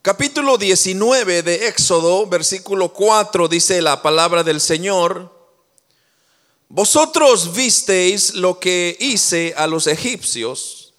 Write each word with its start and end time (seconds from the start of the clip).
Capítulo 0.00 0.58
19 0.58 1.42
de 1.42 1.66
Éxodo, 1.66 2.24
versículo 2.28 2.92
4, 2.92 3.48
dice 3.48 3.82
la 3.82 4.00
palabra 4.00 4.44
del 4.44 4.60
Señor. 4.60 5.36
Vosotros 6.68 7.52
visteis 7.52 8.34
lo 8.34 8.60
que 8.60 8.96
hice 9.00 9.54
a 9.56 9.66
los 9.66 9.88
egipcios 9.88 10.94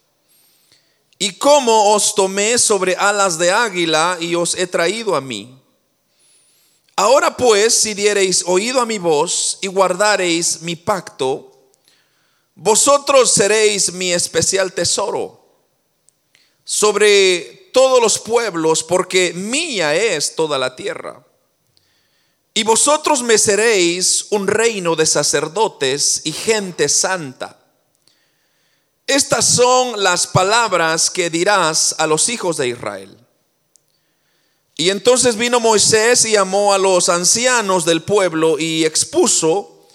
y 1.17 1.31
cómo 1.31 1.93
os 1.93 2.13
tomé 2.13 2.57
sobre 2.57 2.97
alas 2.97 3.37
de 3.37 3.51
águila 3.51 4.17
y 4.19 4.35
os 4.35 4.53
he 4.55 4.67
traído 4.67 5.15
a 5.15 5.21
mí. 5.21 5.57
Ahora 6.97 7.37
pues, 7.37 7.73
si 7.73 7.93
diereis 7.93 8.43
oído 8.45 8.81
a 8.81 8.85
mi 8.85 8.97
voz 8.97 9.59
y 9.61 9.67
guardareis 9.67 10.61
mi 10.61 10.75
pacto, 10.75 11.69
vosotros 12.53 13.31
seréis 13.31 13.93
mi 13.93 14.11
especial 14.11 14.73
tesoro 14.73 15.39
sobre 16.65 17.58
todos 17.71 18.01
los 18.01 18.19
pueblos, 18.19 18.83
porque 18.83 19.33
mía 19.33 19.95
es 19.95 20.35
toda 20.35 20.57
la 20.57 20.75
tierra. 20.75 21.25
Y 22.53 22.63
vosotros 22.63 23.23
me 23.23 23.37
seréis 23.37 24.27
un 24.31 24.47
reino 24.47 24.95
de 24.95 25.05
sacerdotes 25.05 26.21
y 26.25 26.31
gente 26.31 26.89
santa. 26.89 27.57
Estas 29.07 29.45
son 29.45 30.03
las 30.03 30.27
palabras 30.27 31.09
que 31.09 31.29
dirás 31.29 31.95
a 31.97 32.05
los 32.05 32.29
hijos 32.29 32.57
de 32.57 32.67
Israel. 32.67 33.17
Y 34.75 34.91
entonces 34.91 35.35
vino 35.35 35.59
Moisés 35.59 36.25
y 36.25 36.31
llamó 36.31 36.73
a 36.73 36.77
los 36.77 37.09
ancianos 37.09 37.85
del 37.85 38.01
pueblo 38.01 38.57
y 38.59 38.85
expuso 38.85 39.87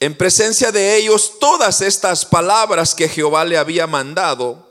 en 0.00 0.16
presencia 0.16 0.70
de 0.70 0.96
ellos 0.96 1.38
todas 1.40 1.80
estas 1.80 2.24
palabras 2.24 2.94
que 2.94 3.08
Jehová 3.08 3.44
le 3.44 3.56
había 3.58 3.86
mandado. 3.86 4.67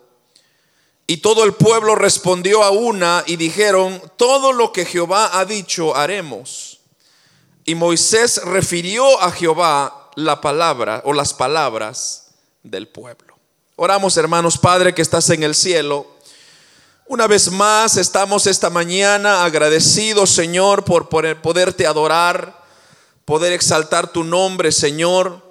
Y 1.10 1.18
todo 1.18 1.46
el 1.46 1.54
pueblo 1.54 1.96
respondió 1.96 2.64
a 2.64 2.72
una 2.72 3.24
y 3.26 3.38
dijeron, 3.38 4.02
todo 4.18 4.52
lo 4.52 4.74
que 4.74 4.84
Jehová 4.84 5.40
ha 5.40 5.46
dicho 5.46 5.96
haremos. 5.96 6.82
Y 7.64 7.76
Moisés 7.76 8.42
refirió 8.44 9.22
a 9.22 9.32
Jehová 9.32 10.12
la 10.16 10.42
palabra 10.42 11.02
o 11.06 11.14
las 11.14 11.34
palabras 11.34 12.32
del 12.62 12.90
pueblo. 12.90 13.38
Oramos 13.78 14.18
hermanos, 14.18 14.58
Padre 14.58 14.94
que 14.94 15.02
estás 15.02 15.30
en 15.30 15.44
el 15.44 15.56
cielo. 15.56 16.08
Una 17.06 17.26
vez 17.26 17.52
más 17.52 17.96
estamos 17.96 18.46
esta 18.46 18.70
mañana 18.70 19.46
agradecidos, 19.46 20.32
Señor, 20.32 20.84
por 20.84 21.08
poderte 21.08 21.88
adorar, 21.88 22.66
poder 23.24 23.54
exaltar 23.54 24.12
tu 24.12 24.26
nombre, 24.26 24.74
Señor. 24.74 25.42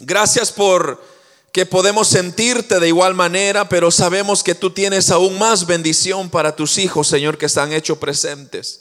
Gracias 0.00 0.50
por 0.50 1.13
que 1.54 1.66
podemos 1.66 2.08
sentirte 2.08 2.80
de 2.80 2.88
igual 2.88 3.14
manera, 3.14 3.68
pero 3.68 3.92
sabemos 3.92 4.42
que 4.42 4.56
tú 4.56 4.70
tienes 4.70 5.12
aún 5.12 5.38
más 5.38 5.66
bendición 5.66 6.28
para 6.28 6.56
tus 6.56 6.78
hijos, 6.78 7.06
Señor, 7.06 7.38
que 7.38 7.46
están 7.46 7.72
hechos 7.72 7.96
presentes. 7.98 8.80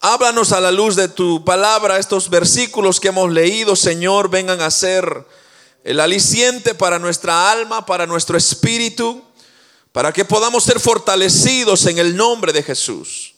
Háblanos 0.00 0.52
a 0.52 0.60
la 0.60 0.70
luz 0.70 0.96
de 0.96 1.08
tu 1.08 1.46
palabra, 1.46 1.98
estos 1.98 2.28
versículos 2.28 3.00
que 3.00 3.08
hemos 3.08 3.32
leído, 3.32 3.74
Señor, 3.74 4.28
vengan 4.28 4.60
a 4.60 4.70
ser 4.70 5.26
el 5.82 5.98
aliciente 5.98 6.74
para 6.74 6.98
nuestra 6.98 7.50
alma, 7.50 7.86
para 7.86 8.06
nuestro 8.06 8.36
espíritu, 8.36 9.24
para 9.90 10.12
que 10.12 10.26
podamos 10.26 10.62
ser 10.62 10.80
fortalecidos 10.80 11.86
en 11.86 11.96
el 11.96 12.14
nombre 12.14 12.52
de 12.52 12.62
Jesús. 12.62 13.34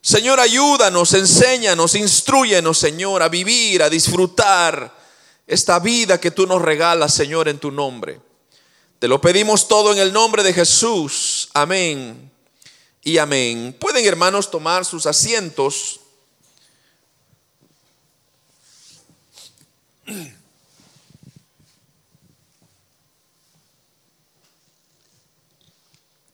Señor, 0.00 0.40
ayúdanos, 0.40 1.12
enséñanos, 1.12 1.94
instruyenos, 1.94 2.78
Señor, 2.78 3.22
a 3.22 3.28
vivir, 3.28 3.82
a 3.82 3.90
disfrutar 3.90 4.97
esta 5.48 5.80
vida 5.80 6.20
que 6.20 6.30
tú 6.30 6.46
nos 6.46 6.62
regalas, 6.62 7.12
Señor, 7.14 7.48
en 7.48 7.58
tu 7.58 7.72
nombre. 7.72 8.20
Te 8.98 9.08
lo 9.08 9.20
pedimos 9.20 9.66
todo 9.66 9.92
en 9.92 9.98
el 9.98 10.12
nombre 10.12 10.42
de 10.42 10.52
Jesús. 10.52 11.48
Amén 11.54 12.30
y 13.02 13.16
amén. 13.16 13.74
Pueden 13.80 14.04
hermanos 14.04 14.50
tomar 14.50 14.84
sus 14.84 15.06
asientos. 15.06 16.00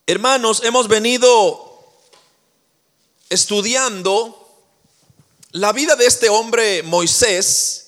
Hermanos, 0.06 0.62
hemos 0.64 0.86
venido 0.86 1.82
estudiando 3.30 4.38
la 5.52 5.72
vida 5.72 5.96
de 5.96 6.04
este 6.04 6.28
hombre 6.28 6.82
Moisés. 6.82 7.83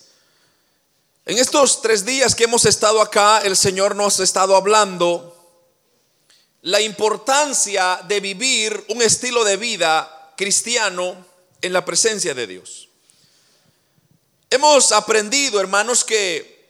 En 1.29 1.39
estos 1.39 1.83
tres 1.83 2.05
días 2.05 2.37
que 2.37 2.45
hemos 2.45 2.67
estado 2.67 3.03
acá, 3.03 3.41
el 3.41 3.57
Señor 3.57 3.97
nos 3.97 4.21
ha 4.21 4.23
estado 4.23 4.55
hablando 4.55 5.35
la 6.63 6.81
importancia 6.81 7.99
de 8.07 8.21
vivir 8.21 8.85
un 8.91 9.03
estilo 9.03 9.43
de 9.43 9.57
vida 9.57 10.33
cristiano 10.37 11.27
en 11.63 11.73
la 11.73 11.85
presencia 11.85 12.33
de 12.33 12.47
Dios. 12.47 12.91
Hemos 14.51 14.93
aprendido, 14.93 15.59
hermanos, 15.59 16.05
que 16.05 16.65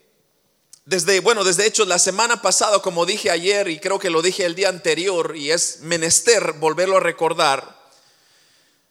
desde, 0.86 1.20
bueno, 1.20 1.44
desde 1.44 1.66
hecho 1.66 1.84
la 1.84 1.98
semana 1.98 2.40
pasada, 2.40 2.80
como 2.80 3.04
dije 3.04 3.30
ayer 3.30 3.68
y 3.68 3.78
creo 3.78 3.98
que 3.98 4.08
lo 4.08 4.22
dije 4.22 4.46
el 4.46 4.54
día 4.54 4.70
anterior, 4.70 5.36
y 5.36 5.50
es 5.50 5.80
menester 5.80 6.54
volverlo 6.54 6.96
a 6.96 7.00
recordar, 7.00 7.78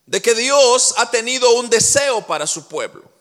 de 0.05 0.21
que 0.21 0.35
Dios 0.35 0.93
ha 0.97 1.09
tenido 1.09 1.55
un 1.55 1.71
deseo 1.71 2.21
para 2.27 2.45
su 2.45 2.67
pueblo. 2.67 3.14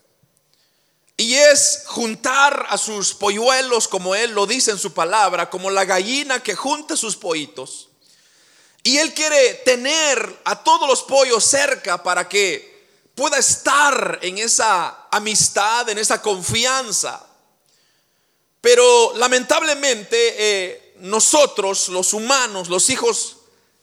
Y 1.17 1.35
es 1.35 1.85
juntar 1.87 2.67
a 2.69 2.77
sus 2.77 3.15
polluelos, 3.15 3.87
como 3.87 4.15
Él 4.15 4.33
lo 4.33 4.47
dice 4.47 4.73
en 4.73 4.79
su 4.79 4.93
palabra, 4.93 5.49
como 5.49 5.71
la 5.71 5.85
gallina 5.85 6.43
que 6.43 6.57
junta 6.57 6.97
sus 6.97 7.17
pollitos. 7.17 7.89
Y 8.83 8.99
Él 8.99 9.15
quiere 9.15 9.55
tener 9.65 10.41
a 10.45 10.63
todos 10.63 10.89
los 10.89 11.03
pollos 11.05 11.45
cerca 11.45 12.03
para 12.03 12.29
que 12.29 12.75
pueda 13.15 13.39
estar 13.39 14.19
en 14.23 14.39
esa 14.39 15.07
amistad, 15.11 15.89
en 15.89 15.99
esa 15.99 16.21
confianza. 16.21 17.25
Pero 18.61 19.13
lamentablemente 19.17 20.17
eh, 20.37 20.95
nosotros, 20.99 21.89
los 21.91 22.13
humanos, 22.13 22.69
los 22.69 22.91
hijos, 22.91 23.37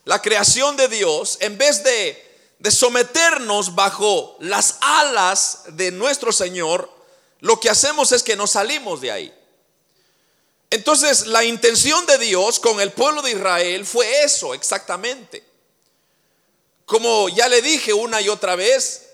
la 0.03 0.21
creación 0.21 0.75
de 0.75 0.89
Dios, 0.89 1.37
en 1.39 1.57
vez 1.57 1.83
de, 1.83 2.39
de 2.59 2.71
someternos 2.71 3.73
bajo 3.73 4.35
las 4.39 4.77
alas 4.81 5.63
de 5.67 5.91
nuestro 5.91 6.31
Señor, 6.31 7.00
lo 7.41 7.59
que 7.59 7.69
hacemos 7.69 8.11
es 8.11 8.23
que 8.23 8.35
nos 8.35 8.51
salimos 8.51 9.01
de 9.01 9.11
ahí. 9.11 9.33
Entonces, 10.69 11.27
la 11.27 11.43
intención 11.43 12.05
de 12.05 12.17
Dios 12.17 12.59
con 12.59 12.79
el 12.79 12.91
pueblo 12.93 13.21
de 13.21 13.31
Israel 13.31 13.85
fue 13.85 14.23
eso 14.23 14.53
exactamente. 14.53 15.43
Como 16.85 17.29
ya 17.29 17.49
le 17.49 17.61
dije 17.61 17.93
una 17.93 18.21
y 18.21 18.29
otra 18.29 18.55
vez, 18.55 19.09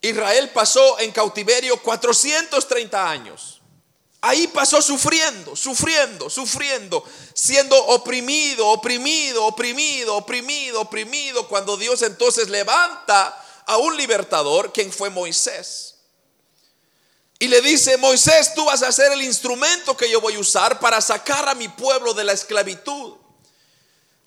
Israel 0.00 0.50
pasó 0.50 0.98
en 0.98 1.12
cautiverio 1.12 1.80
430 1.82 3.10
años. 3.10 3.60
Ahí 4.22 4.48
pasó 4.48 4.80
sufriendo, 4.80 5.54
sufriendo, 5.54 6.30
sufriendo, 6.30 7.04
siendo 7.34 7.76
oprimido, 7.86 8.66
oprimido, 8.68 9.44
oprimido, 9.44 10.16
oprimido, 10.16 10.80
oprimido, 10.80 11.46
cuando 11.46 11.76
Dios 11.76 12.02
entonces 12.02 12.48
levanta 12.48 13.40
a 13.66 13.76
un 13.76 13.96
libertador, 13.96 14.72
quien 14.72 14.90
fue 14.90 15.10
Moisés. 15.10 15.95
Y 17.38 17.48
le 17.48 17.60
dice, 17.60 17.96
Moisés, 17.98 18.54
tú 18.54 18.64
vas 18.64 18.82
a 18.82 18.92
ser 18.92 19.12
el 19.12 19.22
instrumento 19.22 19.96
que 19.96 20.10
yo 20.10 20.20
voy 20.20 20.34
a 20.34 20.38
usar 20.38 20.80
para 20.80 21.00
sacar 21.00 21.48
a 21.48 21.54
mi 21.54 21.68
pueblo 21.68 22.14
de 22.14 22.24
la 22.24 22.32
esclavitud. 22.32 23.14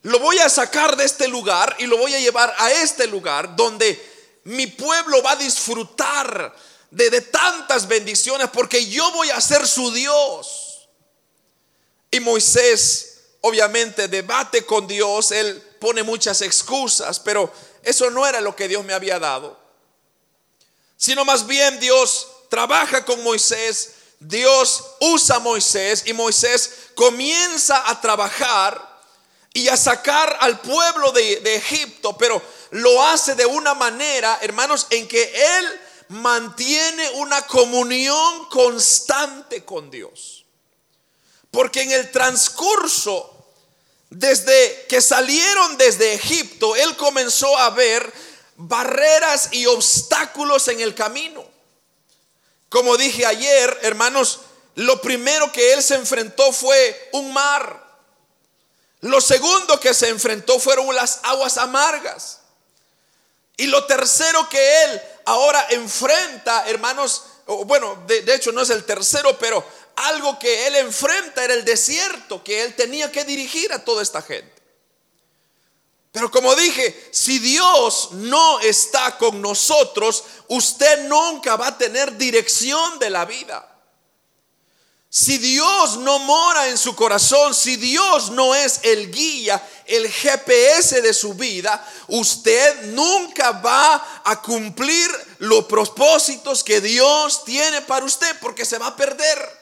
Lo 0.03 0.19
voy 0.19 0.37
a 0.37 0.49
sacar 0.49 0.95
de 0.95 1.05
este 1.05 1.27
lugar 1.27 1.75
y 1.79 1.87
lo 1.87 1.97
voy 1.97 2.13
a 2.13 2.19
llevar 2.19 2.53
a 2.57 2.71
este 2.71 3.07
lugar 3.07 3.55
donde 3.55 3.99
mi 4.43 4.67
pueblo 4.67 5.21
va 5.23 5.31
a 5.31 5.35
disfrutar 5.35 6.55
de, 6.91 7.09
de 7.09 7.21
tantas 7.21 7.87
bendiciones 7.87 8.49
porque 8.53 8.85
yo 8.85 9.11
voy 9.11 9.29
a 9.31 9.41
ser 9.41 9.67
su 9.67 9.91
Dios. 9.91 10.87
Y 12.11 12.19
Moisés 12.19 13.09
obviamente 13.41 14.07
debate 14.07 14.65
con 14.65 14.87
Dios, 14.87 15.31
él 15.31 15.61
pone 15.79 16.03
muchas 16.03 16.41
excusas, 16.41 17.19
pero 17.19 17.51
eso 17.83 18.09
no 18.09 18.27
era 18.27 18.41
lo 18.41 18.55
que 18.55 18.67
Dios 18.67 18.83
me 18.85 18.93
había 18.93 19.19
dado. 19.19 19.57
Sino 20.97 21.23
más 21.25 21.47
bien 21.47 21.79
Dios 21.79 22.27
trabaja 22.49 23.05
con 23.05 23.23
Moisés, 23.23 23.91
Dios 24.19 24.83
usa 24.99 25.37
a 25.37 25.39
Moisés 25.39 26.03
y 26.05 26.13
Moisés 26.13 26.89
comienza 26.95 27.89
a 27.89 28.01
trabajar 28.01 28.89
y 29.53 29.67
a 29.69 29.77
sacar 29.77 30.37
al 30.41 30.59
pueblo 30.59 31.11
de, 31.11 31.39
de, 31.39 31.55
Egipto, 31.55 32.17
pero 32.17 32.41
lo 32.71 33.03
hace 33.03 33.35
de 33.35 33.45
una 33.45 33.73
manera, 33.73 34.37
hermanos, 34.41 34.87
en 34.89 35.07
que 35.07 35.23
él 35.57 35.81
mantiene 36.09 37.09
una 37.11 37.45
comunión 37.47 38.45
constante 38.49 39.63
con 39.63 39.89
Dios. 39.89 40.45
Porque 41.51 41.81
en 41.81 41.91
el 41.91 42.11
transcurso, 42.11 43.47
desde 44.09 44.85
que 44.87 45.01
salieron 45.01 45.77
desde 45.77 46.13
Egipto, 46.13 46.75
él 46.75 46.95
comenzó 46.97 47.57
a 47.57 47.69
ver 47.71 48.11
barreras 48.55 49.49
y 49.51 49.65
obstáculos 49.65 50.67
en 50.67 50.81
el 50.81 50.93
camino. 50.93 51.48
Como 52.69 52.97
dije 52.97 53.25
ayer, 53.25 53.79
hermanos, 53.81 54.41
lo 54.75 55.01
primero 55.01 55.51
que 55.51 55.73
él 55.73 55.83
se 55.83 55.95
enfrentó 55.95 56.53
fue 56.53 57.09
un 57.13 57.33
mar. 57.33 57.87
Lo 59.01 59.19
segundo 59.21 59.79
que 59.79 59.93
se 59.93 60.09
enfrentó 60.09 60.59
fueron 60.59 60.93
las 60.95 61.19
aguas 61.23 61.57
amargas. 61.57 62.39
Y 63.57 63.67
lo 63.67 63.85
tercero 63.85 64.47
que 64.49 64.83
él 64.83 65.01
ahora 65.25 65.65
enfrenta, 65.71 66.69
hermanos, 66.69 67.23
bueno, 67.65 68.03
de, 68.07 68.23
hecho 68.33 68.51
no 68.51 68.61
es 68.61 68.69
el 68.69 68.85
tercero, 68.85 69.37
pero 69.37 69.65
algo 69.95 70.37
que 70.39 70.67
él 70.67 70.75
enfrenta 70.77 71.43
era 71.43 71.53
el 71.53 71.65
desierto 71.65 72.43
que 72.43 72.63
él 72.63 72.75
tenía 72.75 73.11
que 73.11 73.25
dirigir 73.25 73.73
a 73.73 73.83
toda 73.83 74.01
esta 74.01 74.21
gente. 74.21 74.58
Pero 76.11 76.31
como 76.31 76.55
dije, 76.55 77.09
si 77.11 77.37
Dios 77.39 78.09
no 78.13 78.59
está 78.61 79.17
con 79.17 79.41
nosotros, 79.41 80.23
usted 80.47 81.07
nunca 81.07 81.55
va 81.55 81.67
a 81.67 81.77
tener 81.77 82.17
dirección 82.17 82.97
de 82.97 83.09
la 83.11 83.25
vida. 83.25 83.65
Si 85.11 85.39
Dios 85.39 85.97
no 85.97 86.19
mora 86.19 86.67
en 86.67 86.77
su 86.77 86.95
corazón, 86.95 87.55
si 87.55 87.77
Dios 87.77 88.29
no 88.29 88.53
es 88.53 88.79
el 88.83 89.11
guía, 89.11 89.67
el 89.87 90.07
GPS 90.07 91.01
de 91.01 91.13
su 91.15 91.33
vida, 91.33 91.83
usted 92.07 92.85
nunca 92.93 93.53
va 93.53 94.21
a 94.23 94.39
cumplir 94.39 95.09
los 95.39 95.65
propósitos 95.65 96.63
que 96.63 96.79
Dios 96.79 97.43
tiene 97.43 97.81
para 97.81 98.05
usted 98.05 98.39
porque 98.39 98.65
se 98.65 98.77
va 98.77 98.87
a 98.87 98.95
perder. 98.95 99.59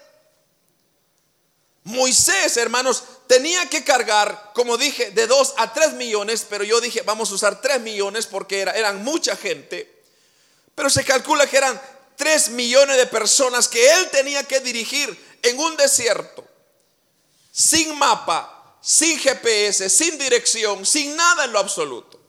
Moisés, 1.84 2.58
hermanos, 2.58 3.04
tenía 3.28 3.70
que 3.70 3.84
cargar, 3.84 4.52
como 4.54 4.78
dije, 4.78 5.12
de 5.12 5.28
2 5.28 5.56
a 5.58 5.74
3 5.74 5.94
millones, 5.94 6.46
pero 6.50 6.64
yo 6.64 6.82
dije, 6.82 7.02
vamos 7.02 7.32
a 7.32 7.36
usar 7.36 7.62
3 7.62 7.82
millones 7.82 8.26
porque 8.26 8.62
eran 8.62 9.04
mucha 9.04 9.36
gente. 9.36 10.04
Pero 10.74 10.90
se 10.90 11.04
calcula 11.04 11.48
que 11.48 11.58
eran 11.58 11.80
3 12.16 12.50
millones 12.50 12.98
de 12.98 13.08
personas 13.08 13.68
que 13.68 13.90
él 13.90 14.10
tenía 14.12 14.44
que 14.44 14.60
dirigir 14.60 15.38
en 15.42 15.60
un 15.60 15.78
desierto, 15.78 16.48
sin 17.52 17.98
mapa, 17.98 18.78
sin 18.82 19.20
GPS, 19.20 19.90
sin 19.90 20.18
dirección, 20.18 20.86
sin 20.86 21.16
nada 21.16 21.46
en 21.46 21.52
lo 21.52 21.60
absoluto. 21.60 22.20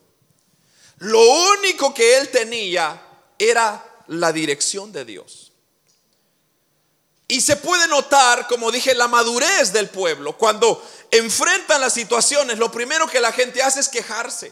Lo 0.99 1.21
único 1.53 1.95
que 1.95 2.19
él 2.19 2.29
tenía 2.29 3.01
era 3.39 4.05
la 4.09 4.33
dirección 4.33 4.93
de 4.93 5.05
Dios. 5.05 5.48
Y 7.29 7.43
se 7.43 7.57
puede 7.57 7.87
notar, 7.89 8.47
como 8.49 8.71
dije, 8.71 8.95
la 8.95 9.07
madurez 9.07 9.73
del 9.75 9.91
pueblo. 9.91 10.39
Cuando 10.39 10.83
enfrentan 11.11 11.83
las 11.83 11.93
situaciones, 11.93 12.59
lo 12.59 12.73
primero 12.73 13.07
que 13.07 13.21
la 13.21 13.33
gente 13.33 13.63
hace 13.63 13.81
es 13.81 13.89
quejarse. 13.91 14.51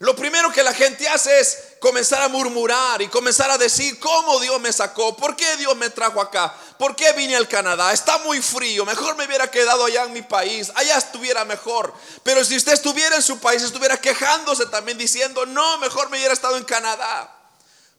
Lo 0.00 0.16
primero 0.16 0.50
que 0.50 0.62
la 0.62 0.72
gente 0.72 1.06
hace 1.08 1.38
es 1.38 1.58
comenzar 1.78 2.22
a 2.22 2.28
murmurar 2.28 3.02
y 3.02 3.08
comenzar 3.08 3.50
a 3.50 3.58
decir 3.58 4.00
cómo 4.00 4.40
Dios 4.40 4.58
me 4.58 4.72
sacó, 4.72 5.14
por 5.14 5.36
qué 5.36 5.58
Dios 5.58 5.76
me 5.76 5.90
trajo 5.90 6.22
acá, 6.22 6.54
por 6.78 6.96
qué 6.96 7.12
vine 7.12 7.36
al 7.36 7.46
Canadá, 7.46 7.92
está 7.92 8.16
muy 8.20 8.40
frío, 8.40 8.86
mejor 8.86 9.14
me 9.16 9.26
hubiera 9.26 9.50
quedado 9.50 9.84
allá 9.84 10.04
en 10.04 10.14
mi 10.14 10.22
país, 10.22 10.72
allá 10.74 10.96
estuviera 10.96 11.44
mejor. 11.44 11.92
Pero 12.22 12.42
si 12.46 12.56
usted 12.56 12.72
estuviera 12.72 13.14
en 13.14 13.22
su 13.22 13.38
país, 13.40 13.62
estuviera 13.62 14.00
quejándose 14.00 14.64
también 14.66 14.96
diciendo, 14.96 15.44
no, 15.44 15.76
mejor 15.78 16.08
me 16.08 16.16
hubiera 16.16 16.32
estado 16.32 16.56
en 16.56 16.64
Canadá. 16.64 17.36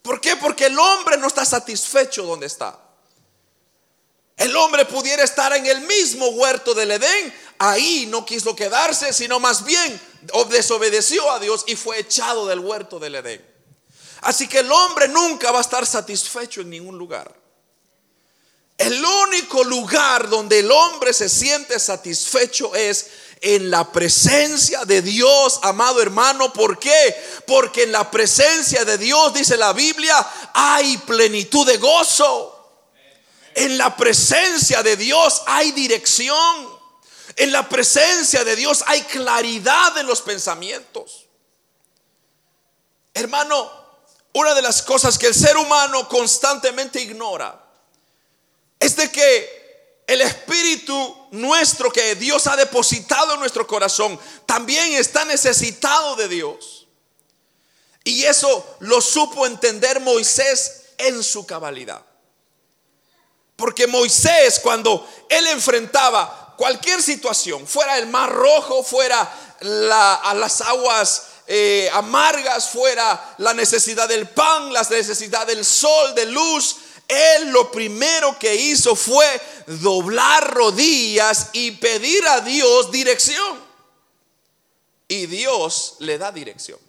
¿Por 0.01 0.19
qué? 0.19 0.35
Porque 0.35 0.65
el 0.65 0.79
hombre 0.79 1.17
no 1.17 1.27
está 1.27 1.45
satisfecho 1.45 2.23
donde 2.23 2.47
está. 2.47 2.79
El 4.41 4.55
hombre 4.55 4.85
pudiera 4.85 5.23
estar 5.23 5.55
en 5.55 5.67
el 5.67 5.81
mismo 5.81 6.29
huerto 6.29 6.73
del 6.73 6.89
Edén, 6.89 7.31
ahí 7.59 8.07
no 8.07 8.25
quiso 8.25 8.55
quedarse, 8.55 9.13
sino 9.13 9.39
más 9.39 9.63
bien 9.63 10.01
desobedeció 10.49 11.29
a 11.29 11.37
Dios 11.37 11.63
y 11.67 11.75
fue 11.75 11.99
echado 11.99 12.47
del 12.47 12.57
huerto 12.57 12.97
del 12.97 13.13
Edén. 13.13 13.45
Así 14.21 14.47
que 14.47 14.61
el 14.61 14.71
hombre 14.71 15.07
nunca 15.09 15.51
va 15.51 15.59
a 15.59 15.61
estar 15.61 15.85
satisfecho 15.85 16.61
en 16.61 16.71
ningún 16.71 16.97
lugar. 16.97 17.31
El 18.79 19.05
único 19.05 19.63
lugar 19.63 20.27
donde 20.27 20.57
el 20.57 20.71
hombre 20.71 21.13
se 21.13 21.29
siente 21.29 21.79
satisfecho 21.79 22.73
es 22.73 23.11
en 23.41 23.69
la 23.69 23.91
presencia 23.91 24.85
de 24.85 25.03
Dios, 25.03 25.59
amado 25.61 26.01
hermano. 26.01 26.51
¿Por 26.51 26.79
qué? 26.79 27.15
Porque 27.45 27.83
en 27.83 27.91
la 27.91 28.09
presencia 28.09 28.85
de 28.85 28.97
Dios, 28.97 29.35
dice 29.35 29.55
la 29.55 29.73
Biblia, 29.73 30.27
hay 30.55 30.97
plenitud 30.97 31.67
de 31.67 31.77
gozo. 31.77 32.57
En 33.55 33.77
la 33.77 33.95
presencia 33.95 34.83
de 34.83 34.95
Dios 34.95 35.41
hay 35.45 35.71
dirección. 35.71 36.79
En 37.35 37.51
la 37.51 37.67
presencia 37.67 38.43
de 38.43 38.55
Dios 38.55 38.83
hay 38.87 39.01
claridad 39.03 39.97
en 39.97 40.05
los 40.05 40.21
pensamientos. 40.21 41.27
Hermano, 43.13 43.71
una 44.33 44.53
de 44.53 44.61
las 44.61 44.81
cosas 44.81 45.17
que 45.17 45.27
el 45.27 45.35
ser 45.35 45.57
humano 45.57 46.07
constantemente 46.07 47.01
ignora 47.01 47.61
es 48.79 48.95
de 48.95 49.11
que 49.11 49.61
el 50.07 50.21
espíritu 50.21 51.27
nuestro 51.31 51.91
que 51.91 52.15
Dios 52.15 52.47
ha 52.47 52.55
depositado 52.55 53.33
en 53.33 53.39
nuestro 53.39 53.67
corazón 53.67 54.19
también 54.45 54.93
está 54.93 55.25
necesitado 55.25 56.15
de 56.15 56.27
Dios. 56.27 56.87
Y 58.03 58.23
eso 58.23 58.77
lo 58.79 58.99
supo 58.99 59.45
entender 59.45 59.99
Moisés 59.99 60.83
en 60.97 61.23
su 61.23 61.45
cabalidad. 61.45 62.03
Porque 63.61 63.85
Moisés 63.85 64.59
cuando 64.59 65.07
él 65.29 65.45
enfrentaba 65.45 66.55
cualquier 66.57 66.99
situación, 66.99 67.67
fuera 67.67 67.99
el 67.99 68.07
mar 68.07 68.31
rojo, 68.31 68.83
fuera 68.83 69.21
a 69.61 70.33
las 70.33 70.61
aguas 70.61 71.27
eh, 71.45 71.87
amargas, 71.93 72.69
fuera 72.69 73.35
la 73.37 73.53
necesidad 73.53 74.09
del 74.09 74.27
pan, 74.27 74.73
la 74.73 74.81
necesidad 74.81 75.45
del 75.45 75.63
sol, 75.63 76.15
de 76.15 76.25
luz, 76.25 76.77
él 77.07 77.49
lo 77.49 77.71
primero 77.71 78.39
que 78.39 78.55
hizo 78.55 78.95
fue 78.95 79.27
doblar 79.67 80.51
rodillas 80.55 81.49
y 81.53 81.69
pedir 81.71 82.25
a 82.25 82.41
Dios 82.41 82.89
dirección. 82.89 83.59
Y 85.07 85.27
Dios 85.27 85.97
le 85.99 86.17
da 86.17 86.31
dirección. 86.31 86.79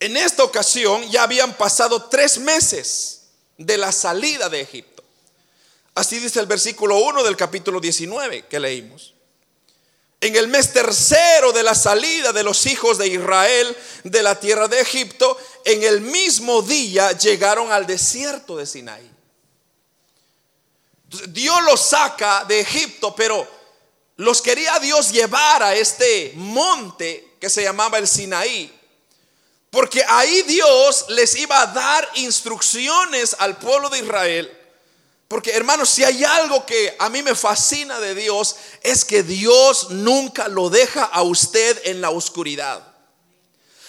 En 0.00 0.16
esta 0.16 0.42
ocasión 0.42 1.08
ya 1.08 1.22
habían 1.22 1.54
pasado 1.56 2.08
tres 2.08 2.38
meses 2.38 3.18
de 3.58 3.76
la 3.76 3.92
salida 3.92 4.48
de 4.48 4.60
Egipto. 4.60 4.87
Así 5.98 6.20
dice 6.20 6.38
el 6.38 6.46
versículo 6.46 6.96
1 6.98 7.24
del 7.24 7.36
capítulo 7.36 7.80
19 7.80 8.46
que 8.46 8.60
leímos. 8.60 9.14
En 10.20 10.36
el 10.36 10.46
mes 10.46 10.72
tercero 10.72 11.50
de 11.50 11.64
la 11.64 11.74
salida 11.74 12.32
de 12.32 12.44
los 12.44 12.66
hijos 12.66 12.98
de 12.98 13.08
Israel 13.08 13.76
de 14.04 14.22
la 14.22 14.38
tierra 14.38 14.68
de 14.68 14.78
Egipto, 14.78 15.36
en 15.64 15.82
el 15.82 16.00
mismo 16.00 16.62
día 16.62 17.10
llegaron 17.18 17.72
al 17.72 17.84
desierto 17.84 18.56
de 18.56 18.66
Sinaí. 18.66 19.10
Dios 21.30 21.64
los 21.64 21.80
saca 21.80 22.44
de 22.44 22.60
Egipto, 22.60 23.12
pero 23.16 23.44
los 24.18 24.40
quería 24.40 24.78
Dios 24.78 25.10
llevar 25.10 25.64
a 25.64 25.74
este 25.74 26.32
monte 26.36 27.34
que 27.40 27.50
se 27.50 27.64
llamaba 27.64 27.98
el 27.98 28.06
Sinaí. 28.06 28.72
Porque 29.68 30.04
ahí 30.06 30.42
Dios 30.42 31.06
les 31.08 31.34
iba 31.34 31.60
a 31.60 31.66
dar 31.66 32.08
instrucciones 32.14 33.34
al 33.40 33.56
pueblo 33.56 33.88
de 33.88 33.98
Israel 33.98 34.57
porque 35.28 35.50
hermanos, 35.52 35.90
si 35.90 36.02
hay 36.04 36.24
algo 36.24 36.64
que 36.64 36.96
a 36.98 37.10
mí 37.10 37.22
me 37.22 37.34
fascina 37.34 38.00
de 38.00 38.14
Dios, 38.14 38.56
es 38.82 39.04
que 39.04 39.22
Dios 39.22 39.90
nunca 39.90 40.48
lo 40.48 40.70
deja 40.70 41.04
a 41.04 41.22
usted 41.22 41.82
en 41.84 42.00
la 42.00 42.08
oscuridad. 42.08 42.82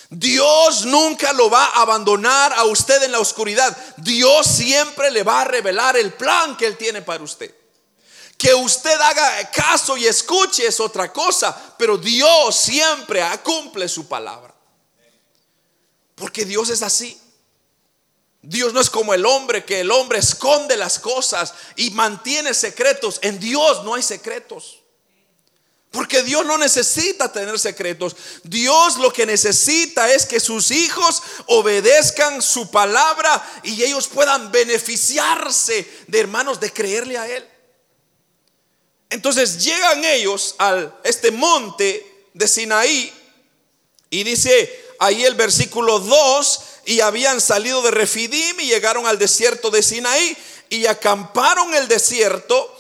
Dios 0.10 0.86
nunca 0.86 1.32
lo 1.32 1.50
va 1.50 1.66
a 1.66 1.82
abandonar 1.84 2.52
a 2.52 2.66
usted 2.66 3.04
en 3.04 3.14
la 3.14 3.20
oscuridad. 3.20 3.78
Dios 3.98 4.48
siempre 4.48 5.12
le 5.12 5.24
va 5.24 5.42
a 5.42 5.46
revelar 5.46 5.96
el 5.96 6.12
plan 6.14 6.58
que 6.58 6.66
Él 6.66 6.76
tiene 6.76 7.02
para 7.02 7.24
usted. 7.24 7.56
Que 8.38 8.54
usted 8.54 9.00
haga 9.00 9.50
caso 9.52 9.96
y 9.96 10.08
escuche 10.08 10.66
es 10.66 10.80
otra 10.82 11.14
cosa, 11.14 11.76
pero 11.78 11.98
Dios 11.98 12.56
siempre 12.56 13.24
cumple 13.44 13.88
su 13.88 14.10
palabra. 14.10 14.54
Porque 16.16 16.44
Dios 16.44 16.70
es 16.70 16.82
así. 16.82 17.18
Dios 18.42 18.74
no 18.74 18.80
es 18.80 18.90
como 18.90 19.14
el 19.14 19.26
hombre, 19.26 19.66
que 19.66 19.82
el 19.82 19.92
hombre 19.92 20.20
esconde 20.20 20.78
las 20.78 21.00
cosas 21.00 21.54
y 21.76 21.92
mantiene 21.92 22.54
secretos. 22.54 23.20
En 23.22 23.40
Dios 23.40 23.84
no 23.84 23.96
hay 23.96 24.04
secretos. 24.04 24.80
Porque 25.92 26.22
Dios 26.22 26.46
no 26.46 26.58
necesita 26.58 27.32
tener 27.32 27.58
secretos. 27.60 28.16
Dios 28.44 28.98
lo 28.98 29.12
que 29.12 29.26
necesita 29.26 30.12
es 30.14 30.26
que 30.26 30.40
sus 30.40 30.70
hijos 30.72 31.24
obedezcan 31.48 32.42
su 32.42 32.70
palabra 32.70 33.62
y 33.64 33.84
ellos 33.84 34.08
puedan 34.08 34.52
beneficiarse 34.52 35.90
de 36.08 36.20
hermanos 36.20 36.60
de 36.60 36.72
creerle 36.72 37.18
a 37.18 37.28
Él. 37.28 37.46
Entonces 39.10 39.64
llegan 39.64 40.06
ellos 40.06 40.56
a 40.60 40.92
este 41.04 41.32
monte 41.32 42.28
de 42.36 42.48
Sinaí 42.48 43.12
y 44.12 44.24
dice 44.24 44.86
ahí 45.00 45.26
el 45.26 45.34
versículo 45.34 46.00
2 46.00 46.62
y 46.86 47.02
habían 47.02 47.42
salido 47.42 47.82
de 47.82 47.92
Refidim 47.92 48.60
y 48.60 48.68
llegaron 48.68 49.06
al 49.06 49.20
desierto 49.20 49.70
de 49.70 49.84
Sinaí 49.84 50.38
y 50.70 50.86
acamparon 50.86 51.74
el 51.74 51.88
desierto 51.88 52.76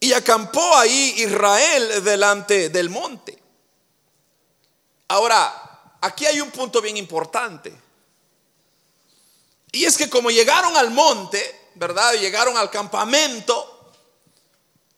y 0.00 0.12
acampó 0.12 0.76
ahí 0.76 1.14
Israel 1.18 2.02
delante 2.02 2.70
del 2.70 2.88
monte. 2.88 3.38
Ahora, 5.08 5.96
aquí 6.00 6.24
hay 6.24 6.40
un 6.40 6.50
punto 6.50 6.80
bien 6.80 6.96
importante. 6.96 7.72
Y 9.72 9.84
es 9.84 9.96
que 9.96 10.08
como 10.08 10.30
llegaron 10.30 10.76
al 10.76 10.90
monte, 10.90 11.70
¿verdad? 11.74 12.14
Llegaron 12.14 12.56
al 12.56 12.70
campamento. 12.70 13.92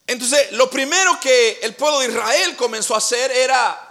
Entonces, 0.06 0.52
lo 0.52 0.70
primero 0.70 1.18
que 1.20 1.60
el 1.62 1.74
pueblo 1.74 2.00
de 2.00 2.08
Israel 2.08 2.56
comenzó 2.56 2.94
a 2.94 2.98
hacer 2.98 3.30
era 3.30 3.88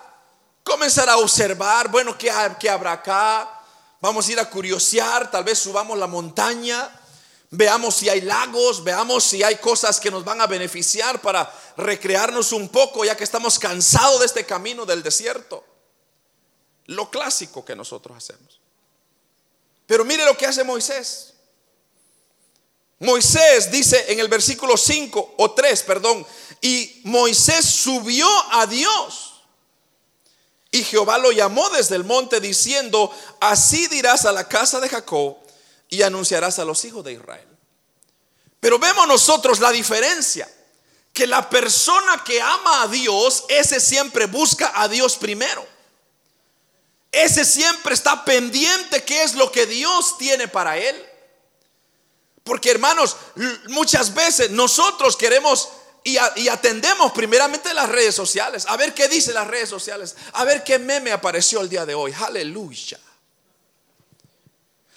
comenzar 0.63 1.09
a 1.09 1.17
observar, 1.17 1.89
bueno, 1.89 2.17
¿qué, 2.17 2.31
qué 2.59 2.69
habrá 2.69 2.93
acá? 2.93 3.60
Vamos 4.01 4.27
a 4.27 4.31
ir 4.31 4.39
a 4.39 4.49
curiosear, 4.49 5.29
tal 5.29 5.43
vez 5.43 5.59
subamos 5.59 5.95
la 5.95 6.07
montaña, 6.07 6.89
veamos 7.51 7.95
si 7.95 8.09
hay 8.09 8.21
lagos, 8.21 8.83
veamos 8.83 9.23
si 9.23 9.43
hay 9.43 9.57
cosas 9.57 9.99
que 9.99 10.09
nos 10.09 10.25
van 10.25 10.41
a 10.41 10.47
beneficiar 10.47 11.21
para 11.21 11.53
recrearnos 11.77 12.51
un 12.51 12.69
poco, 12.69 13.05
ya 13.05 13.15
que 13.15 13.23
estamos 13.23 13.59
cansados 13.59 14.21
de 14.21 14.25
este 14.25 14.43
camino 14.43 14.87
del 14.87 15.03
desierto. 15.03 15.63
Lo 16.87 17.11
clásico 17.11 17.63
que 17.63 17.75
nosotros 17.75 18.17
hacemos. 18.17 18.59
Pero 19.85 20.03
mire 20.03 20.25
lo 20.25 20.35
que 20.35 20.47
hace 20.47 20.63
Moisés. 20.63 21.33
Moisés 22.97 23.71
dice 23.71 24.11
en 24.11 24.19
el 24.19 24.29
versículo 24.29 24.77
5 24.77 25.35
o 25.37 25.51
3, 25.51 25.83
perdón, 25.83 26.25
y 26.59 27.01
Moisés 27.03 27.65
subió 27.65 28.27
a 28.51 28.65
Dios 28.65 29.30
y 30.71 30.83
Jehová 30.85 31.17
lo 31.17 31.33
llamó 31.33 31.69
desde 31.71 31.97
el 31.97 32.05
monte 32.05 32.39
diciendo, 32.39 33.11
así 33.41 33.87
dirás 33.87 34.25
a 34.25 34.31
la 34.31 34.47
casa 34.47 34.79
de 34.79 34.87
Jacob 34.87 35.37
y 35.89 36.01
anunciarás 36.01 36.59
a 36.59 36.65
los 36.65 36.83
hijos 36.85 37.03
de 37.03 37.11
Israel. 37.11 37.47
Pero 38.61 38.79
vemos 38.79 39.05
nosotros 39.05 39.59
la 39.59 39.71
diferencia, 39.71 40.49
que 41.11 41.27
la 41.27 41.49
persona 41.49 42.23
que 42.23 42.41
ama 42.41 42.83
a 42.83 42.87
Dios, 42.87 43.43
ese 43.49 43.81
siempre 43.81 44.27
busca 44.27 44.71
a 44.73 44.87
Dios 44.87 45.17
primero. 45.17 45.67
Ese 47.11 47.43
siempre 47.43 47.93
está 47.93 48.23
pendiente 48.23 49.03
qué 49.03 49.23
es 49.23 49.35
lo 49.35 49.51
que 49.51 49.65
Dios 49.65 50.17
tiene 50.17 50.47
para 50.47 50.77
él. 50.77 51.05
Porque 52.45 52.71
hermanos, 52.71 53.17
muchas 53.67 54.13
veces 54.13 54.51
nosotros 54.51 55.17
queremos 55.17 55.67
y, 56.03 56.17
atendemos 56.17 57.11
primeramente 57.11 57.73
las 57.73 57.89
redes 57.89 58.15
sociales. 58.15 58.65
A 58.67 58.75
ver 58.75 58.93
qué 58.93 59.07
dice 59.07 59.33
las 59.33 59.47
redes 59.47 59.69
sociales. 59.69 60.15
A 60.33 60.43
ver 60.43 60.63
qué 60.63 60.79
meme 60.79 61.11
apareció 61.11 61.61
el 61.61 61.69
día 61.69 61.85
de 61.85 61.93
hoy. 61.93 62.13
Aleluya. 62.19 62.99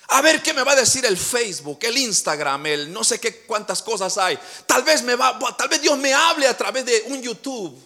A 0.09 0.23
ver 0.23 0.43
qué 0.43 0.55
me 0.55 0.63
va 0.63 0.73
a 0.73 0.77
decir 0.77 1.05
el 1.05 1.17
Facebook, 1.17 1.79
el 1.83 1.99
Instagram, 1.99 2.67
el 2.67 2.93
no 2.93 3.05
sé 3.05 3.19
qué 3.19 3.43
cuántas 3.45 3.83
cosas 3.83 4.17
hay. 4.17 4.39
Tal 4.67 4.83
vez 4.83 5.03
me 5.03 5.15
va, 5.15 5.39
tal 5.57 5.69
vez 5.69 5.83
Dios 5.83 5.99
me 5.99 6.13
hable 6.15 6.47
a 6.47 6.57
través 6.57 6.85
de 6.87 7.05
un 7.09 7.21
YouTube. 7.21 7.79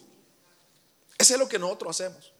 Ese 1.16 1.34
es 1.34 1.38
lo 1.38 1.48
que 1.48 1.58
nosotros 1.58 1.98
hacemos. 1.98 2.32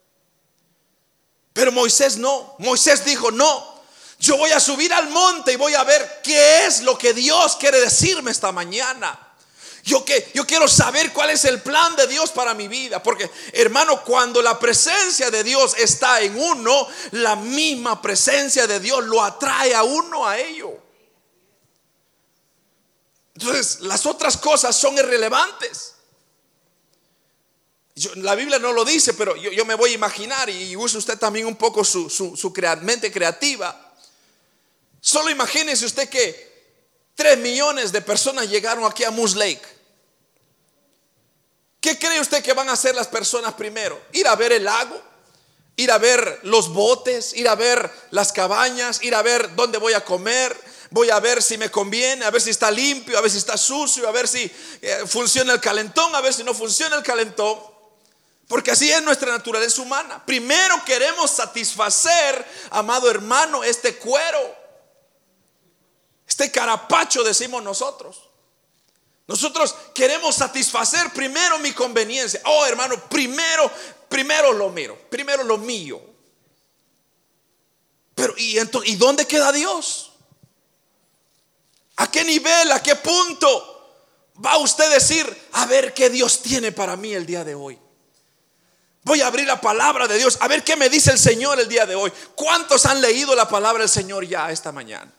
Pero 1.53 1.73
Moisés 1.73 2.19
no. 2.19 2.55
Moisés 2.59 3.05
dijo, 3.05 3.33
"No. 3.33 3.83
Yo 4.21 4.37
voy 4.37 4.51
a 4.51 4.61
subir 4.61 4.93
al 4.93 5.09
monte 5.09 5.53
y 5.53 5.57
voy 5.57 5.75
a 5.75 5.83
ver 5.83 6.21
qué 6.23 6.67
es 6.67 6.83
lo 6.83 6.97
que 6.97 7.13
Dios 7.15 7.57
quiere 7.57 7.81
decirme 7.81 8.31
esta 8.31 8.53
mañana." 8.53 9.28
Yo, 9.89 10.05
que, 10.05 10.31
yo 10.35 10.47
quiero 10.47 10.69
saber 10.69 11.15
cuál 11.15 11.31
es 11.31 11.47
el 11.47 11.63
plan 11.63 11.97
de 11.97 12.07
Dios 12.07 12.31
para 12.31 12.53
mi 12.53 12.69
vida. 12.69 13.03
Porque, 13.03 13.31
hermano, 13.55 14.05
cuando 14.05 14.43
la 14.43 14.59
presencia 14.59 15.31
de 15.31 15.43
Dios 15.43 15.75
está 15.79 16.21
en 16.21 16.39
uno, 16.39 16.87
la 17.13 17.37
misma 17.37 18.03
presencia 18.03 18.67
de 18.67 18.81
Dios 18.81 19.03
lo 19.07 19.25
atrae 19.25 19.75
a 19.75 19.85
uno 19.85 20.27
a 20.27 20.39
ello. 20.39 20.77
Entonces, 23.33 23.81
las 23.81 24.05
otras 24.05 24.37
cosas 24.37 24.77
son 24.77 24.99
irrelevantes. 24.99 25.95
la 28.17 28.35
Biblia 28.35 28.59
no 28.59 28.75
lo 28.75 28.85
dice, 28.85 29.15
pero 29.15 29.37
yo, 29.37 29.65
me 29.65 29.75
voy 29.75 29.93
a 29.93 29.95
imaginar 29.95 30.51
y 30.51 30.77
use 30.77 30.99
usted 30.99 31.19
también 31.19 31.47
un 31.47 31.57
poco 31.57 31.83
su, 31.83 32.11
su, 32.11 32.53
mente 32.83 33.11
creativa. 33.11 33.95
Solo 35.01 35.31
imagínese 35.31 35.87
usted 35.87 36.11
que 36.11 36.47
tres 37.15 37.39
millones 37.39 37.91
de 37.91 38.03
personas 38.03 38.51
llegaron 38.51 38.85
aquí 38.85 39.05
a 39.05 39.11
Moose 39.11 39.39
Lake. 39.39 39.78
¿Qué 41.81 41.99
cree 41.99 42.21
usted 42.21 42.43
que 42.43 42.53
van 42.53 42.69
a 42.69 42.73
hacer 42.73 42.95
las 42.95 43.07
personas 43.07 43.55
primero? 43.55 44.01
Ir 44.13 44.27
a 44.27 44.35
ver 44.35 44.53
el 44.53 44.65
lago, 44.65 45.01
ir 45.77 45.93
a 45.93 45.99
ver 45.99 46.41
los 46.43 46.73
botes, 46.73 47.35
ir 47.35 47.49
a 47.49 47.55
ver 47.55 47.91
las 48.11 48.33
cabañas, 48.33 49.03
ir 49.03 49.15
a 49.15 49.23
ver 49.23 49.55
dónde 49.55 49.79
voy 49.79 49.93
a 49.93 50.05
comer, 50.05 50.57
voy 50.91 51.11
a 51.11 51.21
ver 51.21 51.41
si 51.41 51.57
me 51.57 51.71
conviene, 51.71 52.25
a 52.25 52.31
ver 52.31 52.43
si 52.43 52.51
está 52.51 52.71
limpio, 52.71 53.17
a 53.17 53.21
ver 53.21 53.31
si 53.31 53.39
está 53.39 53.57
sucio, 53.57 54.09
a 54.09 54.13
ver 54.13 54.27
si 54.27 54.51
eh, 54.83 55.05
funciona 55.07 55.53
el 55.53 55.61
calentón, 55.61 56.15
a 56.17 56.21
ver 56.21 56.35
si 56.35 56.43
no 56.43 56.53
funciona 56.53 56.97
el 56.97 57.03
calentón. 57.03 57.59
Porque 58.49 58.71
así 58.71 58.91
es 58.91 59.03
nuestra 59.03 59.31
naturaleza 59.31 59.81
humana. 59.83 60.25
Primero 60.25 60.83
queremos 60.85 61.31
satisfacer, 61.31 62.45
amado 62.71 63.11
hermano, 63.11 63.63
este 63.63 63.97
cuero, 63.99 64.57
este 66.27 66.51
carapacho, 66.51 67.23
decimos 67.23 67.63
nosotros. 67.63 68.28
Nosotros 69.29 69.75
queremos 69.95 70.35
satisfacer 70.37 71.13
primero 71.13 71.59
mi 71.59 71.73
conveniencia. 71.73 72.41
Oh, 72.47 72.65
hermano, 72.65 72.99
primero, 73.11 73.71
primero 74.09 74.55
lo 74.55 74.71
miro, 74.71 74.99
primero 75.11 75.45
lo 75.45 75.59
mío. 75.59 76.01
Pero 78.15 78.35
¿y, 78.39 78.59
¿y 78.87 78.97
dónde 78.97 79.27
queda 79.27 79.53
Dios? 79.53 80.13
¿A 81.97 82.11
qué 82.11 82.25
nivel, 82.25 82.73
a 82.73 82.83
qué 82.83 82.97
punto 82.97 84.17
va 84.45 84.57
usted 84.57 84.85
a 84.85 84.95
decir, 84.95 85.49
a 85.53 85.67
ver 85.67 85.93
qué 85.93 86.09
Dios 86.09 86.41
tiene 86.41 86.73
para 86.73 86.97
mí 86.97 87.13
el 87.13 87.27
día 87.27 87.45
de 87.45 87.55
hoy? 87.55 87.79
Voy 89.03 89.21
a 89.21 89.27
abrir 89.27 89.47
la 89.47 89.61
palabra 89.61 90.09
de 90.09 90.17
Dios, 90.17 90.39
a 90.41 90.49
ver 90.49 90.65
qué 90.65 90.75
me 90.75 90.89
dice 90.89 91.13
el 91.13 91.19
Señor 91.19 91.61
el 91.61 91.69
día 91.69 91.85
de 91.85 91.95
hoy. 91.95 92.11
¿Cuántos 92.35 92.87
han 92.87 93.03
leído 93.03 93.35
la 93.35 93.47
palabra 93.47 93.81
del 93.83 93.91
Señor 93.91 94.27
ya 94.27 94.51
esta 94.51 94.73
mañana? 94.73 95.13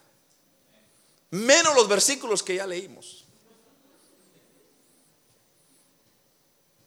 Menos 1.29 1.75
los 1.75 1.87
versículos 1.87 2.41
que 2.41 2.55
ya 2.55 2.65
leímos. 2.65 3.18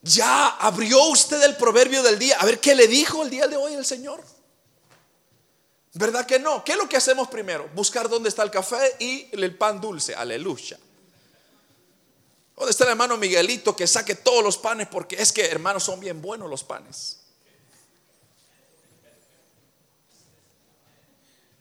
¿Ya 0.02 0.48
abrió 0.48 1.04
usted 1.04 1.42
el 1.44 1.56
proverbio 1.56 2.02
del 2.02 2.18
día? 2.18 2.36
A 2.40 2.44
ver 2.44 2.58
qué 2.60 2.74
le 2.74 2.88
dijo 2.88 3.22
el 3.22 3.30
día 3.30 3.46
de 3.46 3.56
hoy 3.56 3.74
el 3.74 3.84
Señor. 3.84 4.22
¿Verdad 5.94 6.26
que 6.26 6.38
no? 6.38 6.64
¿Qué 6.64 6.72
es 6.72 6.78
lo 6.78 6.88
que 6.88 6.96
hacemos 6.96 7.28
primero? 7.28 7.68
Buscar 7.74 8.08
dónde 8.08 8.28
está 8.28 8.42
el 8.42 8.50
café 8.50 8.96
y 8.98 9.28
el 9.30 9.56
pan 9.56 9.80
dulce. 9.80 10.14
Aleluya. 10.14 10.78
¿Dónde 12.56 12.70
está 12.70 12.84
el 12.84 12.90
hermano 12.90 13.16
Miguelito 13.16 13.76
que 13.76 13.86
saque 13.86 14.16
todos 14.16 14.42
los 14.42 14.58
panes? 14.58 14.88
Porque 14.88 15.20
es 15.20 15.32
que, 15.32 15.44
hermanos, 15.44 15.84
son 15.84 16.00
bien 16.00 16.20
buenos 16.20 16.50
los 16.50 16.64
panes. 16.64 17.18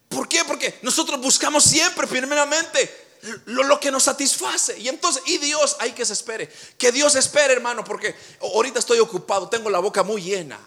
¿Por 0.10 0.28
qué? 0.28 0.44
Porque 0.46 0.80
nosotros 0.82 1.22
buscamos 1.22 1.64
siempre, 1.64 2.08
primeramente, 2.08 3.01
lo, 3.46 3.80
que 3.80 3.92
nos 3.92 4.04
satisface. 4.04 4.80
Y 4.80 4.88
entonces, 4.88 5.24
y 5.26 5.38
Dios, 5.38 5.76
hay 5.80 5.92
que 5.92 6.06
se 6.06 6.14
espere. 6.14 6.50
Que 6.78 6.92
Dios 6.92 7.16
espere, 7.16 7.54
hermano, 7.54 7.84
porque 7.84 8.16
ahorita 8.42 8.80
estoy 8.80 9.00
ocupado, 9.00 9.50
tengo 9.50 9.70
la 9.70 9.80
boca 9.80 10.04
muy 10.04 10.22
llena. 10.22 10.60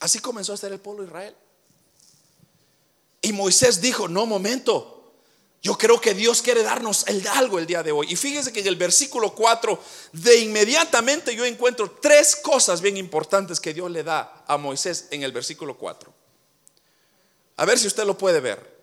Así 0.00 0.18
comenzó 0.18 0.52
a 0.52 0.56
ser 0.56 0.72
el 0.72 0.80
pueblo 0.80 1.02
de 1.02 1.08
Israel. 1.08 1.36
Y 3.22 3.32
Moisés 3.32 3.80
dijo, 3.80 4.08
no, 4.08 4.26
momento. 4.26 4.90
Yo 5.62 5.78
creo 5.78 5.98
que 5.98 6.12
Dios 6.12 6.42
quiere 6.42 6.62
darnos 6.62 7.06
el, 7.06 7.26
algo 7.26 7.58
el 7.58 7.66
día 7.66 7.82
de 7.82 7.90
hoy. 7.90 8.06
Y 8.10 8.16
fíjese 8.16 8.52
que 8.52 8.60
en 8.60 8.66
el 8.66 8.76
versículo 8.76 9.34
4, 9.34 9.82
de 10.12 10.38
inmediatamente 10.40 11.34
yo 11.34 11.46
encuentro 11.46 11.90
tres 12.02 12.36
cosas 12.36 12.82
bien 12.82 12.98
importantes 12.98 13.60
que 13.60 13.72
Dios 13.72 13.90
le 13.90 14.02
da 14.02 14.44
a 14.46 14.58
Moisés 14.58 15.06
en 15.10 15.22
el 15.22 15.32
versículo 15.32 15.78
4. 15.78 16.12
A 17.56 17.64
ver 17.64 17.78
si 17.78 17.86
usted 17.86 18.04
lo 18.04 18.18
puede 18.18 18.40
ver. 18.40 18.73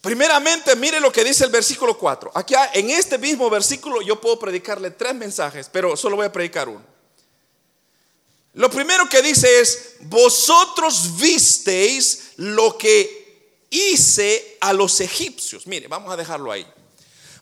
Primeramente, 0.00 0.74
mire 0.76 0.98
lo 0.98 1.12
que 1.12 1.24
dice 1.24 1.44
el 1.44 1.50
versículo 1.50 1.98
4. 1.98 2.32
Aquí 2.34 2.54
en 2.72 2.90
este 2.90 3.18
mismo 3.18 3.50
versículo 3.50 4.00
yo 4.00 4.20
puedo 4.20 4.38
predicarle 4.38 4.90
tres 4.90 5.14
mensajes, 5.14 5.68
pero 5.70 5.96
solo 5.96 6.16
voy 6.16 6.26
a 6.26 6.32
predicar 6.32 6.68
uno. 6.68 6.84
Lo 8.54 8.70
primero 8.70 9.08
que 9.08 9.22
dice 9.22 9.60
es, 9.60 9.96
vosotros 10.00 11.16
visteis 11.16 12.32
lo 12.36 12.76
que 12.76 13.66
hice 13.70 14.58
a 14.60 14.72
los 14.72 15.00
egipcios. 15.00 15.66
Mire, 15.66 15.86
vamos 15.86 16.12
a 16.12 16.16
dejarlo 16.16 16.50
ahí. 16.50 16.66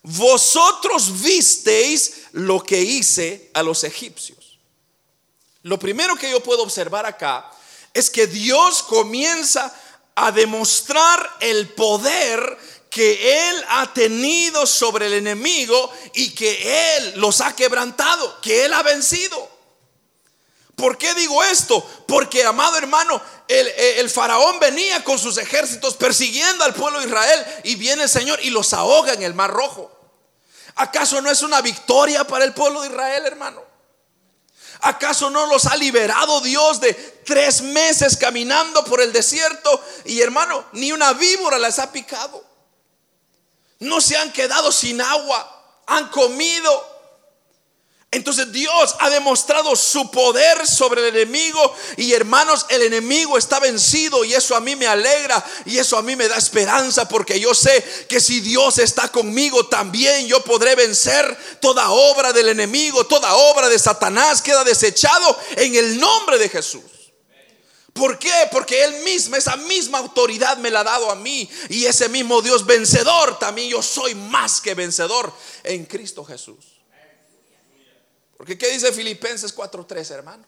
Vosotros 0.03 1.23
visteis 1.23 2.23
lo 2.33 2.63
que 2.63 2.81
hice 2.81 3.51
a 3.55 3.63
los 3.63 3.85
egipcios. 3.85 4.59
Lo 5.63 5.79
primero 5.79 6.17
que 6.17 6.31
yo 6.31 6.43
puedo 6.43 6.63
observar 6.63 7.07
acá 7.07 7.51
es 7.95 8.11
que 8.11 8.27
Dios 8.27 8.83
comienza 8.83 9.75
a 10.27 10.33
demostrar 10.33 11.37
el 11.41 11.69
poder 11.71 12.59
que 12.91 13.49
Él 13.49 13.65
ha 13.69 13.93
tenido 13.93 14.67
sobre 14.67 15.07
el 15.07 15.15
enemigo 15.15 15.93
y 16.15 16.35
que 16.35 16.97
Él 16.97 17.15
los 17.17 17.41
ha 17.41 17.55
quebrantado, 17.55 18.41
que 18.41 18.65
Él 18.65 18.73
ha 18.73 18.83
vencido. 18.83 19.49
¿Por 20.75 20.97
qué 20.97 21.15
digo 21.15 21.43
esto? 21.45 21.85
Porque, 22.07 22.45
amado 22.45 22.77
hermano, 22.77 23.21
el, 23.49 23.67
el, 23.67 24.11
faraón 24.11 24.61
venía 24.61 25.03
con 25.03 25.19
sus 25.19 25.39
ejércitos 25.39 25.95
persiguiendo 25.95 26.65
al 26.65 26.75
pueblo 26.75 27.01
de 27.01 27.07
Israel 27.07 27.47
y 27.65 27.75
viene 27.75 28.05
el 28.05 28.09
Señor 28.09 28.39
y 28.43 28.51
los 28.51 28.73
ahoga 28.73 29.13
en 29.13 29.23
el 29.23 29.35
mar 29.35 29.51
rojo. 29.51 29.91
¿Acaso 30.77 31.21
no 31.21 31.31
es 31.31 31.43
una 31.43 31.61
victoria 31.61 32.25
para 32.25 32.45
el 32.45 32.55
pueblo 32.55 32.83
de 32.83 32.89
Israel, 32.89 33.25
hermano? 33.27 33.68
¿Acaso 34.81 35.31
no 35.31 35.47
los 35.47 35.67
ha 35.67 35.77
liberado 35.77 36.41
Dios 36.41 36.81
de 36.81 36.95
tres 37.25 37.63
meses 37.63 38.17
caminando 38.17 38.85
por 38.85 39.01
el 39.01 39.13
desierto? 39.13 39.83
Y 40.05 40.21
hermano, 40.21 40.65
ni 40.73 40.93
una 40.93 41.13
víbora 41.15 41.59
les 41.59 41.79
ha 41.79 41.91
picado. 41.91 42.45
No 43.81 44.01
se 44.01 44.17
han 44.17 44.33
quedado 44.33 44.71
sin 44.73 45.01
agua, 45.01 45.83
han 45.87 46.09
comido, 46.11 46.88
Entonces 48.11 48.51
Dios 48.53 48.97
ha 49.01 49.11
demostrado 49.11 49.77
su 49.77 50.11
poder 50.11 50.67
sobre 50.67 51.07
el 51.07 51.15
enemigo 51.15 51.75
y 51.99 52.15
hermanos, 52.15 52.65
el 52.71 52.81
enemigo 52.81 53.37
está 53.37 53.61
vencido 53.61 54.25
y 54.25 54.33
eso 54.33 54.57
a 54.57 54.61
mí 54.61 54.77
me 54.77 54.87
alegra 54.87 55.45
y 55.67 55.77
eso 55.77 55.99
a 55.99 56.03
mí 56.03 56.17
me 56.17 56.27
da 56.27 56.39
esperanza 56.39 57.07
porque 57.07 57.39
yo 57.39 57.53
sé 57.53 57.85
que 58.09 58.19
si 58.19 58.41
Dios 58.41 58.79
está 58.79 59.13
conmigo 59.13 59.67
también 59.67 60.27
yo 60.27 60.43
podré 60.43 60.75
vencer 60.75 61.37
toda 61.61 61.91
obra 61.91 62.33
del 62.33 62.49
enemigo, 62.49 63.07
toda 63.07 63.35
obra 63.35 63.69
de 63.69 63.79
Satanás 63.79 64.41
queda 64.41 64.65
desechado 64.65 65.39
en 65.57 65.75
el 65.75 66.01
nombre 66.01 66.39
de 66.39 66.49
Jesús. 66.49 66.83
¿Por 67.93 68.19
qué? 68.19 68.49
Porque 68.51 68.85
Él 68.85 69.03
mismo, 69.03 69.37
esa 69.37 69.57
misma 69.57 69.99
autoridad 69.99 70.57
me 70.57 70.71
la 70.71 70.81
ha 70.81 70.85
dado 70.85 71.11
a 71.11 71.15
mí 71.15 71.47
y 71.69 71.85
ese 71.85 72.09
mismo 72.09 72.41
Dios 72.41 72.65
vencedor 72.65 73.39
también 73.39 73.69
yo 73.69 73.83
soy 73.83 74.15
más 74.15 74.63
que 74.63 74.73
vencedor 74.73 75.31
en 75.63 75.85
Cristo 75.85 76.25
Jesús. 76.25 76.78
Porque 78.39 78.57
¿qué 78.57 78.71
dice 78.71 78.93
Filipenses 78.93 79.55
4:3, 79.55 80.11
hermano? 80.13 80.45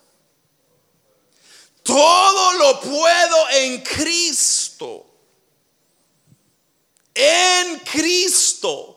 Todo 1.83 2.53
lo 2.55 2.81
puedo 2.81 3.51
en 3.51 3.83
Cristo. 3.83 5.07
En 7.13 7.81
Cristo 7.81 8.97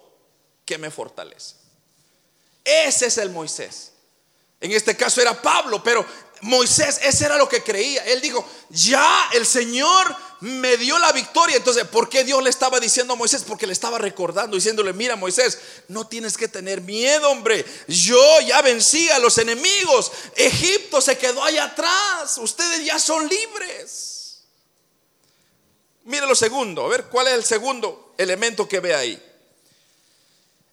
que 0.63 0.77
me 0.77 0.91
fortalece. 0.91 1.55
Ese 2.63 3.07
es 3.07 3.17
el 3.17 3.31
Moisés. 3.31 3.93
En 4.61 4.71
este 4.71 4.95
caso 4.95 5.19
era 5.19 5.41
Pablo, 5.41 5.83
pero 5.83 6.05
Moisés, 6.41 6.99
ese 7.01 7.25
era 7.25 7.37
lo 7.37 7.49
que 7.49 7.63
creía. 7.63 8.05
Él 8.05 8.21
dijo, 8.21 8.47
ya 8.69 9.29
el 9.33 9.45
Señor 9.45 10.15
me 10.43 10.75
dio 10.75 10.99
la 10.99 11.13
victoria. 11.13 11.55
Entonces, 11.55 11.87
¿por 11.87 12.09
qué 12.09 12.25
Dios 12.25 12.43
le 12.43 12.49
estaba 12.49 12.81
diciendo 12.81 13.13
a 13.13 13.15
Moisés? 13.15 13.45
Porque 13.47 13.65
le 13.65 13.71
estaba 13.71 13.97
recordando, 13.97 14.57
diciéndole, 14.57 14.91
mira 14.91 15.15
Moisés, 15.15 15.57
no 15.87 16.05
tienes 16.05 16.35
que 16.35 16.49
tener 16.49 16.81
miedo, 16.81 17.29
hombre. 17.29 17.65
Yo 17.87 18.41
ya 18.41 18.61
vencí 18.61 19.09
a 19.09 19.19
los 19.19 19.37
enemigos. 19.37 20.11
Egipto 20.35 20.99
se 20.99 21.17
quedó 21.17 21.41
allá 21.41 21.63
atrás. 21.63 22.37
Ustedes 22.39 22.83
ya 22.85 22.99
son 22.99 23.25
libres. 23.25 24.41
Mire 26.03 26.27
lo 26.27 26.35
segundo, 26.35 26.83
a 26.83 26.89
ver 26.89 27.05
cuál 27.05 27.27
es 27.27 27.33
el 27.35 27.45
segundo 27.45 28.13
elemento 28.17 28.67
que 28.67 28.81
ve 28.81 28.93
ahí. 28.93 29.23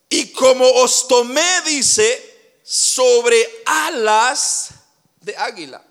Y 0.09 0.33
como 0.33 0.69
os 0.69 1.07
tomé, 1.07 1.61
dice, 1.65 2.59
sobre 2.65 3.63
alas 3.67 4.71
de 5.21 5.37
águila. 5.37 5.85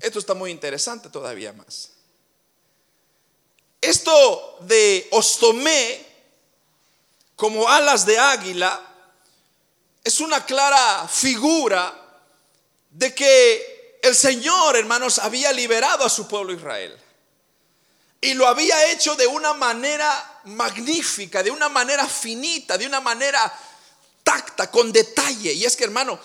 Esto 0.00 0.18
está 0.18 0.34
muy 0.34 0.50
interesante 0.50 1.08
todavía 1.08 1.52
más. 1.52 1.91
Esto 3.82 4.58
de 4.60 5.08
os 5.10 5.38
tomé 5.38 6.06
como 7.34 7.68
alas 7.68 8.06
de 8.06 8.16
águila 8.16 8.80
es 10.04 10.20
una 10.20 10.46
clara 10.46 11.08
figura 11.08 11.92
de 12.90 13.12
que 13.12 13.98
el 14.02 14.14
Señor, 14.14 14.76
hermanos, 14.76 15.18
había 15.18 15.52
liberado 15.52 16.04
a 16.04 16.08
su 16.08 16.28
pueblo 16.28 16.52
Israel. 16.52 16.96
Y 18.20 18.34
lo 18.34 18.46
había 18.46 18.92
hecho 18.92 19.16
de 19.16 19.26
una 19.26 19.52
manera 19.52 20.40
magnífica, 20.44 21.42
de 21.42 21.50
una 21.50 21.68
manera 21.68 22.06
finita, 22.06 22.78
de 22.78 22.86
una 22.86 23.00
manera 23.00 23.52
tacta, 24.22 24.70
con 24.70 24.92
detalle. 24.92 25.52
Y 25.52 25.64
es 25.64 25.76
que, 25.76 25.82
hermano, 25.82 26.20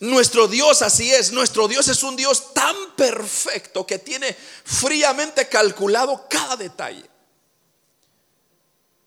nuestro 0.00 0.46
Dios 0.46 0.82
así 0.82 1.12
es. 1.12 1.32
Nuestro 1.32 1.68
Dios 1.68 1.88
es 1.88 2.02
un 2.02 2.16
Dios 2.16 2.54
tan 2.54 2.76
perfecto 2.96 3.86
que 3.86 3.98
tiene 3.98 4.36
fríamente 4.64 5.48
calculado 5.48 6.26
cada 6.28 6.56
detalle. 6.56 7.04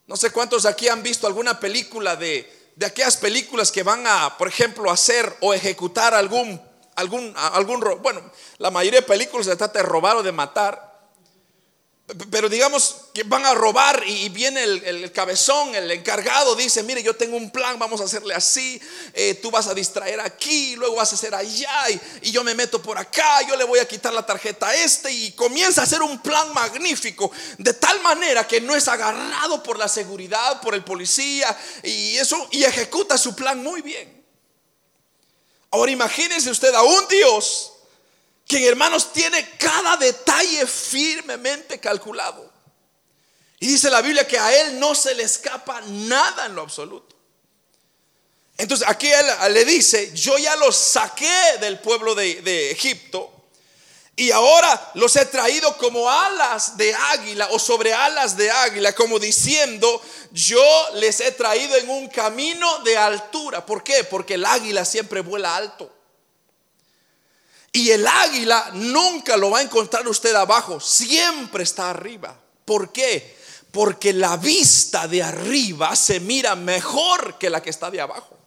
No 0.08 0.18
sé 0.18 0.32
cuántos 0.32 0.66
aquí 0.66 0.90
han 0.90 1.04
visto 1.04 1.28
alguna 1.28 1.60
película 1.60 2.18
de, 2.18 2.74
de 2.76 2.86
aquellas 2.86 3.16
películas 3.16 3.72
que 3.72 3.84
van 3.84 4.06
a, 4.06 4.38
por 4.38 4.48
ejemplo, 4.48 4.92
hacer 4.92 5.38
o 5.40 5.54
ejecutar 5.54 6.14
algún, 6.14 6.62
algún, 6.96 7.34
algún, 7.36 7.80
bueno, 8.02 8.22
la 8.58 8.72
mayoría 8.72 9.00
de 9.00 9.06
películas 9.06 9.46
se 9.46 9.56
trata 9.56 9.80
de 9.80 9.86
robar 9.86 10.18
o 10.18 10.24
de 10.24 10.32
matar. 10.32 10.91
Pero 12.30 12.50
digamos 12.50 12.96
que 13.14 13.24
van 13.24 13.46
a 13.46 13.54
robar 13.54 14.04
y 14.06 14.28
viene 14.30 14.64
el, 14.64 15.12
cabezón, 15.14 15.74
el 15.76 15.90
encargado, 15.92 16.56
dice, 16.56 16.84
mire, 16.84 17.02
yo 17.02 17.16
tengo 17.16 17.38
un 17.38 17.52
plan, 17.52 17.80
vamos 17.80 18.02
a 18.02 18.04
hacerle 18.04 18.34
así, 18.34 18.82
eh, 19.14 19.36
tú 19.36 19.50
vas 19.50 19.68
a 19.68 19.74
distraer 19.74 20.20
aquí, 20.20 20.76
luego 20.76 20.96
vas 20.96 21.12
a 21.12 21.16
hacer 21.16 21.34
allá 21.34 21.90
y, 22.22 22.32
yo 22.32 22.44
me 22.44 22.54
meto 22.54 22.82
por 22.82 22.98
acá, 22.98 23.42
yo 23.48 23.56
le 23.56 23.64
voy 23.64 23.80
a 23.80 23.88
quitar 23.88 24.14
la 24.14 24.26
tarjeta 24.26 24.68
a 24.68 24.76
este 24.76 25.12
y 25.12 25.32
comienza 25.34 25.82
a 25.82 25.84
hacer 25.86 26.02
un 26.02 26.22
plan 26.22 26.54
magnífico, 26.54 27.32
de 27.58 27.74
tal 27.74 28.02
manera 28.02 28.46
que 28.46 28.60
no 28.60 28.76
es 28.76 28.88
agarrado 28.90 29.64
por 29.64 29.80
la 29.80 29.88
seguridad, 29.88 30.60
por 30.62 30.76
el 30.76 30.84
policía 30.84 31.56
y 31.84 32.18
eso, 32.18 32.48
y 32.52 32.64
ejecuta 32.64 33.18
su 33.18 33.36
plan 33.36 33.64
muy 33.64 33.82
bien. 33.82 34.22
Ahora 35.72 35.92
imagínense 35.92 36.50
usted 36.50 36.74
a 36.74 36.84
un 36.84 37.08
Dios 37.08 37.71
quien 38.52 38.66
hermanos 38.66 39.14
tiene 39.14 39.52
cada 39.58 39.96
detalle 39.96 40.68
firmemente 40.68 41.80
calculado. 41.80 42.52
Y 43.62 43.68
dice 43.68 43.90
la 43.90 44.02
Biblia 44.02 44.28
que 44.28 44.38
a 44.38 44.54
él 44.60 44.78
no 44.78 44.94
se 44.94 45.16
le 45.16 45.24
escapa 45.24 45.80
nada 45.88 46.48
en 46.48 46.56
lo 46.56 46.64
absoluto. 46.64 47.16
Entonces 48.58 48.86
aquí 48.90 49.08
él 49.10 49.54
le 49.54 49.64
dice, 49.64 50.12
yo 50.14 50.38
ya 50.38 50.58
los 50.58 50.76
saqué 50.76 51.60
del 51.62 51.80
pueblo 51.80 52.14
de, 52.14 52.72
Egipto 52.72 53.32
y 54.18 54.32
ahora 54.32 54.92
los 54.96 55.16
he 55.16 55.26
traído 55.28 55.78
como 55.78 56.12
alas 56.12 56.76
de 56.76 56.94
águila 56.94 57.48
o 57.52 57.60
sobre 57.60 57.94
alas 57.94 58.36
de 58.36 58.52
águila, 58.52 58.94
como 58.94 59.18
diciendo, 59.18 60.02
yo 60.32 60.90
les 60.96 61.22
he 61.22 61.32
traído 61.32 61.78
en 61.78 61.90
un 61.90 62.10
camino 62.10 62.80
de 62.80 62.98
altura. 62.98 63.66
¿Por 63.66 63.82
qué? 63.82 64.04
Porque 64.04 64.34
el 64.34 64.44
águila 64.44 64.84
siempre 64.84 65.22
vuela 65.22 65.56
alto. 65.56 66.01
Y 67.72 67.92
el 67.92 68.06
águila 68.06 68.72
nunca 68.74 69.38
lo 69.38 69.52
va 69.52 69.60
a 69.60 69.64
encontrar 69.64 70.08
usted 70.08 70.36
abajo, 70.36 70.80
siempre 70.80 71.64
está 71.64 71.90
arriba. 71.90 72.38
¿Por 72.66 72.92
qué? 72.92 73.38
Porque 73.72 74.12
la 74.12 74.36
vista 74.36 75.08
de 75.08 75.24
arriba 75.24 75.96
se 75.96 76.20
mira 76.20 76.56
mejor 76.56 77.38
que 77.38 77.50
la 77.50 77.62
que 77.62 77.70
está 77.70 77.90
de 77.90 78.02
abajo. 78.02 78.38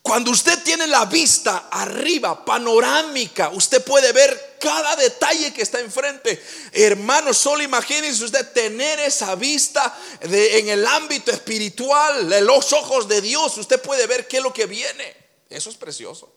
Cuando 0.00 0.32
usted 0.32 0.62
tiene 0.62 0.86
la 0.86 1.06
vista 1.06 1.68
arriba, 1.70 2.44
panorámica, 2.44 3.48
usted 3.48 3.82
puede 3.82 4.12
ver 4.12 4.58
cada 4.60 4.96
detalle 4.96 5.54
que 5.54 5.62
está 5.62 5.80
enfrente. 5.80 6.42
Hermano, 6.72 7.32
solo 7.32 7.62
imagínese 7.62 8.22
usted 8.22 8.52
tener 8.52 9.00
esa 9.00 9.34
vista 9.34 9.98
de, 10.20 10.58
en 10.58 10.68
el 10.68 10.86
ámbito 10.86 11.30
espiritual, 11.30 12.28
de 12.28 12.42
los 12.42 12.74
ojos 12.74 13.08
de 13.08 13.22
Dios. 13.22 13.56
Usted 13.56 13.80
puede 13.80 14.06
ver 14.06 14.28
qué 14.28 14.36
es 14.36 14.42
lo 14.42 14.52
que 14.52 14.66
viene. 14.66 15.16
Eso 15.48 15.70
es 15.70 15.76
precioso. 15.76 16.30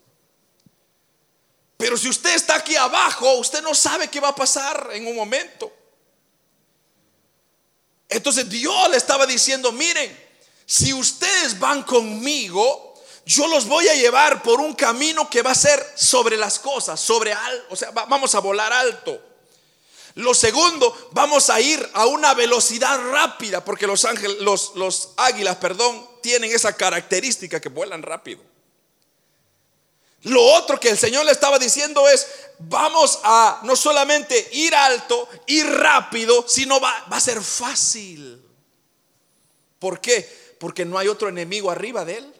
Pero 1.77 1.95
si 1.95 2.09
usted 2.09 2.33
está 2.35 2.55
aquí 2.55 2.75
abajo, 2.75 3.33
usted 3.35 3.61
no 3.61 3.75
sabe 3.75 4.09
qué 4.09 4.19
va 4.19 4.29
a 4.29 4.35
pasar 4.35 4.89
en 4.93 5.05
un 5.05 5.15
momento. 5.15 5.71
Entonces 8.09 8.49
Dios 8.49 8.89
le 8.89 8.97
estaba 8.97 9.25
diciendo, 9.27 9.71
miren, 9.71 10.25
si 10.65 10.93
ustedes 10.93 11.59
van 11.59 11.83
conmigo, 11.83 12.95
yo 13.25 13.47
los 13.47 13.67
voy 13.67 13.87
a 13.87 13.93
llevar 13.93 14.41
por 14.41 14.59
un 14.59 14.73
camino 14.73 15.29
que 15.29 15.41
va 15.41 15.51
a 15.51 15.55
ser 15.55 15.85
sobre 15.95 16.35
las 16.35 16.59
cosas, 16.59 16.99
sobre 16.99 17.33
al, 17.33 17.65
o 17.69 17.75
sea, 17.75 17.91
vamos 17.91 18.33
a 18.33 18.39
volar 18.39 18.73
alto. 18.73 19.21
Lo 20.15 20.33
segundo, 20.33 21.09
vamos 21.11 21.51
a 21.51 21.61
ir 21.61 21.87
a 21.93 22.07
una 22.07 22.33
velocidad 22.33 22.99
rápida, 23.11 23.63
porque 23.63 23.85
los 23.85 24.03
ángeles, 24.03 24.37
los, 24.39 24.71
los 24.75 25.09
águilas, 25.17 25.57
perdón, 25.57 26.07
tienen 26.23 26.51
esa 26.51 26.73
característica 26.73 27.59
que 27.59 27.69
vuelan 27.69 28.01
rápido. 28.01 28.41
Lo 30.27 30.43
otro 30.43 30.79
que 30.79 30.89
el 30.89 30.97
Señor 30.97 31.25
le 31.25 31.31
estaba 31.31 31.59
diciendo 31.59 32.07
es, 32.07 32.27
vamos 32.59 33.19
a 33.23 33.61
no 33.63 33.75
solamente 33.75 34.49
ir 34.51 34.75
alto, 34.75 35.27
ir 35.47 35.65
rápido, 35.65 36.45
sino 36.47 36.79
va, 36.79 37.05
va 37.11 37.17
a 37.17 37.21
ser 37.21 37.41
fácil. 37.41 38.41
¿Por 39.79 40.01
qué? 40.01 40.55
Porque 40.59 40.85
no 40.85 40.97
hay 40.97 41.07
otro 41.07 41.29
enemigo 41.29 41.71
arriba 41.71 42.03
de 42.03 42.17
él. 42.17 42.33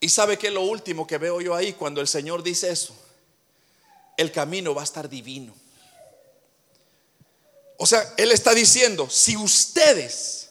Y 0.00 0.08
sabe 0.08 0.38
que 0.38 0.50
lo 0.50 0.62
último 0.62 1.06
que 1.06 1.18
veo 1.18 1.40
yo 1.40 1.54
ahí 1.54 1.72
cuando 1.72 2.00
el 2.00 2.08
Señor 2.08 2.42
dice 2.42 2.70
eso. 2.70 2.96
El 4.16 4.32
camino 4.32 4.74
va 4.74 4.82
a 4.82 4.84
estar 4.84 5.08
divino. 5.08 5.54
O 7.76 7.86
sea, 7.86 8.14
Él 8.16 8.32
está 8.32 8.54
diciendo, 8.54 9.08
si 9.08 9.36
ustedes 9.36 10.50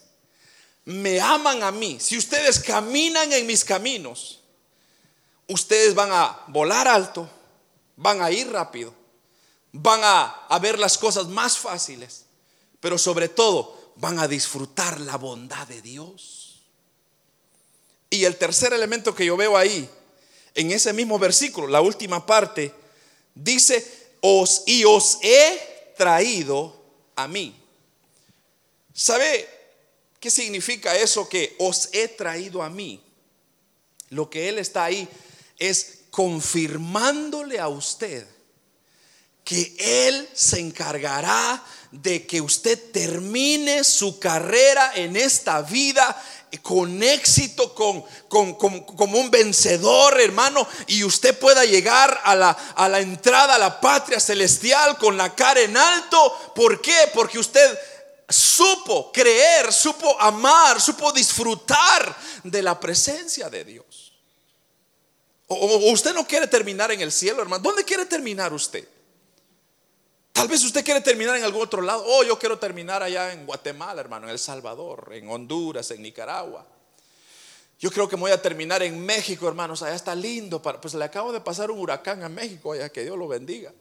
me 0.86 1.20
aman 1.20 1.62
a 1.62 1.72
mí, 1.72 2.00
si 2.00 2.18
ustedes 2.18 2.60
caminan 2.60 3.34
en 3.34 3.46
mis 3.46 3.66
caminos, 3.66 4.40
ustedes 5.48 5.96
van 5.96 6.12
a 6.12 6.44
volar 6.48 6.88
alto, 6.88 7.30
van 7.96 8.22
a 8.22 8.32
ir 8.32 8.50
rápido, 8.52 8.94
van 9.72 10.02
a, 10.04 10.60
ver 10.60 10.80
las 10.80 10.98
cosas 10.98 11.28
más 11.28 11.58
fáciles, 11.58 12.26
pero 12.80 12.98
sobre 12.98 13.30
todo 13.30 13.94
van 13.96 14.20
a 14.20 14.28
disfrutar 14.28 15.00
la 15.00 15.18
bondad 15.18 15.68
de 15.68 15.82
Dios. 15.82 16.62
Y 18.10 18.24
el 18.24 18.38
tercer 18.38 18.74
elemento 18.74 19.14
que 19.14 19.26
yo 19.26 19.36
veo 19.36 19.58
ahí, 19.58 19.90
en 20.56 20.72
ese 20.72 20.94
mismo 20.94 21.20
versículo, 21.20 21.68
la 21.68 21.82
última 21.82 22.26
parte, 22.26 22.74
dice, 23.36 24.16
os 24.22 24.64
y 24.66 24.86
os 24.86 25.20
he 25.22 25.94
traído 25.98 26.76
a 27.16 27.28
mí. 27.28 27.56
¿Sabe 28.94 29.58
¿Qué 30.20 30.32
significa 30.32 30.96
eso 30.96 31.30
que 31.30 31.56
os 31.60 31.90
he 31.94 32.08
traído 32.08 32.64
a 32.64 32.70
mí? 32.70 33.02
Lo 34.10 34.30
que 34.30 34.50
Él 34.50 34.58
está 34.58 34.86
ahí 34.86 35.08
es 35.58 36.00
confirmándole 36.12 37.60
a 37.60 37.68
usted 37.68 38.28
que 39.44 39.76
Él 39.80 40.28
se 40.34 40.60
encargará 40.60 41.64
de 41.92 42.28
que 42.28 42.42
usted 42.42 42.92
termine 42.92 43.84
su 43.84 44.20
carrera 44.20 44.92
en 44.96 45.16
esta 45.16 45.62
vida 45.62 46.22
con 46.62 47.02
éxito, 47.04 47.74
con, 47.74 48.04
como 48.56 49.20
un 49.20 49.32
vencedor, 49.32 50.20
hermano, 50.20 50.68
y 50.88 51.04
usted 51.04 51.38
pueda 51.38 51.66
llegar 51.66 52.20
a 52.24 52.36
la, 52.36 52.50
a 52.50 52.90
la 52.90 53.00
entrada 53.00 53.56
a 53.56 53.60
la 53.60 53.80
patria 53.80 54.20
celestial 54.20 54.98
con 54.98 55.18
la 55.18 55.34
cara 55.36 55.62
en 55.62 55.78
alto. 55.78 56.54
¿Por 56.56 56.82
qué? 56.82 57.12
Porque 57.14 57.40
usted 57.40 57.80
supo 58.28 59.12
creer, 59.12 59.72
supo 59.72 60.20
amar, 60.20 60.82
supo 60.82 61.12
disfrutar 61.12 62.18
de 62.44 62.62
la 62.62 62.80
presencia 62.80 63.50
de 63.50 63.64
Dios. 63.64 64.07
O, 65.48 65.92
usted 65.92 66.14
no 66.14 66.28
quiere 66.28 66.48
terminar 66.48 66.92
en 66.92 67.02
el 67.02 67.12
cielo, 67.12 67.42
hermano. 67.42 67.64
¿Dónde 67.64 67.84
quiere 67.84 68.06
terminar 68.06 68.54
usted? 68.54 68.88
Tal 70.34 70.48
vez 70.48 70.64
usted 70.64 70.86
quiere 70.86 71.02
terminar 71.02 71.36
en 71.38 71.44
algún 71.44 71.64
otro 71.64 71.82
lado. 71.82 72.04
Oh, 72.06 72.24
yo 72.24 72.38
quiero 72.38 72.60
terminar 72.60 73.02
allá 73.02 73.32
en 73.32 73.46
Guatemala, 73.46 74.02
hermano, 74.02 74.28
en 74.28 74.34
El 74.34 74.40
Salvador, 74.40 75.10
en 75.14 75.30
Honduras, 75.30 75.90
en 75.92 76.02
Nicaragua. 76.02 76.66
Yo 77.80 77.92
creo 77.92 78.08
que 78.10 78.16
voy 78.16 78.32
a 78.32 78.42
terminar 78.42 78.84
en 78.84 79.04
México, 79.04 79.48
hermanos. 79.48 79.82
Allá 79.82 79.96
está 79.96 80.14
lindo. 80.14 80.62
Pues 80.62 80.94
le 80.94 81.06
acabo 81.06 81.32
de 81.32 81.42
pasar 81.42 81.72
un 81.72 81.80
huracán 81.80 82.24
a 82.24 82.30
México, 82.30 82.74
allá 82.74 82.90
que 82.90 83.04
Dios 83.04 83.18
lo 83.18 83.28
bendiga. 83.28 83.74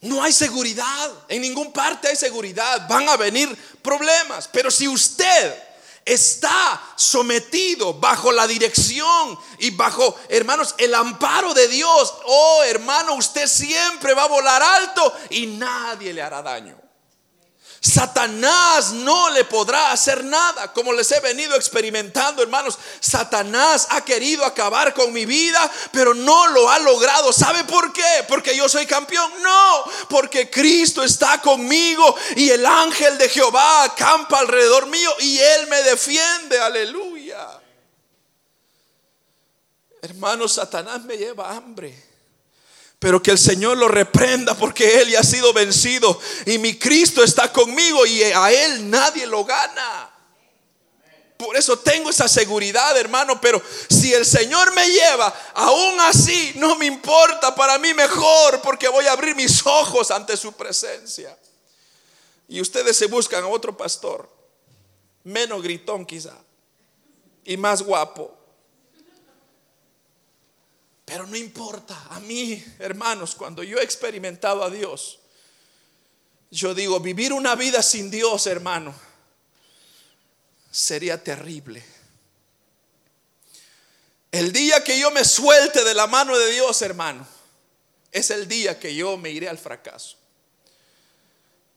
No 0.00 0.22
hay 0.22 0.32
seguridad. 0.32 1.10
En 1.28 1.42
ningún 1.42 1.72
parte 1.72 2.08
hay 2.08 2.16
seguridad. 2.16 2.86
Van 2.88 3.08
a 3.08 3.16
venir 3.16 3.48
problemas. 3.82 4.48
Pero 4.48 4.70
si 4.70 4.86
usted 4.86 5.67
está 6.08 6.82
sometido 6.96 7.94
bajo 7.94 8.32
la 8.32 8.46
dirección 8.46 9.38
y 9.58 9.70
bajo, 9.70 10.16
hermanos, 10.28 10.74
el 10.78 10.94
amparo 10.94 11.54
de 11.54 11.68
Dios. 11.68 12.14
Oh, 12.24 12.62
hermano, 12.64 13.14
usted 13.14 13.46
siempre 13.46 14.14
va 14.14 14.24
a 14.24 14.28
volar 14.28 14.62
alto 14.62 15.12
y 15.30 15.46
nadie 15.46 16.12
le 16.12 16.22
hará 16.22 16.42
daño. 16.42 16.87
Satanás 17.80 18.90
no 18.92 19.30
le 19.30 19.44
podrá 19.44 19.92
hacer 19.92 20.24
nada, 20.24 20.72
como 20.72 20.92
les 20.92 21.10
he 21.12 21.20
venido 21.20 21.54
experimentando, 21.54 22.42
hermanos. 22.42 22.76
Satanás 22.98 23.86
ha 23.90 24.04
querido 24.04 24.44
acabar 24.44 24.92
con 24.94 25.12
mi 25.12 25.26
vida, 25.26 25.70
pero 25.92 26.12
no 26.12 26.48
lo 26.48 26.68
ha 26.68 26.78
logrado. 26.80 27.32
¿Sabe 27.32 27.62
por 27.64 27.92
qué? 27.92 28.24
Porque 28.26 28.56
yo 28.56 28.68
soy 28.68 28.84
campeón. 28.84 29.30
No, 29.42 29.84
porque 30.08 30.50
Cristo 30.50 31.04
está 31.04 31.40
conmigo 31.40 32.16
y 32.34 32.50
el 32.50 32.66
ángel 32.66 33.16
de 33.16 33.28
Jehová 33.28 33.84
acampa 33.84 34.40
alrededor 34.40 34.86
mío 34.86 35.14
y 35.20 35.38
él 35.38 35.68
me 35.68 35.82
defiende. 35.82 36.58
Aleluya. 36.58 37.60
Hermanos, 40.02 40.54
Satanás 40.54 41.04
me 41.04 41.16
lleva 41.16 41.50
hambre. 41.52 42.07
Pero 42.98 43.22
que 43.22 43.30
el 43.30 43.38
Señor 43.38 43.76
lo 43.78 43.88
reprenda 43.88 44.54
porque 44.54 45.00
Él 45.00 45.10
ya 45.10 45.20
ha 45.20 45.24
sido 45.24 45.52
vencido 45.52 46.20
y 46.46 46.58
mi 46.58 46.78
Cristo 46.78 47.22
está 47.22 47.52
conmigo 47.52 48.04
y 48.06 48.22
a 48.22 48.50
Él 48.50 48.90
nadie 48.90 49.26
lo 49.26 49.44
gana. 49.44 50.10
Por 51.38 51.56
eso 51.56 51.78
tengo 51.78 52.10
esa 52.10 52.26
seguridad, 52.26 52.98
hermano. 52.98 53.40
Pero 53.40 53.62
si 53.88 54.12
el 54.12 54.26
Señor 54.26 54.74
me 54.74 54.84
lleva, 54.90 55.32
aún 55.54 56.00
así 56.00 56.52
no 56.56 56.74
me 56.74 56.86
importa. 56.86 57.54
Para 57.54 57.78
mí 57.78 57.94
mejor 57.94 58.60
porque 58.60 58.88
voy 58.88 59.06
a 59.06 59.12
abrir 59.12 59.36
mis 59.36 59.64
ojos 59.64 60.10
ante 60.10 60.36
su 60.36 60.52
presencia. 60.52 61.38
Y 62.48 62.60
ustedes 62.60 62.96
se 62.96 63.06
buscan 63.06 63.44
a 63.44 63.48
otro 63.48 63.76
pastor, 63.76 64.28
menos 65.22 65.62
gritón 65.62 66.04
quizá, 66.04 66.34
y 67.44 67.56
más 67.56 67.82
guapo. 67.82 68.37
Pero 71.08 71.26
no 71.26 71.36
importa, 71.36 71.98
a 72.10 72.20
mí, 72.20 72.62
hermanos, 72.78 73.34
cuando 73.34 73.62
yo 73.62 73.78
he 73.78 73.82
experimentado 73.82 74.62
a 74.62 74.68
Dios, 74.68 75.20
yo 76.50 76.74
digo, 76.74 77.00
vivir 77.00 77.32
una 77.32 77.54
vida 77.54 77.82
sin 77.82 78.10
Dios, 78.10 78.46
hermano, 78.46 78.94
sería 80.70 81.24
terrible. 81.24 81.82
El 84.30 84.52
día 84.52 84.84
que 84.84 85.00
yo 85.00 85.10
me 85.10 85.24
suelte 85.24 85.82
de 85.82 85.94
la 85.94 86.06
mano 86.06 86.36
de 86.36 86.52
Dios, 86.52 86.82
hermano, 86.82 87.26
es 88.12 88.30
el 88.30 88.46
día 88.46 88.78
que 88.78 88.94
yo 88.94 89.16
me 89.16 89.30
iré 89.30 89.48
al 89.48 89.56
fracaso. 89.56 90.18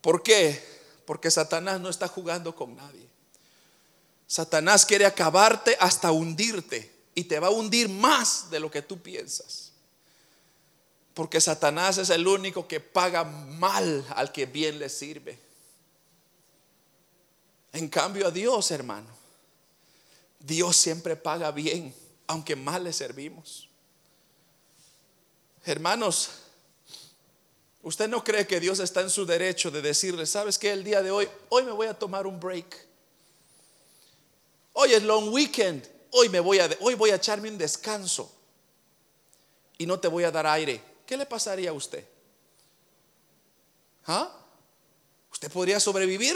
¿Por 0.02 0.24
qué? 0.24 0.62
Porque 1.06 1.32
Satanás 1.32 1.80
no 1.80 1.88
está 1.88 2.10
jugando 2.10 2.54
con 2.54 2.76
nadie. 2.76 3.08
Satanás 4.28 4.86
quiere 4.86 5.06
acabarte 5.06 5.78
hasta 5.80 6.12
hundirte 6.12 7.01
y 7.14 7.26
te 7.26 7.40
va 7.40 7.48
a 7.48 7.52
hundir 7.52 7.90
más 7.90 8.50
de 8.50 8.60
lo 8.60 8.72
que 8.72 8.82
tú 8.82 9.00
piensas. 9.00 9.72
Porque 11.14 11.42
Satanás 11.42 11.98
es 11.98 12.10
el 12.10 12.26
único 12.26 12.68
que 12.68 12.80
paga 12.80 13.24
mal 13.24 14.06
al 14.16 14.32
que 14.32 14.46
bien 14.46 14.80
le 14.80 14.90
sirve. 14.90 15.38
En 17.74 17.88
cambio 17.90 18.28
a 18.28 18.32
Dios, 18.32 18.72
hermano, 18.72 19.10
Dios 20.40 20.76
siempre 20.76 21.16
paga 21.16 21.52
bien, 21.52 21.94
aunque 22.28 22.56
mal 22.56 22.84
le 22.84 22.94
servimos. 22.94 23.70
Hermanos, 25.66 26.30
¿usted 27.84 28.08
no 28.08 28.24
cree 28.24 28.48
que 28.48 28.60
Dios 28.60 28.80
está 28.80 29.02
en 29.02 29.10
su 29.10 29.26
derecho 29.26 29.70
de 29.70 29.82
decirle, 29.82 30.26
sabes 30.26 30.58
que 30.58 30.72
el 30.72 30.84
día 30.84 31.02
de 31.02 31.12
hoy, 31.12 31.30
hoy 31.50 31.64
me 31.64 31.72
voy 31.72 31.88
a 31.88 31.98
tomar 31.98 32.26
un 32.26 32.40
break? 32.40 32.88
Hoy 34.74 34.94
es 34.94 35.04
long 35.04 35.32
weekend 35.32 35.88
hoy 36.12 36.30
me 36.30 36.40
voy 36.40 36.60
a, 36.60 36.70
hoy 36.80 36.96
voy 36.96 37.10
a 37.10 37.16
echarme 37.16 37.50
un 37.50 37.58
descanso 37.58 38.32
y 39.78 39.86
no 39.86 40.00
te 40.00 40.08
voy 40.08 40.24
a 40.24 40.32
dar 40.32 40.46
aire. 40.48 40.84
¿Qué 41.06 41.18
le 41.18 41.26
pasaría 41.26 41.72
a 41.72 41.74
usted? 41.74 42.06
¿Ah? 44.06 44.32
¿Usted 45.32 45.52
podría 45.52 45.80
sobrevivir? 45.80 46.36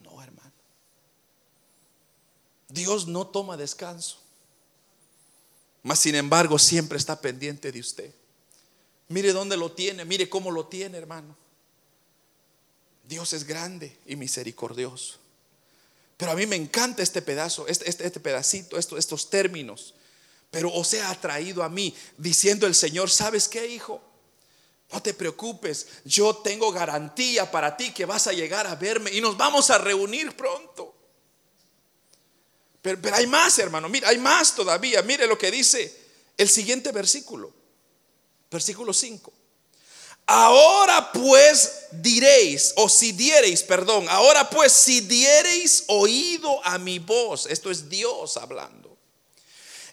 No, 0.00 0.22
hermano. 0.22 0.52
Dios 2.68 3.06
no 3.06 3.26
toma 3.26 3.56
descanso. 3.56 4.18
Mas 5.82 6.00
sin 6.00 6.16
embargo, 6.16 6.58
siempre 6.58 6.98
está 6.98 7.20
pendiente 7.20 7.70
de 7.70 7.80
usted. 7.80 8.12
Mire 9.08 9.32
dónde 9.32 9.56
lo 9.56 9.70
tiene, 9.72 10.04
mire 10.04 10.28
cómo 10.28 10.50
lo 10.50 10.66
tiene, 10.66 10.98
hermano. 10.98 11.36
Dios 13.04 13.32
es 13.32 13.44
grande 13.44 13.96
y 14.04 14.16
misericordioso. 14.16 15.18
Pero 16.16 16.32
a 16.32 16.34
mí 16.34 16.46
me 16.46 16.56
encanta 16.56 17.02
este 17.02 17.20
pedazo, 17.20 17.66
este, 17.68 17.88
este, 17.88 18.06
este 18.06 18.20
pedacito, 18.20 18.78
estos, 18.78 19.30
términos. 19.30 19.94
Pero 20.50 20.72
os 20.72 20.92
he 20.94 21.02
atraído 21.02 21.62
a 21.62 21.68
mí, 21.68 21.94
diciendo 22.16 22.66
el 22.66 22.74
Señor, 22.74 23.10
¿sabes 23.10 23.48
qué, 23.48 23.66
hijo? 23.66 24.00
No 24.92 25.02
te 25.02 25.12
preocupes, 25.12 25.88
yo 26.04 26.36
tengo 26.36 26.70
garantía 26.72 27.50
para 27.50 27.76
ti 27.76 27.92
que 27.92 28.06
vas 28.06 28.28
a 28.28 28.32
llegar 28.32 28.66
a 28.66 28.76
verme 28.76 29.12
y 29.12 29.20
nos 29.20 29.36
vamos 29.36 29.68
a 29.70 29.78
reunir 29.78 30.34
pronto. 30.36 30.94
Pero, 32.80 33.02
pero 33.02 33.16
hay 33.16 33.26
más, 33.26 33.58
hermano, 33.58 33.88
mira, 33.88 34.08
hay 34.08 34.18
más 34.18 34.54
todavía. 34.54 35.02
Mire 35.02 35.26
lo 35.26 35.36
que 35.36 35.50
dice 35.50 36.06
el 36.36 36.48
siguiente 36.48 36.92
versículo, 36.92 37.52
versículo 38.50 38.92
5. 38.92 39.32
Ahora 40.26 41.12
pues 41.12 41.86
diréis, 41.92 42.72
o 42.76 42.88
si 42.88 43.12
diereis, 43.12 43.62
perdón, 43.62 44.06
ahora 44.08 44.50
pues 44.50 44.72
si 44.72 45.00
diereis 45.00 45.84
oído 45.86 46.64
a 46.64 46.78
mi 46.78 46.98
voz, 46.98 47.46
esto 47.46 47.70
es 47.70 47.88
Dios 47.88 48.36
hablando, 48.36 48.96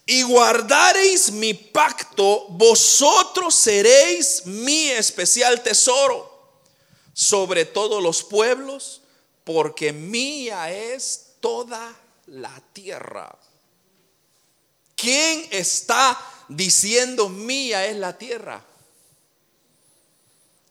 y 0.08 0.24
guardareis 0.24 1.32
mi 1.32 1.54
pacto, 1.54 2.48
vosotros 2.50 3.54
seréis 3.54 4.46
mi 4.46 4.90
especial 4.90 5.62
tesoro 5.62 6.34
sobre 7.14 7.66
todos 7.66 8.02
los 8.02 8.24
pueblos, 8.24 9.02
porque 9.44 9.94
mía 9.94 10.74
es 10.74 11.36
toda 11.42 11.94
la 12.26 12.60
tierra. 12.74 13.38
¿Quién 14.96 15.48
está 15.52 16.20
diciendo 16.48 17.30
mía 17.30 17.86
es 17.86 17.98
la 17.98 18.18
tierra? 18.18 18.66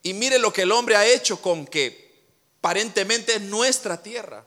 Y 0.02 0.14
mire 0.14 0.38
lo 0.38 0.52
que 0.52 0.62
el 0.62 0.72
hombre 0.72 0.96
ha 0.96 1.06
hecho 1.06 1.40
con 1.40 1.66
que 1.66 2.12
aparentemente 2.58 3.34
es 3.34 3.42
nuestra 3.42 4.02
tierra. 4.02 4.46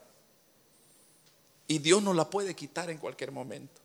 Y 1.67 1.79
Dios 1.79 2.01
nos 2.03 2.15
la 2.15 2.29
puede 2.29 2.55
quitar 2.55 2.89
en 2.89 2.97
cualquier 2.97 3.31
momento. 3.31 3.81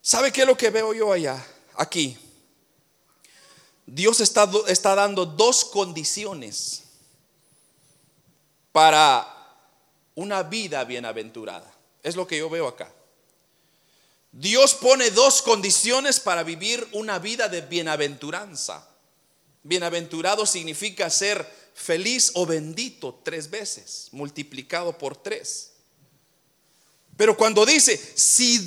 ¿Sabe 0.00 0.32
qué 0.32 0.40
es 0.42 0.46
lo 0.46 0.56
que 0.56 0.70
veo 0.70 0.94
yo 0.94 1.12
allá? 1.12 1.44
Aquí. 1.76 2.16
Dios 3.86 4.20
está, 4.20 4.50
está 4.66 4.94
dando 4.94 5.26
dos 5.26 5.64
condiciones 5.64 6.84
para 8.72 9.34
una 10.14 10.42
vida 10.42 10.84
bienaventurada. 10.84 11.72
Es 12.02 12.16
lo 12.16 12.26
que 12.26 12.38
yo 12.38 12.48
veo 12.48 12.68
acá. 12.68 12.92
Dios 14.32 14.74
pone 14.74 15.10
dos 15.10 15.42
condiciones 15.42 16.20
para 16.20 16.42
vivir 16.42 16.88
una 16.92 17.18
vida 17.18 17.48
de 17.48 17.60
bienaventuranza. 17.60 18.87
Bienaventurado 19.62 20.46
significa 20.46 21.10
ser 21.10 21.46
feliz 21.74 22.32
o 22.34 22.46
bendito 22.46 23.20
tres 23.24 23.50
veces, 23.50 24.08
multiplicado 24.12 24.96
por 24.96 25.16
tres. 25.16 25.72
Pero 27.16 27.36
cuando 27.36 27.66
dice, 27.66 28.00
si 28.14 28.58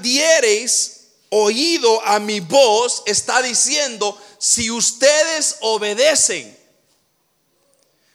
diereis 0.00 0.98
oído 1.30 2.02
a 2.06 2.18
mi 2.18 2.40
voz, 2.40 3.02
está 3.06 3.42
diciendo, 3.42 4.18
si 4.38 4.70
ustedes 4.70 5.56
obedecen. 5.60 6.56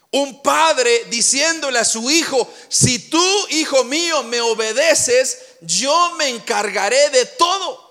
Un 0.10 0.44
padre 0.44 1.06
diciéndole 1.06 1.80
a 1.80 1.86
su 1.86 2.10
hijo, 2.12 2.52
si 2.70 3.00
tú, 3.00 3.48
hijo 3.50 3.84
mío, 3.84 4.24
me 4.24 4.42
obedeces, 4.42 5.40
yo 5.62 6.14
me 6.18 6.30
encargaré 6.30 7.10
de 7.10 7.26
todo. 7.26 7.84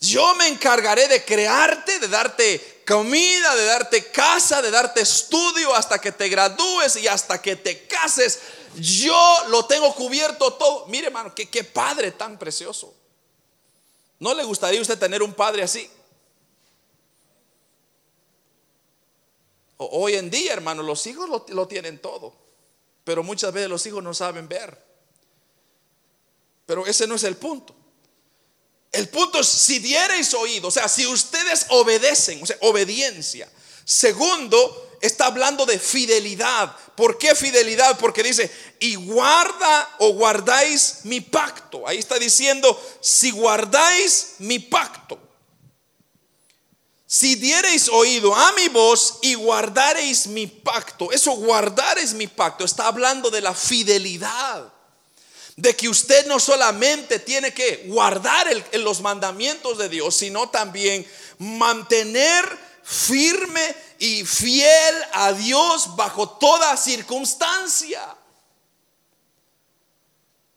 Yo 0.00 0.34
me 0.34 0.48
encargaré 0.48 1.06
de 1.06 1.24
crearte, 1.24 2.00
de 2.00 2.08
darte 2.08 2.71
comida, 2.84 3.54
de 3.54 3.64
darte 3.64 4.10
casa, 4.10 4.62
de 4.62 4.70
darte 4.70 5.00
estudio 5.00 5.74
hasta 5.74 5.98
que 5.98 6.12
te 6.12 6.28
gradúes 6.28 6.96
y 6.96 7.08
hasta 7.08 7.40
que 7.40 7.56
te 7.56 7.86
cases. 7.86 8.40
Yo 8.76 9.36
lo 9.48 9.66
tengo 9.66 9.94
cubierto 9.94 10.52
todo. 10.54 10.86
Mire, 10.86 11.08
hermano, 11.08 11.34
qué, 11.34 11.48
qué 11.48 11.64
padre 11.64 12.12
tan 12.12 12.38
precioso. 12.38 12.94
¿No 14.18 14.34
le 14.34 14.44
gustaría 14.44 14.80
usted 14.80 14.98
tener 14.98 15.22
un 15.22 15.34
padre 15.34 15.62
así? 15.62 15.90
Hoy 19.90 20.14
en 20.14 20.30
día, 20.30 20.52
hermano, 20.52 20.82
los 20.82 21.06
hijos 21.06 21.28
lo, 21.48 21.66
tienen 21.68 21.98
todo, 21.98 22.32
pero 23.04 23.22
muchas 23.22 23.52
veces 23.52 23.68
los 23.68 23.84
hijos 23.86 24.02
no 24.02 24.14
saben 24.14 24.48
ver. 24.48 24.78
Pero 26.66 26.86
ese 26.86 27.06
no 27.06 27.16
es 27.16 27.24
el 27.24 27.36
punto. 27.36 27.74
El 28.92 29.08
punto 29.08 29.40
es 29.40 29.48
si 29.48 29.78
diereis 29.78 30.34
oído, 30.34 30.68
o 30.68 30.70
sea, 30.70 30.86
si 30.86 31.06
ustedes 31.06 31.64
obedecen, 31.70 32.42
o 32.42 32.46
sea, 32.46 32.58
obediencia. 32.60 33.50
Segundo, 33.86 34.98
está 35.00 35.26
hablando 35.26 35.64
de 35.64 35.78
fidelidad. 35.78 36.76
¿Por 36.94 37.16
qué 37.16 37.34
fidelidad? 37.34 37.98
Porque 37.98 38.22
dice, 38.22 38.50
y 38.80 38.96
guarda 38.96 39.96
o 39.98 40.12
guardáis 40.12 41.00
mi 41.04 41.22
pacto. 41.22 41.88
Ahí 41.88 41.98
está 41.98 42.18
diciendo, 42.18 42.78
si 43.00 43.30
guardáis 43.30 44.34
mi 44.38 44.58
pacto. 44.58 45.18
Si 47.06 47.34
diereis 47.34 47.88
oído 47.88 48.34
a 48.34 48.52
mi 48.52 48.68
voz 48.68 49.18
y 49.22 49.34
guardareis 49.34 50.26
mi 50.26 50.46
pacto. 50.46 51.10
Eso 51.12 51.32
guardareis 51.32 52.12
mi 52.12 52.26
pacto. 52.26 52.64
Está 52.64 52.88
hablando 52.88 53.30
de 53.30 53.40
la 53.40 53.54
fidelidad 53.54 54.70
de 55.56 55.76
que 55.76 55.88
usted 55.88 56.26
no 56.26 56.40
solamente 56.40 57.18
tiene 57.18 57.52
que 57.52 57.84
guardar 57.88 58.46
los 58.74 59.00
mandamientos 59.00 59.78
de 59.78 59.88
Dios, 59.88 60.16
sino 60.16 60.48
también 60.48 61.06
mantener 61.38 62.44
firme 62.82 63.74
y 63.98 64.24
fiel 64.24 64.94
a 65.12 65.32
Dios 65.32 65.94
bajo 65.94 66.28
toda 66.30 66.76
circunstancia. 66.76 68.16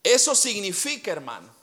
Eso 0.02 0.36
significa, 0.36 1.12
hermano, 1.12 1.54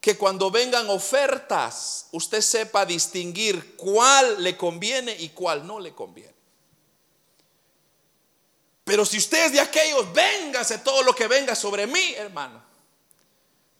que 0.00 0.16
cuando 0.16 0.50
vengan 0.50 0.90
ofertas, 0.90 2.06
usted 2.12 2.40
sepa 2.40 2.84
distinguir 2.84 3.76
cuál 3.76 4.42
le 4.42 4.56
conviene 4.56 5.16
y 5.18 5.30
cuál 5.30 5.66
no 5.66 5.80
le 5.80 5.94
conviene. 5.94 6.31
Pero 8.92 9.06
si 9.06 9.16
usted 9.16 9.46
es 9.46 9.52
de 9.52 9.60
aquellos, 9.60 10.12
véngase 10.12 10.76
todo 10.76 11.02
lo 11.02 11.14
que 11.14 11.26
venga 11.26 11.54
sobre 11.54 11.86
mí, 11.86 12.12
hermano. 12.14 12.62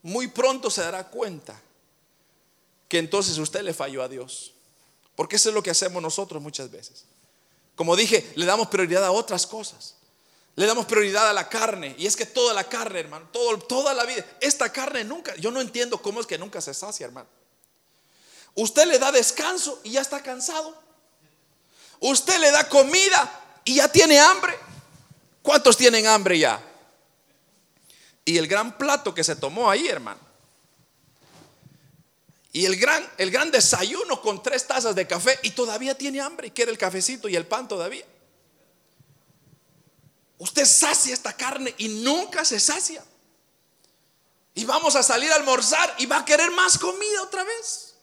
Muy 0.00 0.28
pronto 0.28 0.70
se 0.70 0.80
dará 0.80 1.06
cuenta 1.08 1.60
que 2.88 2.96
entonces 2.96 3.36
usted 3.36 3.60
le 3.60 3.74
falló 3.74 4.02
a 4.02 4.08
Dios. 4.08 4.54
Porque 5.14 5.36
eso 5.36 5.50
es 5.50 5.54
lo 5.54 5.62
que 5.62 5.68
hacemos 5.68 6.02
nosotros 6.02 6.40
muchas 6.40 6.70
veces. 6.70 7.04
Como 7.74 7.94
dije, 7.94 8.32
le 8.36 8.46
damos 8.46 8.68
prioridad 8.68 9.04
a 9.04 9.12
otras 9.12 9.46
cosas. 9.46 9.96
Le 10.56 10.64
damos 10.64 10.86
prioridad 10.86 11.28
a 11.28 11.34
la 11.34 11.46
carne. 11.46 11.94
Y 11.98 12.06
es 12.06 12.16
que 12.16 12.24
toda 12.24 12.54
la 12.54 12.64
carne, 12.64 13.00
hermano, 13.00 13.28
todo, 13.30 13.58
toda 13.58 13.92
la 13.92 14.06
vida, 14.06 14.24
esta 14.40 14.72
carne 14.72 15.04
nunca, 15.04 15.36
yo 15.36 15.50
no 15.50 15.60
entiendo 15.60 16.00
cómo 16.00 16.20
es 16.20 16.26
que 16.26 16.38
nunca 16.38 16.62
se 16.62 16.72
sacia, 16.72 17.04
hermano. 17.04 17.28
Usted 18.54 18.86
le 18.86 18.98
da 18.98 19.12
descanso 19.12 19.78
y 19.84 19.90
ya 19.90 20.00
está 20.00 20.22
cansado. 20.22 20.74
Usted 22.00 22.38
le 22.38 22.50
da 22.50 22.66
comida 22.66 23.60
y 23.62 23.74
ya 23.74 23.92
tiene 23.92 24.18
hambre. 24.18 24.71
¿Cuántos 25.42 25.76
tienen 25.76 26.06
hambre 26.06 26.38
ya? 26.38 26.62
Y 28.24 28.38
el 28.38 28.46
gran 28.46 28.78
plato 28.78 29.12
que 29.12 29.24
se 29.24 29.36
tomó 29.36 29.70
ahí, 29.70 29.88
hermano. 29.88 30.20
Y 32.52 32.66
el 32.66 32.76
gran, 32.76 33.08
el 33.18 33.30
gran 33.30 33.50
desayuno 33.50 34.20
con 34.20 34.42
tres 34.42 34.66
tazas 34.66 34.94
de 34.94 35.06
café 35.06 35.38
y 35.42 35.50
todavía 35.50 35.96
tiene 35.96 36.20
hambre 36.20 36.48
y 36.48 36.50
quiere 36.50 36.70
el 36.70 36.78
cafecito 36.78 37.28
y 37.28 37.34
el 37.34 37.46
pan 37.46 37.66
todavía. 37.66 38.04
Usted 40.38 40.66
sacia 40.66 41.14
esta 41.14 41.32
carne 41.34 41.74
y 41.78 41.88
nunca 41.88 42.44
se 42.44 42.60
sacia. 42.60 43.02
Y 44.54 44.64
vamos 44.64 44.96
a 44.96 45.02
salir 45.02 45.32
a 45.32 45.36
almorzar 45.36 45.94
y 45.98 46.06
va 46.06 46.18
a 46.18 46.24
querer 46.24 46.50
más 46.50 46.76
comida 46.78 47.22
otra 47.22 47.42
vez. 47.42 47.94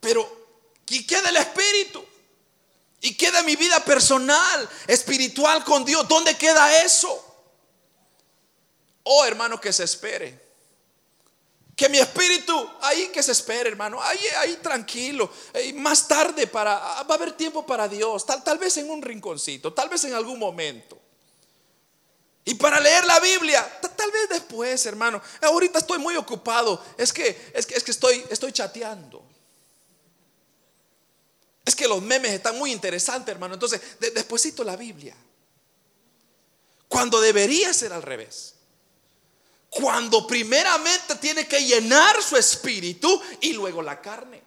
Pero, 0.00 0.46
¿y 0.88 1.04
queda 1.06 1.28
el 1.28 1.36
espíritu? 1.38 2.04
¿Y 3.00 3.14
queda 3.16 3.42
mi 3.42 3.56
vida 3.56 3.82
personal, 3.84 4.68
espiritual 4.86 5.64
con 5.64 5.84
Dios? 5.84 6.06
¿Dónde 6.06 6.36
queda 6.36 6.82
eso? 6.82 7.26
Oh, 9.04 9.24
hermano, 9.24 9.60
que 9.60 9.72
se 9.72 9.84
espere. 9.84 10.50
Que 11.74 11.88
mi 11.88 11.98
espíritu, 11.98 12.70
ahí 12.82 13.08
que 13.08 13.22
se 13.22 13.32
espere, 13.32 13.70
hermano, 13.70 14.02
ahí, 14.02 14.20
ahí 14.38 14.56
tranquilo. 14.56 15.32
más 15.76 16.06
tarde 16.06 16.46
para, 16.46 16.78
va 16.78 17.14
a 17.14 17.14
haber 17.14 17.32
tiempo 17.32 17.64
para 17.64 17.88
Dios, 17.88 18.26
tal, 18.26 18.44
tal 18.44 18.58
vez 18.58 18.76
en 18.76 18.90
un 18.90 19.00
rinconcito, 19.00 19.72
tal 19.72 19.88
vez 19.88 20.04
en 20.04 20.12
algún 20.12 20.38
momento. 20.38 20.98
Y 22.44 22.54
para 22.54 22.80
leer 22.80 23.06
la 23.06 23.18
Biblia, 23.20 23.80
tal 23.96 24.10
vez 24.10 24.28
después, 24.28 24.84
hermano. 24.84 25.22
Ahorita 25.40 25.78
estoy 25.78 25.98
muy 25.98 26.16
ocupado. 26.16 26.84
Es 26.98 27.12
que, 27.12 27.50
es 27.54 27.64
que, 27.64 27.74
es 27.74 27.84
que 27.84 27.90
estoy, 27.92 28.24
estoy 28.28 28.52
chateando. 28.52 29.29
Es 31.70 31.76
que 31.76 31.86
los 31.86 32.02
memes 32.02 32.32
están 32.32 32.58
muy 32.58 32.72
interesantes, 32.72 33.32
hermano. 33.32 33.54
Entonces, 33.54 33.80
despuésito 34.00 34.64
la 34.64 34.74
Biblia. 34.74 35.14
Cuando 36.88 37.20
debería 37.20 37.72
ser 37.72 37.92
al 37.92 38.02
revés. 38.02 38.56
Cuando 39.68 40.26
primeramente 40.26 41.14
tiene 41.20 41.46
que 41.46 41.64
llenar 41.64 42.20
su 42.24 42.36
espíritu 42.36 43.22
y 43.40 43.52
luego 43.52 43.82
la 43.82 44.00
carne. 44.00 44.42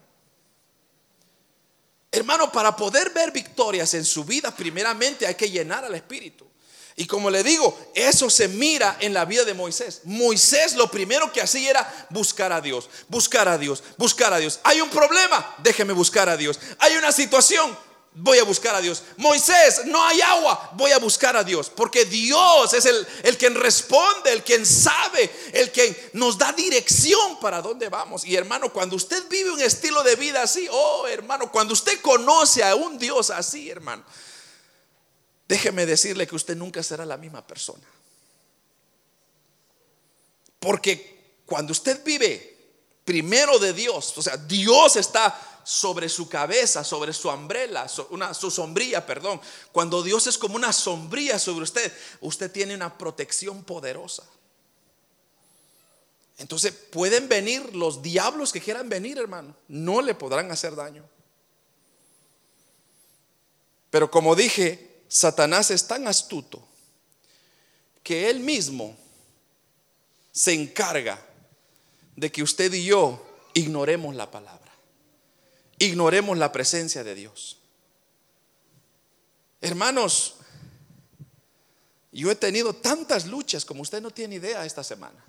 Hermano, 2.12 2.52
para 2.52 2.76
poder 2.76 3.12
ver 3.12 3.32
victorias 3.32 3.94
en 3.94 4.04
su 4.04 4.26
vida, 4.26 4.54
primeramente 4.54 5.26
hay 5.26 5.36
que 5.36 5.50
llenar 5.50 5.86
al 5.86 5.96
espíritu. 5.96 6.46
Y 6.96 7.08
como 7.08 7.30
le 7.30 7.44
digo, 7.44 7.78
eso 7.96 8.30
se 8.30 8.48
mira 8.48 8.98
en 9.00 9.14
la 9.14 9.26
vida 9.26 9.44
de 9.46 9.56
Moisés. 9.56 10.02
Moisés 10.04 10.76
lo 10.76 10.92
primero 10.92 11.32
que 11.32 11.42
hacía 11.42 11.72
era 11.72 12.08
buscar 12.12 12.54
a 12.54 12.62
Dios, 12.62 12.88
buscar 13.08 13.48
a 13.48 13.58
Dios, 13.58 13.84
buscar 13.98 14.32
a 14.34 14.38
Dios. 14.38 14.60
Hay 14.64 14.80
un 14.80 14.90
problema, 14.90 15.56
déjeme 15.60 15.94
buscar 15.94 16.30
a 16.30 16.38
Dios. 16.38 16.60
Hay 16.78 16.96
una 16.96 17.12
situación, 17.12 17.76
voy 18.14 18.38
a 18.38 18.44
buscar 18.44 18.76
a 18.76 18.82
Dios. 18.82 19.02
Moisés, 19.18 19.86
no 19.86 20.06
hay 20.06 20.22
agua, 20.22 20.72
voy 20.76 20.92
a 20.92 21.00
buscar 21.00 21.36
a 21.36 21.44
Dios. 21.44 21.72
Porque 21.72 22.06
Dios 22.06 22.74
es 22.74 22.86
el, 22.86 23.08
el 23.24 23.40
quien 23.40 23.56
responde, 23.56 24.32
el 24.32 24.44
quien 24.44 24.64
sabe, 24.64 25.32
el 25.54 25.72
que 25.72 26.12
nos 26.14 26.38
da 26.38 26.54
dirección 26.54 27.40
para 27.40 27.64
dónde 27.64 27.90
vamos. 27.90 28.24
Y 28.24 28.36
hermano, 28.36 28.72
cuando 28.72 28.96
usted 28.96 29.28
vive 29.30 29.50
un 29.50 29.62
estilo 29.62 30.04
de 30.04 30.16
vida 30.16 30.44
así, 30.44 30.68
oh 30.70 31.08
hermano, 31.08 31.52
cuando 31.52 31.74
usted 31.74 32.00
conoce 32.02 32.64
a 32.64 32.76
un 32.76 33.00
Dios 33.00 33.32
así, 33.32 33.72
hermano 33.72 34.04
déjeme 35.48 35.86
decirle 35.86 36.28
que 36.28 36.36
usted 36.36 36.56
nunca 36.56 36.82
será 36.84 37.06
la 37.06 37.18
misma 37.18 37.46
persona. 37.46 37.84
Porque 40.60 41.42
cuando 41.46 41.72
usted 41.72 42.04
vive 42.04 42.58
primero 43.04 43.60
de 43.60 43.74
Dios, 43.74 44.18
o 44.18 44.22
sea, 44.22 44.38
Dios 44.38 44.96
está 44.96 45.62
sobre 45.64 46.10
su 46.10 46.28
cabeza, 46.28 46.84
sobre 46.84 47.14
su 47.14 47.30
umbrella, 47.30 47.88
su 47.88 48.52
sombrilla, 48.52 49.06
perdón. 49.06 49.40
Cuando 49.72 50.04
Dios 50.04 50.28
es 50.28 50.38
como 50.38 50.56
una 50.56 50.74
sombría 50.74 51.40
sobre 51.40 51.64
usted, 51.64 51.92
usted 52.22 52.52
tiene 52.52 52.76
una 52.76 52.98
protección 52.98 53.64
poderosa. 53.64 54.24
Entonces 56.38 56.74
pueden 56.74 57.30
venir 57.30 57.76
los 57.76 58.02
diablos 58.02 58.52
que 58.52 58.60
quieran 58.60 58.90
venir, 58.90 59.18
hermano, 59.18 59.56
no 59.68 60.02
le 60.02 60.16
podrán 60.16 60.52
hacer 60.52 60.76
daño. 60.76 61.08
Pero 63.90 64.10
como 64.10 64.36
dije, 64.36 64.93
Satanás 65.14 65.70
es 65.70 65.86
tan 65.86 66.08
astuto 66.08 66.60
que 68.02 68.32
él 68.32 68.40
mismo 68.40 68.98
se 70.32 70.54
encarga 70.54 71.24
de 72.16 72.32
que 72.32 72.42
usted 72.42 72.74
y 72.74 72.86
yo 72.86 73.24
ignoremos 73.54 74.16
la 74.16 74.32
palabra, 74.32 74.72
ignoremos 75.78 76.36
la 76.40 76.52
presencia 76.52 77.04
de 77.04 77.14
Dios. 77.14 77.60
Hermanos, 79.62 80.38
yo 82.12 82.32
he 82.32 82.36
tenido 82.36 82.74
tantas 82.74 83.28
luchas 83.28 83.66
como 83.66 83.84
usted 83.84 84.02
no 84.02 84.10
tiene 84.10 84.36
idea 84.36 84.66
esta 84.66 84.84
semana. 84.84 85.24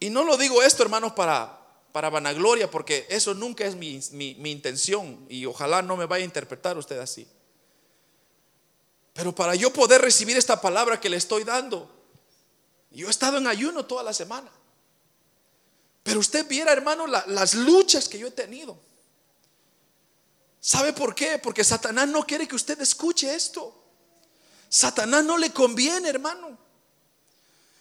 Y 0.00 0.08
no 0.08 0.24
lo 0.24 0.38
digo 0.38 0.62
esto, 0.62 0.82
hermanos, 0.82 1.12
para 1.12 1.54
para 1.92 2.08
vanagloria, 2.10 2.70
porque 2.70 3.06
eso 3.10 3.34
nunca 3.34 3.64
es 3.64 3.74
mi, 3.74 4.00
mi 4.12 4.50
intención 4.52 5.26
y 5.28 5.44
ojalá 5.44 5.82
no 5.82 5.96
me 5.96 6.06
vaya 6.06 6.22
a 6.22 6.26
interpretar 6.26 6.78
usted 6.78 6.98
así. 6.98 7.26
Pero 9.18 9.34
para 9.34 9.56
yo 9.56 9.72
poder 9.72 10.00
recibir 10.00 10.36
esta 10.36 10.60
palabra 10.60 11.00
que 11.00 11.08
le 11.08 11.16
estoy 11.16 11.42
dando, 11.42 11.90
yo 12.92 13.08
he 13.08 13.10
estado 13.10 13.38
en 13.38 13.48
ayuno 13.48 13.84
toda 13.84 14.04
la 14.04 14.12
semana. 14.12 14.48
Pero 16.04 16.20
usted 16.20 16.46
viera, 16.46 16.70
hermano, 16.70 17.04
las 17.08 17.54
luchas 17.54 18.08
que 18.08 18.20
yo 18.20 18.28
he 18.28 18.30
tenido. 18.30 18.78
¿Sabe 20.60 20.92
por 20.92 21.16
qué? 21.16 21.36
Porque 21.40 21.64
Satanás 21.64 22.06
no 22.06 22.22
quiere 22.22 22.46
que 22.46 22.54
usted 22.54 22.80
escuche 22.80 23.34
esto. 23.34 23.74
Satanás 24.68 25.24
no 25.24 25.36
le 25.36 25.52
conviene, 25.52 26.08
hermano. 26.08 26.56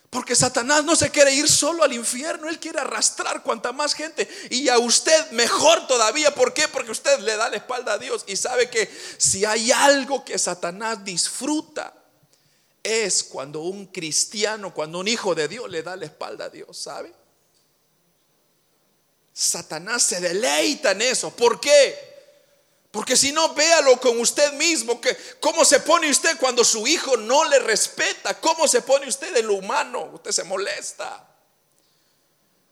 Porque 0.09 0.35
Satanás 0.35 0.85
no 0.85 0.95
se 0.95 1.11
quiere 1.11 1.33
ir 1.33 1.49
solo 1.49 1.83
al 1.83 1.91
infierno, 1.91 2.47
él 2.47 2.59
quiere 2.59 2.79
arrastrar 2.79 3.43
cuanta 3.43 3.73
más 3.73 3.93
gente. 3.93 4.27
Y 4.49 4.69
a 4.69 4.79
usted 4.79 5.31
mejor 5.31 5.85
todavía. 5.85 6.33
¿Por 6.33 6.53
qué? 6.53 6.67
Porque 6.69 6.91
usted 6.91 7.19
le 7.19 7.35
da 7.35 7.49
la 7.49 7.57
espalda 7.57 7.93
a 7.93 7.97
Dios 7.97 8.23
y 8.27 8.37
sabe 8.37 8.69
que 8.69 8.89
si 9.17 9.43
hay 9.43 9.71
algo 9.71 10.23
que 10.23 10.39
Satanás 10.39 11.03
disfruta, 11.03 11.93
es 12.83 13.23
cuando 13.23 13.61
un 13.61 13.87
cristiano, 13.87 14.73
cuando 14.73 14.99
un 14.99 15.09
hijo 15.09 15.35
de 15.35 15.49
Dios 15.49 15.69
le 15.69 15.83
da 15.83 15.97
la 15.97 16.05
espalda 16.05 16.45
a 16.45 16.49
Dios, 16.49 16.77
¿sabe? 16.77 17.13
Satanás 19.33 20.03
se 20.03 20.21
deleita 20.21 20.91
en 20.91 21.01
eso. 21.01 21.31
¿Por 21.31 21.59
qué? 21.59 22.16
Porque 22.97 23.15
si 23.15 23.31
no, 23.31 23.53
véalo 23.53 23.99
con 23.99 24.19
usted 24.19 24.53
mismo, 24.53 24.99
que 24.99 25.15
cómo 25.39 25.63
se 25.63 25.81
pone 25.81 26.09
usted 26.09 26.35
cuando 26.39 26.63
su 26.63 26.87
hijo 26.87 27.15
no 27.15 27.45
le 27.45 27.59
respeta, 27.59 28.33
cómo 28.39 28.67
se 28.67 28.81
pone 28.81 29.07
usted 29.07 29.37
en 29.37 29.45
lo 29.45 29.53
humano, 29.53 30.09
usted 30.15 30.31
se 30.31 30.43
molesta. 30.43 31.23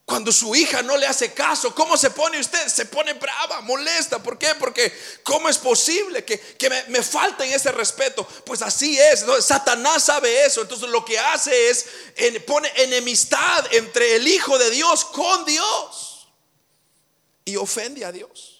Cuando 0.04 0.32
su 0.32 0.52
hija 0.56 0.82
no 0.82 0.96
le 0.96 1.06
hace 1.06 1.32
caso, 1.32 1.72
¿cómo 1.76 1.96
se 1.96 2.10
pone 2.10 2.40
usted? 2.40 2.66
Se 2.66 2.86
pone 2.86 3.12
brava, 3.12 3.60
molesta. 3.60 4.20
¿Por 4.20 4.36
qué? 4.36 4.52
Porque 4.56 4.92
¿cómo 5.22 5.48
es 5.48 5.58
posible 5.58 6.24
que, 6.24 6.40
me, 6.70 6.82
me 6.88 7.04
falten 7.04 7.48
ese 7.52 7.70
respeto? 7.70 8.26
Pues 8.44 8.62
así 8.62 8.98
es. 8.98 9.24
Satanás 9.44 10.06
sabe 10.06 10.44
eso. 10.44 10.62
Entonces 10.62 10.88
lo 10.88 11.04
que 11.04 11.20
hace 11.20 11.70
es 11.70 11.86
pone 12.44 12.68
enemistad 12.74 13.64
entre 13.70 14.16
el 14.16 14.26
Hijo 14.26 14.58
de 14.58 14.70
Dios 14.70 15.04
con 15.04 15.44
Dios. 15.44 16.26
Y 17.44 17.54
ofende 17.54 18.04
a 18.04 18.10
Dios. 18.10 18.55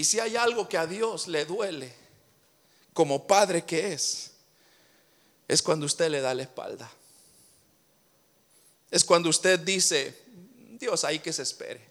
Y 0.00 0.04
si 0.04 0.18
hay 0.18 0.34
algo 0.34 0.66
que 0.66 0.78
a 0.78 0.86
Dios 0.86 1.28
le 1.28 1.44
duele, 1.44 1.92
como 2.94 3.26
padre 3.26 3.66
que 3.66 3.92
es, 3.92 4.30
es 5.46 5.60
cuando 5.60 5.84
usted 5.84 6.08
le 6.08 6.22
da 6.22 6.32
la 6.32 6.44
espalda. 6.44 6.90
Es 8.90 9.04
cuando 9.04 9.28
usted 9.28 9.60
dice, 9.60 10.18
Dios, 10.78 11.04
ahí 11.04 11.18
que 11.18 11.34
se 11.34 11.42
espere. 11.42 11.86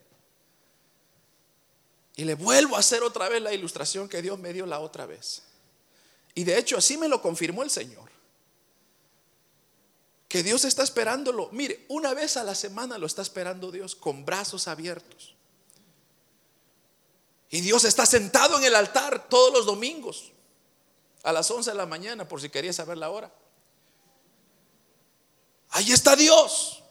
Y 2.15 2.23
le 2.23 2.33
vuelvo 2.33 2.77
a 2.77 2.79
hacer 2.79 3.03
otra 3.03 3.29
vez 3.29 3.43
la 3.43 3.53
ilustración 3.53 4.09
que 4.09 4.23
Dios 4.23 4.39
me 4.39 4.53
dio 4.53 4.65
la 4.65 4.79
otra 4.79 5.05
vez. 5.05 5.43
Y 6.33 6.45
de 6.45 6.57
hecho 6.57 6.79
así 6.79 6.97
me 6.97 7.09
lo 7.09 7.21
confirmó 7.21 7.61
el 7.61 7.69
Señor. 7.69 8.09
Que 10.27 10.41
Dios 10.41 10.65
está 10.65 10.81
esperándolo. 10.81 11.49
Mire, 11.51 11.85
una 11.89 12.15
vez 12.15 12.37
a 12.37 12.43
la 12.43 12.55
semana 12.55 12.97
lo 12.97 13.05
está 13.05 13.21
esperando 13.21 13.71
Dios 13.71 13.95
con 13.95 14.25
brazos 14.25 14.67
abiertos. 14.67 15.35
Y 17.49 17.61
Dios 17.61 17.83
está 17.83 18.05
sentado 18.05 18.57
en 18.57 18.63
el 18.63 18.75
altar 18.75 19.27
todos 19.27 19.51
los 19.51 19.65
domingos 19.65 20.31
a 21.23 21.31
las 21.31 21.49
11 21.49 21.71
de 21.71 21.77
la 21.77 21.85
mañana, 21.85 22.27
por 22.27 22.41
si 22.41 22.49
quería 22.49 22.73
saber 22.73 22.97
la 22.97 23.09
hora. 23.09 23.31
Ahí 25.71 25.91
está 25.91 26.15
Dios, 26.15 26.83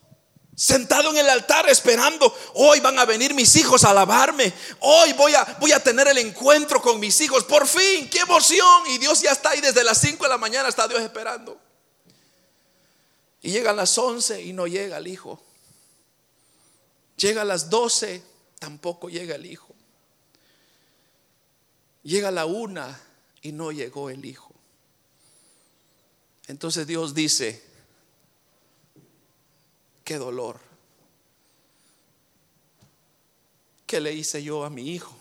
sentado 0.54 1.10
en 1.10 1.18
el 1.18 1.30
altar 1.30 1.68
esperando. 1.68 2.34
Hoy 2.54 2.80
van 2.80 2.98
a 2.98 3.04
venir 3.04 3.34
mis 3.34 3.54
hijos 3.56 3.84
a 3.84 3.90
alabarme. 3.90 4.52
Hoy 4.80 5.12
voy 5.12 5.34
a, 5.34 5.44
voy 5.60 5.72
a 5.72 5.82
tener 5.82 6.08
el 6.08 6.18
encuentro 6.18 6.82
con 6.82 6.98
mis 6.98 7.20
hijos. 7.20 7.44
Por 7.44 7.66
fin, 7.66 8.08
qué 8.10 8.18
emoción. 8.20 8.82
Y 8.88 8.98
Dios 8.98 9.20
ya 9.20 9.32
está 9.32 9.50
ahí 9.50 9.60
desde 9.60 9.84
las 9.84 9.98
5 9.98 10.22
de 10.24 10.28
la 10.28 10.38
mañana, 10.38 10.68
está 10.68 10.86
Dios 10.88 11.00
esperando. 11.00 11.58
Y 13.40 13.52
llegan 13.52 13.76
las 13.76 13.96
11 13.96 14.42
y 14.42 14.52
no 14.52 14.66
llega 14.66 14.98
el 14.98 15.06
hijo. 15.06 15.40
Llega 17.16 17.42
a 17.42 17.44
las 17.44 17.70
12, 17.70 18.22
tampoco 18.58 19.08
llega 19.08 19.36
el 19.36 19.46
hijo. 19.46 19.67
Llega 22.08 22.30
la 22.30 22.46
una 22.46 22.98
y 23.42 23.52
no 23.52 23.70
llegó 23.70 24.08
el 24.08 24.24
hijo. 24.24 24.54
Entonces 26.46 26.86
Dios 26.86 27.12
dice, 27.12 27.62
qué 30.04 30.16
dolor. 30.16 30.58
¿Qué 33.86 34.00
le 34.00 34.14
hice 34.14 34.42
yo 34.42 34.64
a 34.64 34.70
mi 34.70 34.90
hijo 34.90 35.14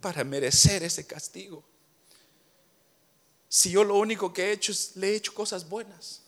para 0.00 0.24
merecer 0.24 0.82
ese 0.82 1.06
castigo? 1.06 1.62
Si 3.50 3.70
yo 3.70 3.84
lo 3.84 3.96
único 3.96 4.32
que 4.32 4.44
he 4.44 4.52
hecho 4.52 4.72
es 4.72 4.96
le 4.96 5.10
he 5.10 5.16
hecho 5.16 5.34
cosas 5.34 5.68
buenas. 5.68 6.22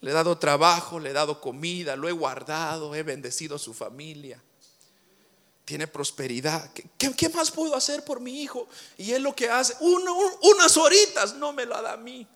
Le 0.00 0.12
he 0.12 0.14
dado 0.14 0.38
trabajo, 0.38 0.98
le 0.98 1.10
he 1.10 1.12
dado 1.12 1.42
comida, 1.42 1.94
lo 1.94 2.08
he 2.08 2.12
guardado, 2.12 2.94
he 2.94 3.02
bendecido 3.02 3.56
a 3.56 3.58
su 3.58 3.74
familia 3.74 4.42
tiene 5.64 5.86
prosperidad. 5.86 6.70
¿Qué, 6.98 7.28
más 7.28 7.50
puedo 7.50 7.74
hacer 7.74 8.04
por 8.04 8.20
mi 8.20 8.42
hijo? 8.42 8.68
Y 8.98 9.12
él 9.12 9.22
lo 9.22 9.34
que 9.34 9.48
hace, 9.48 9.74
unas 9.80 10.76
horitas 10.76 11.34
no 11.34 11.52
me 11.52 11.64
lo 11.64 11.80
da 11.80 11.92
a 11.92 11.96
mí. 11.96 12.26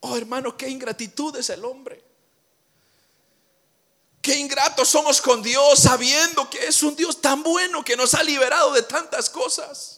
Oh 0.00 0.16
hermano, 0.16 0.56
qué 0.56 0.68
ingratitud 0.68 1.34
es 1.36 1.50
el 1.50 1.64
hombre. 1.64 2.04
Qué 4.20 4.36
ingratos 4.36 4.88
somos 4.88 5.20
con 5.20 5.42
Dios 5.42 5.78
sabiendo 5.78 6.50
que 6.50 6.66
es 6.66 6.82
un 6.82 6.94
Dios 6.94 7.20
tan 7.20 7.42
bueno 7.42 7.84
que 7.84 7.96
nos 7.96 8.14
ha 8.14 8.22
liberado 8.22 8.72
de 8.72 8.82
tantas 8.82 9.30
cosas. 9.30 9.97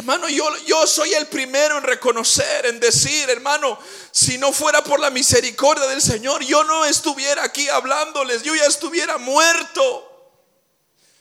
Hermano, 0.00 0.30
yo, 0.30 0.56
yo 0.64 0.86
soy 0.86 1.12
el 1.12 1.26
primero 1.26 1.76
en 1.76 1.82
reconocer, 1.82 2.64
en 2.64 2.80
decir, 2.80 3.28
hermano, 3.28 3.78
si 4.10 4.38
no 4.38 4.50
fuera 4.50 4.82
por 4.82 4.98
la 4.98 5.10
misericordia 5.10 5.86
del 5.88 6.00
Señor, 6.00 6.42
yo 6.42 6.64
no 6.64 6.86
estuviera 6.86 7.44
aquí 7.44 7.68
hablándoles, 7.68 8.42
yo 8.42 8.54
ya 8.54 8.64
estuviera 8.64 9.18
muerto 9.18 10.06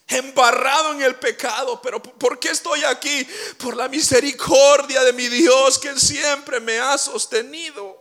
embarrado 0.08 0.94
en 0.94 1.02
el 1.02 1.16
pecado, 1.16 1.82
pero 1.82 2.02
¿por 2.02 2.40
qué 2.40 2.52
estoy 2.52 2.86
aquí? 2.86 3.28
Por 3.58 3.76
la 3.76 3.90
misericordia 3.90 5.04
de 5.04 5.12
mi 5.12 5.28
Dios 5.28 5.78
que 5.78 6.00
siempre 6.00 6.62
me 6.62 6.80
ha 6.80 6.98
sostenido. 6.98 7.99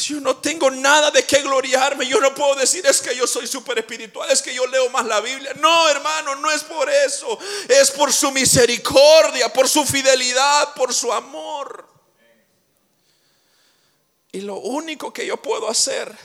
Yo 0.00 0.20
no 0.20 0.36
tengo 0.38 0.70
nada 0.70 1.10
de 1.10 1.24
qué 1.24 1.42
gloriarme. 1.42 2.06
Yo 2.06 2.20
no 2.20 2.34
puedo 2.34 2.54
decir 2.54 2.84
es 2.86 3.00
que 3.00 3.14
yo 3.14 3.26
soy 3.26 3.46
súper 3.46 3.78
espiritual, 3.78 4.30
es 4.30 4.40
que 4.40 4.54
yo 4.54 4.66
leo 4.66 4.88
más 4.90 5.06
la 5.06 5.20
Biblia. 5.20 5.52
No, 5.54 5.88
hermano, 5.88 6.36
no 6.36 6.50
es 6.50 6.64
por 6.64 6.88
eso. 6.88 7.38
Es 7.68 7.90
por 7.90 8.12
su 8.12 8.30
misericordia, 8.30 9.52
por 9.52 9.68
su 9.68 9.84
fidelidad, 9.84 10.74
por 10.74 10.94
su 10.94 11.12
amor. 11.12 11.88
Y 14.32 14.40
lo 14.40 14.56
único 14.56 15.12
que 15.12 15.26
yo 15.26 15.36
puedo 15.36 15.68
hacer 15.68 16.16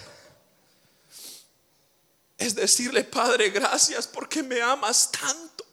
es 2.38 2.56
decirle, 2.56 3.04
Padre, 3.04 3.50
gracias 3.50 4.08
porque 4.08 4.44
me 4.44 4.62
amas 4.62 5.12
tanto. 5.12 5.66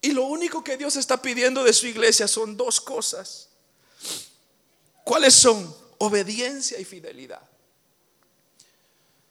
Y 0.00 0.10
lo 0.10 0.24
único 0.24 0.64
que 0.64 0.76
Dios 0.76 0.96
está 0.96 1.22
pidiendo 1.22 1.62
de 1.62 1.72
su 1.72 1.86
iglesia 1.86 2.26
son 2.26 2.56
dos 2.56 2.80
cosas. 2.80 3.48
¿Cuáles 5.04 5.34
son? 5.34 5.81
Obediencia 6.02 6.80
y 6.80 6.84
fidelidad. 6.84 7.40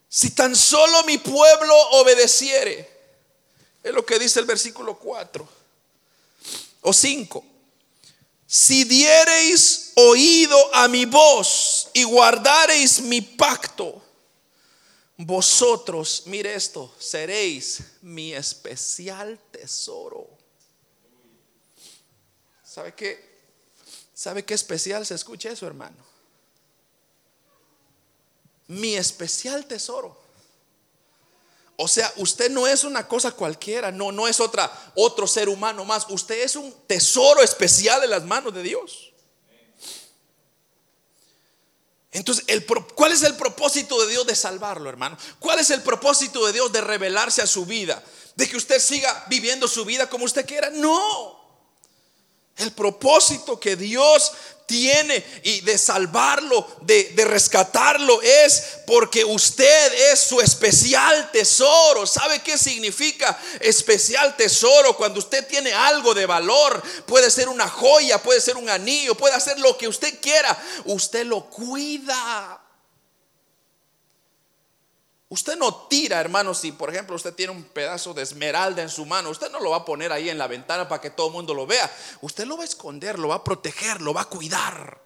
Si 0.08 0.32
tan 0.32 0.56
solo 0.56 1.04
mi 1.04 1.18
pueblo 1.18 1.76
obedeciere, 1.92 2.90
es 3.84 3.94
lo 3.94 4.06
que 4.06 4.18
dice 4.18 4.40
el 4.40 4.46
versículo 4.46 4.98
4 4.98 5.48
o 6.82 6.94
5. 6.94 7.46
Si 8.48 8.86
diereis 8.86 9.92
oído 9.96 10.76
a 10.76 10.88
mi 10.88 11.06
voz 11.06 11.90
y 11.94 12.04
guardareis 12.04 13.02
mi 13.02 13.22
pacto, 13.22 14.02
vosotros, 15.18 16.24
mire 16.26 16.56
esto, 16.56 16.94
seréis 17.00 17.82
mi 18.02 18.34
especial 18.34 19.38
tesoro. 19.52 20.28
¿Sabe 22.64 22.94
qué? 22.94 23.30
¿Sabe 24.14 24.46
qué 24.46 24.54
especial 24.54 25.06
se 25.06 25.16
escucha 25.16 25.52
eso, 25.52 25.68
hermano? 25.68 26.11
Mi 28.72 28.96
especial 28.96 29.66
tesoro. 29.66 30.18
O 31.76 31.88
sea, 31.88 32.12
usted 32.18 32.50
no 32.50 32.68
es 32.68 32.84
una 32.84 33.08
cosa 33.08 33.32
cualquiera, 33.32 33.92
no, 33.92 34.12
no 34.12 34.28
es 34.28 34.40
otra, 34.40 34.72
otro 34.96 35.28
ser 35.28 35.50
humano 35.50 35.84
más. 35.84 36.06
Usted 36.10 36.42
es 36.42 36.56
un 36.56 36.72
tesoro 36.88 37.42
especial 37.42 38.04
en 38.04 38.12
las 38.12 38.24
manos 38.24 38.54
de 38.54 38.64
Dios. 38.64 39.12
Entonces, 42.12 42.46
el, 42.48 42.66
¿cuál 42.96 43.14
es 43.14 43.24
el 43.24 43.36
propósito 43.36 44.00
de 44.02 44.12
Dios 44.12 44.28
de 44.28 44.36
salvarlo, 44.36 44.90
hermano? 44.90 45.18
¿Cuál 45.40 45.60
es 45.60 45.70
el 45.70 45.82
propósito 45.82 46.46
de 46.46 46.54
Dios 46.54 46.72
de 46.72 46.82
revelarse 46.82 47.42
a 47.42 47.48
su 47.48 47.66
vida? 47.66 48.02
¿De 48.36 48.50
que 48.50 48.58
usted 48.58 48.80
siga 48.80 49.26
viviendo 49.28 49.68
su 49.68 49.84
vida 49.84 50.10
como 50.10 50.26
usted 50.26 50.46
quiera? 50.46 50.70
No. 50.70 51.42
El 52.58 52.72
propósito 52.74 53.60
que 53.60 53.76
Dios 53.76 54.34
tiene 54.72 55.22
y 55.44 55.60
de 55.62 55.78
salvarlo, 55.78 56.66
de, 56.84 57.12
de 57.14 57.26
rescatarlo, 57.26 58.22
es 58.22 58.64
porque 58.88 59.26
usted 59.26 60.12
es 60.14 60.20
su 60.22 60.40
especial 60.40 61.30
tesoro. 61.32 62.08
¿Sabe 62.08 62.42
qué 62.42 62.58
significa 62.58 63.38
especial 63.60 64.38
tesoro? 64.38 64.96
Cuando 64.96 65.20
usted 65.20 65.46
tiene 65.46 65.74
algo 65.74 66.14
de 66.14 66.26
valor, 66.26 66.82
puede 67.06 67.30
ser 67.30 67.50
una 67.50 67.68
joya, 67.68 68.24
puede 68.24 68.40
ser 68.40 68.56
un 68.56 68.70
anillo, 68.70 69.14
puede 69.14 69.36
hacer 69.36 69.60
lo 69.60 69.78
que 69.78 69.90
usted 69.90 70.22
quiera, 70.22 70.58
usted 70.86 71.26
lo 71.26 71.50
cuida. 71.50 72.61
Usted 75.32 75.56
no 75.56 75.74
tira, 75.88 76.20
hermano, 76.20 76.54
si 76.54 76.74
por 76.74 76.90
ejemplo 76.90 77.16
usted 77.16 77.34
tiene 77.34 77.54
un 77.54 77.64
pedazo 77.64 78.14
de 78.14 78.22
esmeralda 78.22 78.82
en 78.82 78.90
su 78.90 79.06
mano, 79.06 79.30
usted 79.30 79.50
no 79.50 79.62
lo 79.62 79.70
va 79.70 79.78
a 79.78 79.86
poner 79.86 80.12
ahí 80.12 80.30
en 80.30 80.38
la 80.38 80.46
ventana 80.46 80.90
para 80.90 81.00
que 81.00 81.10
todo 81.10 81.28
el 81.28 81.34
mundo 81.34 81.54
lo 81.54 81.66
vea. 81.66 81.90
Usted 82.20 82.44
lo 82.46 82.58
va 82.58 82.64
a 82.64 82.66
esconder, 82.66 83.18
lo 83.18 83.30
va 83.30 83.36
a 83.36 83.44
proteger, 83.46 84.02
lo 84.02 84.14
va 84.14 84.24
a 84.24 84.26
cuidar. 84.26 85.00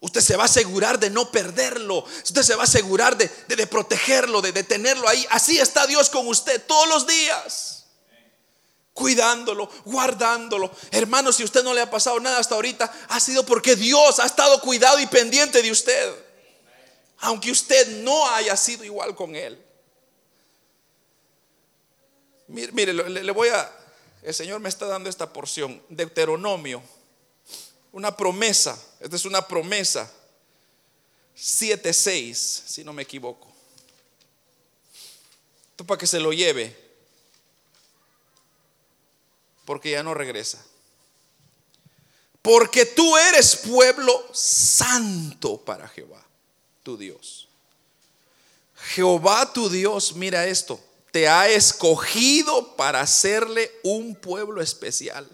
Usted 0.00 0.20
se 0.20 0.34
va 0.34 0.42
a 0.42 0.46
asegurar 0.46 0.98
de 0.98 1.08
no 1.08 1.30
perderlo. 1.30 2.04
Usted 2.24 2.42
se 2.42 2.56
va 2.56 2.62
a 2.62 2.64
asegurar 2.64 3.16
de, 3.16 3.28
protegerlo, 3.68 4.42
de, 4.42 4.50
de 4.50 4.64
tenerlo 4.64 5.08
ahí. 5.08 5.24
Así 5.30 5.56
está 5.56 5.86
Dios 5.86 6.10
con 6.10 6.26
usted 6.26 6.60
todos 6.66 6.88
los 6.88 7.06
días. 7.06 7.84
Cuidándolo, 8.92 9.70
guardándolo. 9.84 10.68
Hermano, 10.90 11.30
si 11.30 11.44
usted 11.44 11.62
no 11.62 11.74
le 11.74 11.80
ha 11.80 11.90
pasado 11.92 12.18
nada 12.18 12.40
hasta 12.40 12.56
ahorita, 12.56 12.92
ha 13.08 13.20
sido 13.20 13.46
porque 13.46 13.76
Dios 13.76 14.18
ha 14.18 14.26
estado 14.26 14.60
cuidado 14.60 14.98
y 14.98 15.06
pendiente 15.06 15.62
de 15.62 15.70
usted 15.70 16.23
aunque 17.18 17.50
usted 17.50 18.02
no 18.02 18.28
haya 18.28 18.56
sido 18.56 18.84
igual 18.84 19.14
con 19.14 19.34
él. 19.34 19.62
Mire, 22.48 22.92
le, 22.92 23.32
voy 23.32 23.48
a, 23.48 23.70
el 24.22 24.34
Señor 24.34 24.60
me 24.60 24.68
está 24.68 24.86
dando 24.86 25.08
esta 25.08 25.32
porción, 25.32 25.82
Deuteronomio, 25.88 26.82
una 27.92 28.14
promesa, 28.14 28.78
esta 29.00 29.16
es 29.16 29.24
una 29.24 29.46
promesa, 29.46 30.10
7.6, 31.36 32.34
si 32.34 32.84
no 32.84 32.92
me 32.92 33.02
equivoco. 33.02 33.50
Esto 35.70 35.84
para 35.86 35.98
que 35.98 36.06
se 36.06 36.20
lo 36.20 36.32
lleve, 36.32 36.76
porque 39.64 39.90
ya 39.90 40.02
no 40.02 40.12
regresa. 40.12 40.64
Porque 42.42 42.84
tú 42.84 43.16
eres 43.16 43.56
pueblo 43.56 44.22
santo 44.34 45.56
para 45.64 45.88
Jehová 45.88 46.23
tu 46.84 46.96
Dios. 46.96 47.48
Jehová 48.76 49.52
tu 49.52 49.68
Dios, 49.68 50.14
mira 50.14 50.46
esto, 50.46 50.78
te 51.10 51.28
ha 51.28 51.48
escogido 51.48 52.76
para 52.76 53.00
hacerle 53.00 53.72
un 53.82 54.14
pueblo 54.14 54.62
especial. 54.62 55.28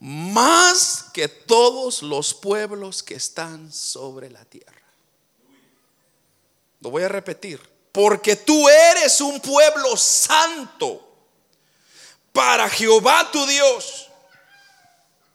Más 0.00 1.04
que 1.12 1.28
todos 1.28 2.02
los 2.02 2.32
pueblos 2.34 3.02
que 3.02 3.14
están 3.14 3.70
sobre 3.72 4.30
la 4.30 4.44
tierra. 4.46 4.82
Lo 6.80 6.90
voy 6.90 7.02
a 7.02 7.08
repetir. 7.08 7.60
Porque 7.92 8.36
tú 8.36 8.68
eres 8.68 9.20
un 9.20 9.40
pueblo 9.40 9.96
santo 9.96 11.06
para 12.32 12.68
Jehová 12.70 13.28
tu 13.32 13.44
Dios. 13.46 14.09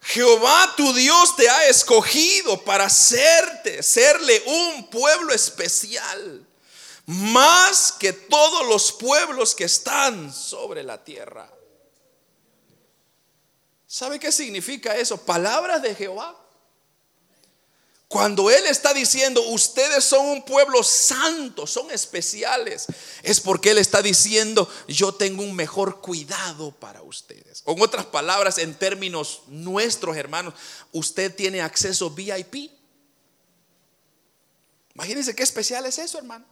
Jehová 0.07 0.75
tu 0.77 0.93
Dios 0.93 1.35
te 1.35 1.49
ha 1.49 1.67
escogido 1.67 2.61
para 2.63 2.85
hacerte, 2.85 3.81
serle 3.81 4.39
un 4.45 4.87
pueblo 4.87 5.33
especial, 5.33 6.45
más 7.07 7.91
que 7.91 8.13
todos 8.13 8.67
los 8.67 8.91
pueblos 8.91 9.55
que 9.55 9.63
están 9.63 10.31
sobre 10.31 10.83
la 10.83 11.03
tierra. 11.03 11.51
¿Sabe 13.87 14.19
qué 14.19 14.31
significa 14.31 14.95
eso? 14.95 15.17
Palabras 15.17 15.81
de 15.81 15.95
Jehová. 15.95 16.39
Cuando 18.07 18.51
Él 18.51 18.65
está 18.67 18.93
diciendo, 18.93 19.41
ustedes 19.49 20.03
son 20.03 20.27
un 20.27 20.45
pueblo 20.45 20.83
santo, 20.83 21.65
son 21.65 21.89
especiales, 21.89 22.85
es 23.23 23.41
porque 23.41 23.71
Él 23.71 23.79
está 23.79 24.01
diciendo, 24.01 24.69
yo 24.87 25.13
tengo 25.13 25.41
un 25.41 25.55
mejor 25.55 26.01
cuidado 26.01 26.71
para 26.71 27.01
ustedes. 27.01 27.63
Con 27.63 27.81
otras 27.81 28.05
palabras, 28.05 28.59
en 28.59 28.75
términos 28.75 29.41
nuestros, 29.47 30.15
hermanos, 30.17 30.53
usted 30.91 31.33
tiene 31.33 31.61
acceso 31.61 32.11
VIP. 32.11 32.71
Imagínense 34.93 35.35
qué 35.35 35.43
especial 35.43 35.85
es 35.87 35.97
eso, 35.97 36.19
hermano. 36.19 36.45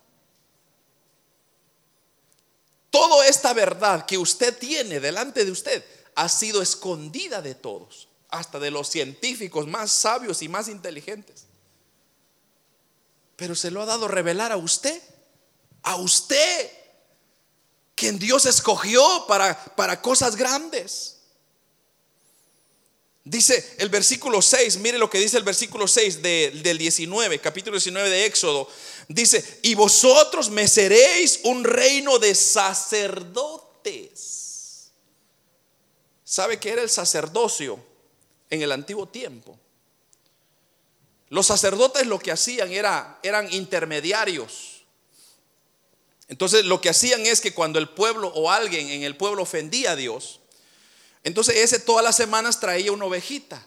Toda 2.89 3.27
esta 3.27 3.53
verdad 3.53 4.05
que 4.05 4.17
usted 4.17 4.57
tiene 4.57 4.99
delante 4.99 5.45
de 5.45 5.51
usted 5.51 5.83
ha 6.15 6.29
sido 6.29 6.61
escondida 6.61 7.41
de 7.41 7.55
todos 7.55 8.07
hasta 8.33 8.59
de 8.59 8.71
los 8.71 8.89
científicos 8.89 9.67
más 9.67 9.91
sabios 9.91 10.41
y 10.41 10.49
más 10.49 10.67
inteligentes. 10.67 11.45
Pero 13.35 13.53
se 13.53 13.69
lo 13.69 13.83
ha 13.83 13.85
dado 13.85 14.07
revelar 14.07 14.51
a 14.51 14.57
usted, 14.57 14.99
a 15.83 15.97
usted, 15.97 16.71
quien 17.93 18.17
Dios 18.17 18.47
escogió 18.47 19.25
para, 19.27 19.63
para 19.75 20.01
cosas 20.01 20.35
grandes. 20.35 21.17
Dice 23.23 23.75
el 23.77 23.89
versículo 23.89 24.41
6, 24.41 24.77
mire 24.77 24.97
lo 24.97 25.11
que 25.11 25.19
dice 25.19 25.37
el 25.37 25.43
versículo 25.43 25.87
6 25.87 26.23
del 26.23 26.77
19, 26.77 27.39
capítulo 27.39 27.77
19 27.77 28.09
de 28.09 28.25
Éxodo. 28.25 28.67
Dice, 29.07 29.59
y 29.61 29.75
vosotros 29.75 30.49
me 30.49 30.67
seréis 30.67 31.39
un 31.43 31.63
reino 31.63 32.17
de 32.17 32.33
sacerdotes. 32.33 33.43
¿Sabe 36.23 36.59
qué 36.59 36.71
era 36.71 36.81
el 36.81 36.89
sacerdocio? 36.89 37.92
En 38.53 38.61
el 38.61 38.71
antiguo 38.71 39.07
tiempo. 39.07 39.57
Los 41.29 41.47
sacerdotes 41.47 42.05
lo 42.05 42.19
que 42.19 42.31
hacían 42.31 42.71
era, 42.71 43.19
eran 43.23 43.51
intermediarios. 43.51 44.83
Entonces 46.27 46.63
lo 46.65 46.79
que 46.79 46.89
hacían 46.89 47.25
es 47.25 47.41
que 47.41 47.55
cuando 47.55 47.79
el 47.79 47.89
pueblo 47.89 48.27
o 48.27 48.51
alguien 48.51 48.89
en 48.89 49.01
el 49.01 49.17
pueblo 49.17 49.41
ofendía 49.41 49.93
a 49.93 49.95
Dios, 49.95 50.39
entonces 51.23 51.55
ese 51.57 51.79
todas 51.79 52.03
las 52.03 52.15
semanas 52.15 52.59
traía 52.59 52.91
una 52.91 53.05
ovejita 53.05 53.65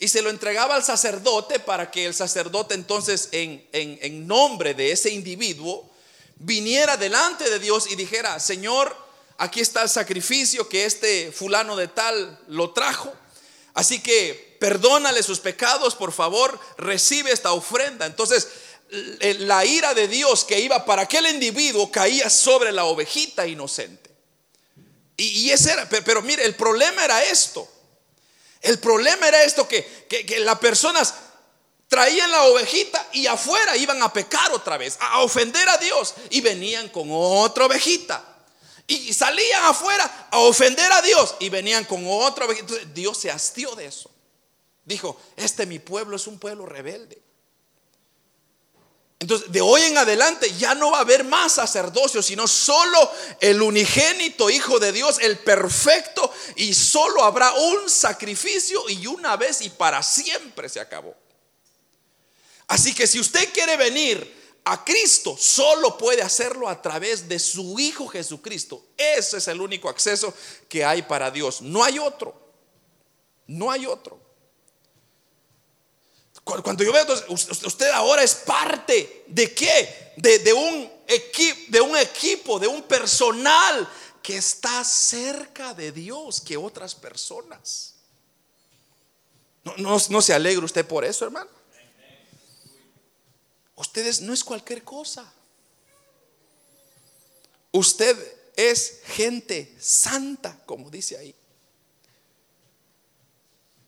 y 0.00 0.08
se 0.08 0.22
lo 0.22 0.30
entregaba 0.30 0.74
al 0.74 0.82
sacerdote 0.82 1.60
para 1.60 1.92
que 1.92 2.06
el 2.06 2.14
sacerdote 2.14 2.74
entonces 2.74 3.28
en, 3.30 3.64
en, 3.72 3.98
en 4.02 4.26
nombre 4.26 4.74
de 4.74 4.90
ese 4.90 5.10
individuo 5.10 5.88
viniera 6.36 6.96
delante 6.96 7.48
de 7.48 7.60
Dios 7.60 7.88
y 7.90 7.94
dijera, 7.94 8.40
Señor, 8.40 8.96
aquí 9.36 9.60
está 9.60 9.82
el 9.82 9.88
sacrificio 9.88 10.68
que 10.68 10.84
este 10.84 11.30
fulano 11.30 11.76
de 11.76 11.86
tal 11.86 12.40
lo 12.48 12.72
trajo 12.72 13.12
Así 13.74 14.00
que 14.00 14.56
perdónale 14.58 15.22
sus 15.22 15.40
pecados, 15.40 15.94
por 15.94 16.12
favor, 16.12 16.58
recibe 16.76 17.32
esta 17.32 17.52
ofrenda. 17.52 18.06
Entonces, 18.06 18.48
la 18.90 19.64
ira 19.64 19.94
de 19.94 20.08
Dios 20.08 20.44
que 20.44 20.60
iba 20.60 20.84
para 20.84 21.02
aquel 21.02 21.26
individuo 21.26 21.90
caía 21.90 22.30
sobre 22.30 22.72
la 22.72 22.84
ovejita 22.84 23.46
inocente. 23.46 24.10
Y, 25.16 25.50
ese 25.50 25.72
era, 25.72 25.88
pero, 25.88 26.22
mire, 26.22 26.44
el 26.44 26.54
problema 26.54 27.04
era 27.04 27.24
esto. 27.24 27.68
El 28.60 28.78
problema 28.78 29.26
era 29.26 29.42
esto, 29.42 29.66
que, 29.66 30.06
que, 30.08 30.24
que 30.24 30.38
las 30.40 30.58
personas 30.58 31.14
traían 31.88 32.30
la 32.30 32.44
ovejita 32.44 33.08
y 33.12 33.26
afuera 33.26 33.76
iban 33.76 34.02
a 34.02 34.12
pecar 34.12 34.52
otra 34.52 34.76
vez, 34.76 34.96
a 35.00 35.22
ofender 35.22 35.68
a 35.68 35.78
Dios 35.78 36.14
y 36.30 36.40
venían 36.40 36.88
con 36.90 37.08
otra 37.10 37.66
ovejita. 37.66 38.27
Y 38.90 39.12
salían 39.12 39.64
afuera 39.66 40.28
a 40.30 40.38
ofender 40.38 40.90
a 40.90 41.02
Dios 41.02 41.36
y 41.40 41.50
venían 41.50 41.84
con 41.84 42.04
otra. 42.06 42.46
Entonces 42.46 42.92
Dios 42.94 43.18
se 43.18 43.30
hastió 43.30 43.74
de 43.74 43.84
eso. 43.84 44.10
Dijo, 44.84 45.20
este 45.36 45.66
mi 45.66 45.78
pueblo 45.78 46.16
es 46.16 46.26
un 46.26 46.38
pueblo 46.38 46.64
rebelde. 46.64 47.20
Entonces, 49.20 49.52
de 49.52 49.60
hoy 49.60 49.82
en 49.82 49.98
adelante 49.98 50.50
ya 50.58 50.74
no 50.74 50.92
va 50.92 50.98
a 50.98 51.02
haber 51.02 51.24
más 51.24 51.52
sacerdocio, 51.52 52.22
sino 52.22 52.46
solo 52.46 53.10
el 53.40 53.60
unigénito 53.60 54.48
Hijo 54.48 54.78
de 54.78 54.92
Dios, 54.92 55.18
el 55.20 55.38
perfecto, 55.38 56.32
y 56.56 56.72
solo 56.72 57.24
habrá 57.24 57.52
un 57.52 57.90
sacrificio 57.90 58.88
y 58.88 59.06
una 59.06 59.36
vez 59.36 59.60
y 59.60 59.70
para 59.70 60.02
siempre 60.02 60.68
se 60.68 60.80
acabó. 60.80 61.14
Así 62.68 62.94
que 62.94 63.06
si 63.06 63.18
usted 63.18 63.52
quiere 63.52 63.76
venir 63.76 64.37
a 64.70 64.84
Cristo, 64.84 65.34
solo 65.38 65.96
puede 65.96 66.20
hacerlo 66.20 66.68
a 66.68 66.80
través 66.82 67.26
de 67.26 67.38
su 67.38 67.78
Hijo 67.78 68.06
Jesucristo. 68.06 68.84
Ese 68.96 69.38
es 69.38 69.48
el 69.48 69.60
único 69.60 69.88
acceso 69.88 70.34
que 70.68 70.84
hay 70.84 71.02
para 71.02 71.30
Dios. 71.30 71.62
No 71.62 71.82
hay 71.82 71.98
otro. 71.98 72.38
No 73.46 73.70
hay 73.70 73.86
otro. 73.86 74.20
Cuando 76.44 76.84
yo 76.84 76.92
veo, 76.92 77.06
usted 77.28 77.90
ahora 77.90 78.22
es 78.22 78.34
parte 78.34 79.24
de 79.26 79.54
qué? 79.54 80.12
De, 80.16 80.52
un 80.52 80.90
equipo, 81.06 81.60
de 81.68 81.80
un 81.80 81.96
equipo, 81.96 82.58
de 82.58 82.66
un 82.66 82.82
personal 82.82 83.88
que 84.22 84.36
está 84.36 84.84
cerca 84.84 85.72
de 85.72 85.92
Dios 85.92 86.40
que 86.42 86.56
otras 86.56 86.94
personas. 86.94 87.94
No, 89.76 89.98
no 90.08 90.22
se 90.22 90.34
alegra 90.34 90.64
usted 90.64 90.86
por 90.86 91.04
eso, 91.04 91.24
hermano. 91.24 91.57
Ustedes 93.78 94.20
no 94.20 94.34
es 94.34 94.42
cualquier 94.42 94.82
cosa. 94.82 95.32
Usted 97.70 98.16
es 98.56 99.00
gente 99.04 99.72
santa, 99.78 100.60
como 100.66 100.90
dice 100.90 101.16
ahí. 101.16 101.34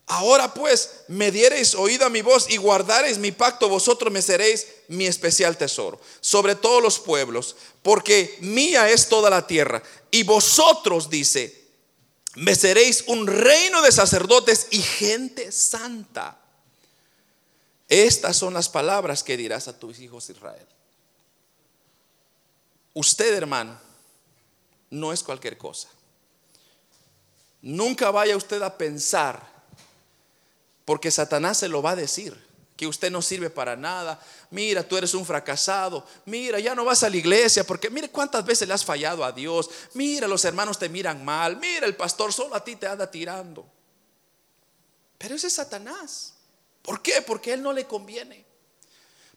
Ahora 0.07 0.55
pues 0.55 1.03
me 1.09 1.33
diereis 1.33 1.75
oído 1.75 2.07
a 2.07 2.11
mi 2.11 2.23
voz 2.23 2.49
y 2.51 2.57
guardareis 2.57 3.19
mi 3.19 3.33
pacto, 3.33 3.69
vosotros 3.69 4.13
me 4.13 4.23
seréis 4.23 4.67
mi 4.89 5.07
especial 5.07 5.57
tesoro 5.57 6.01
sobre 6.21 6.55
todos 6.55 6.83
los 6.83 6.99
pueblos, 6.99 7.57
porque 7.83 8.37
mía 8.41 8.91
es 8.91 9.09
toda 9.09 9.29
la 9.29 9.47
tierra. 9.47 9.83
Y 10.13 10.23
vosotros, 10.23 11.11
dice, 11.11 11.65
me 12.37 12.55
seréis 12.55 13.05
un 13.09 13.27
reino 13.27 13.83
de 13.83 13.91
sacerdotes 13.91 14.69
y 14.71 14.83
gente 14.83 15.51
santa. 15.51 16.40
Estas 17.91 18.37
son 18.37 18.55
las 18.55 18.69
palabras 18.69 19.25
que 19.25 19.37
dirás 19.37 19.67
a 19.67 19.77
tus 19.77 19.99
hijos 19.99 20.31
Israel. 20.31 20.67
Usted, 22.95 23.35
hermano, 23.35 23.77
no 24.91 25.13
es 25.13 25.25
cualquier 25.25 25.59
cosa. 25.59 25.89
Nunca 27.61 28.13
vaya 28.13 28.37
usted 28.37 28.63
a 28.63 28.79
pensar 28.79 29.45
porque 30.85 31.11
Satanás 31.11 31.59
se 31.59 31.69
lo 31.69 31.83
va 31.83 31.91
a 31.91 31.97
decir, 31.97 32.37
que 32.77 32.87
usted 32.87 33.11
no 33.11 33.23
sirve 33.23 33.51
para 33.51 33.75
nada. 33.75 34.21
Mira, 34.51 34.87
tú 34.87 34.97
eres 34.97 35.13
un 35.13 35.27
fracasado. 35.27 36.07
Mira, 36.25 36.61
ya 36.61 36.77
no 36.77 36.85
vas 36.85 37.03
a 37.03 37.11
la 37.11 37.17
iglesia 37.17 37.65
porque 37.65 37.91
mire 37.91 38.09
cuántas 38.09 38.45
veces 38.45 38.67
le 38.67 38.75
has 38.75 38.85
fallado 38.85 39.25
a 39.25 39.33
Dios. 39.33 39.69
Mira, 39.95 40.29
los 40.29 40.45
hermanos 40.45 40.79
te 40.79 40.89
miran 40.89 41.25
mal. 41.25 41.57
Mira, 41.57 41.87
el 41.87 41.97
pastor 41.97 42.33
solo 42.33 42.55
a 42.55 42.65
ti 42.65 42.77
te 42.77 42.87
anda 42.87 43.11
tirando. 43.11 43.67
Pero 45.19 45.35
ese 45.35 45.49
es 45.49 45.53
Satanás. 45.53 46.35
¿Por 46.83 47.03
qué? 47.03 47.23
Porque 47.23 47.51
a 47.51 47.55
él 47.55 47.63
no 47.63 47.73
le 47.73 47.87
conviene. 47.87 48.45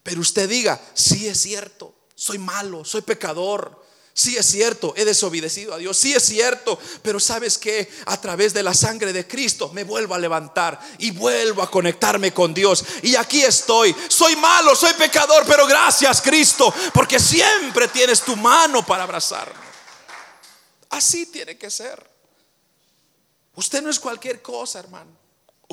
Pero 0.01 0.21
usted 0.21 0.49
diga, 0.49 0.81
sí 0.93 1.27
es 1.27 1.39
cierto, 1.39 1.95
soy 2.15 2.37
malo, 2.37 2.83
soy 2.83 3.01
pecador, 3.01 3.83
Sí 4.15 4.37
es 4.37 4.45
cierto, 4.45 4.93
he 4.95 5.05
desobedecido 5.05 5.73
a 5.73 5.79
Dios, 5.79 5.97
sí 5.97 6.13
es 6.13 6.23
cierto, 6.23 6.77
pero 7.01 7.19
sabes 7.19 7.57
que 7.57 7.91
a 8.05 8.21
través 8.21 8.53
de 8.53 8.61
la 8.61 8.75
sangre 8.75 9.11
de 9.11 9.27
Cristo 9.27 9.71
me 9.73 9.83
vuelvo 9.83 10.13
a 10.13 10.19
levantar 10.19 10.79
y 10.99 11.09
vuelvo 11.09 11.63
a 11.63 11.71
conectarme 11.71 12.31
con 12.31 12.53
Dios. 12.53 12.85
Y 13.01 13.15
aquí 13.15 13.41
estoy, 13.41 13.95
soy 14.09 14.35
malo, 14.35 14.75
soy 14.75 14.93
pecador, 14.93 15.43
pero 15.47 15.65
gracias 15.65 16.21
Cristo, 16.21 16.71
porque 16.93 17.19
siempre 17.19 17.87
tienes 17.87 18.21
tu 18.21 18.35
mano 18.35 18.85
para 18.85 19.03
abrazarme. 19.03 19.59
Así 20.91 21.25
tiene 21.25 21.57
que 21.57 21.71
ser. 21.71 22.07
Usted 23.55 23.81
no 23.81 23.89
es 23.89 23.99
cualquier 23.99 24.43
cosa, 24.43 24.77
hermano. 24.77 25.22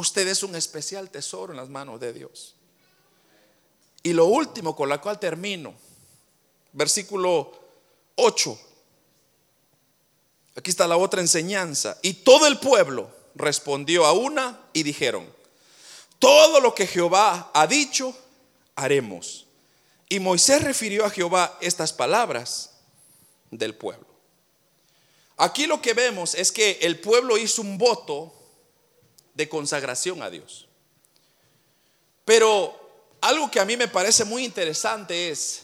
Usted 0.01 0.27
es 0.29 0.43
un 0.43 0.57
especial 0.57 1.11
tesoro 1.11 1.53
en 1.53 1.59
las 1.59 1.69
manos 1.69 2.01
de 2.01 2.15
Dios. 2.15 2.55
Y 4.03 4.15
lo 4.15 4.25
último 4.25 4.75
con 4.75 4.89
la 4.89 4.99
cual 4.99 5.21
termino, 5.21 5.75
versículo 6.73 7.53
8. 8.15 8.59
Aquí 10.57 10.71
está 10.71 10.89
la 10.89 10.97
otra 10.97 11.21
enseñanza. 11.21 11.99
Y 12.01 12.15
todo 12.15 12.47
el 12.47 12.59
pueblo 12.59 13.11
respondió 13.35 14.07
a 14.07 14.13
una 14.13 14.59
y 14.73 14.85
dijeron, 14.85 15.31
todo 16.19 16.61
lo 16.61 16.75
que 16.75 16.87
Jehová 16.87 17.51
ha 17.53 17.67
dicho, 17.67 18.17
haremos. 18.77 19.49
Y 20.09 20.19
Moisés 20.19 20.65
refirió 20.65 21.05
a 21.05 21.11
Jehová 21.11 21.59
estas 21.61 21.93
palabras 21.93 22.71
del 23.51 23.75
pueblo. 23.75 24.07
Aquí 25.37 25.67
lo 25.67 25.83
que 25.83 25.93
vemos 25.93 26.35
es 26.35 26.51
que 26.53 26.79
el 26.81 27.01
pueblo 27.01 27.37
hizo 27.37 27.61
un 27.61 27.77
voto 27.77 28.40
de 29.35 29.49
consagración 29.49 30.23
a 30.23 30.31
Dios. 30.31 30.69
Pero 32.25 32.79
algo 33.21 33.51
que 33.51 33.61
a 33.61 33.65
mí 33.65 33.77
me 33.77 33.89
parece 33.89 34.25
muy 34.25 34.45
interesante 34.45 35.31
es 35.31 35.63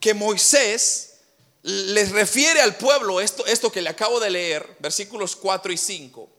que 0.00 0.14
Moisés 0.14 1.14
les 1.62 2.12
refiere 2.12 2.60
al 2.60 2.76
pueblo 2.76 3.20
esto, 3.20 3.44
esto 3.46 3.72
que 3.72 3.82
le 3.82 3.90
acabo 3.90 4.20
de 4.20 4.30
leer, 4.30 4.76
versículos 4.78 5.34
4 5.34 5.72
y 5.72 5.76
5. 5.76 6.30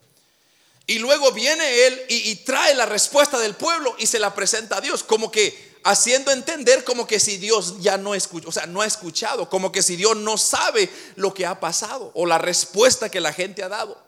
Y 0.88 1.00
luego 1.00 1.34
viene 1.34 1.86
él 1.86 2.02
y, 2.08 2.34
trae 2.38 2.74
la 2.74 2.86
respuesta 2.86 3.38
del 3.38 3.56
pueblo 3.56 3.94
y 4.00 4.08
se 4.08 4.20
la 4.20 4.34
presenta 4.34 4.78
a 4.78 4.82
Dios, 4.82 5.04
como 5.04 5.30
que 5.30 5.76
haciendo 5.84 6.32
entender 6.32 6.86
como 6.86 7.06
que 7.06 7.20
si 7.20 7.38
Dios 7.38 7.76
ya 7.82 7.98
no 7.98 8.16
escucha, 8.16 8.48
o 8.48 8.52
sea, 8.54 8.66
no 8.68 8.82
ha 8.82 8.86
escuchado, 8.86 9.50
como 9.50 9.72
que 9.72 9.84
si 9.84 9.98
Dios 9.98 10.16
no 10.16 10.38
sabe 10.38 10.90
lo 11.16 11.34
que 11.34 11.46
ha 11.46 11.60
pasado 11.60 12.12
o 12.16 12.26
la 12.26 12.38
respuesta 12.38 13.10
que 13.10 13.20
la 13.20 13.34
gente 13.34 13.64
ha 13.64 13.70
dado. 13.70 14.02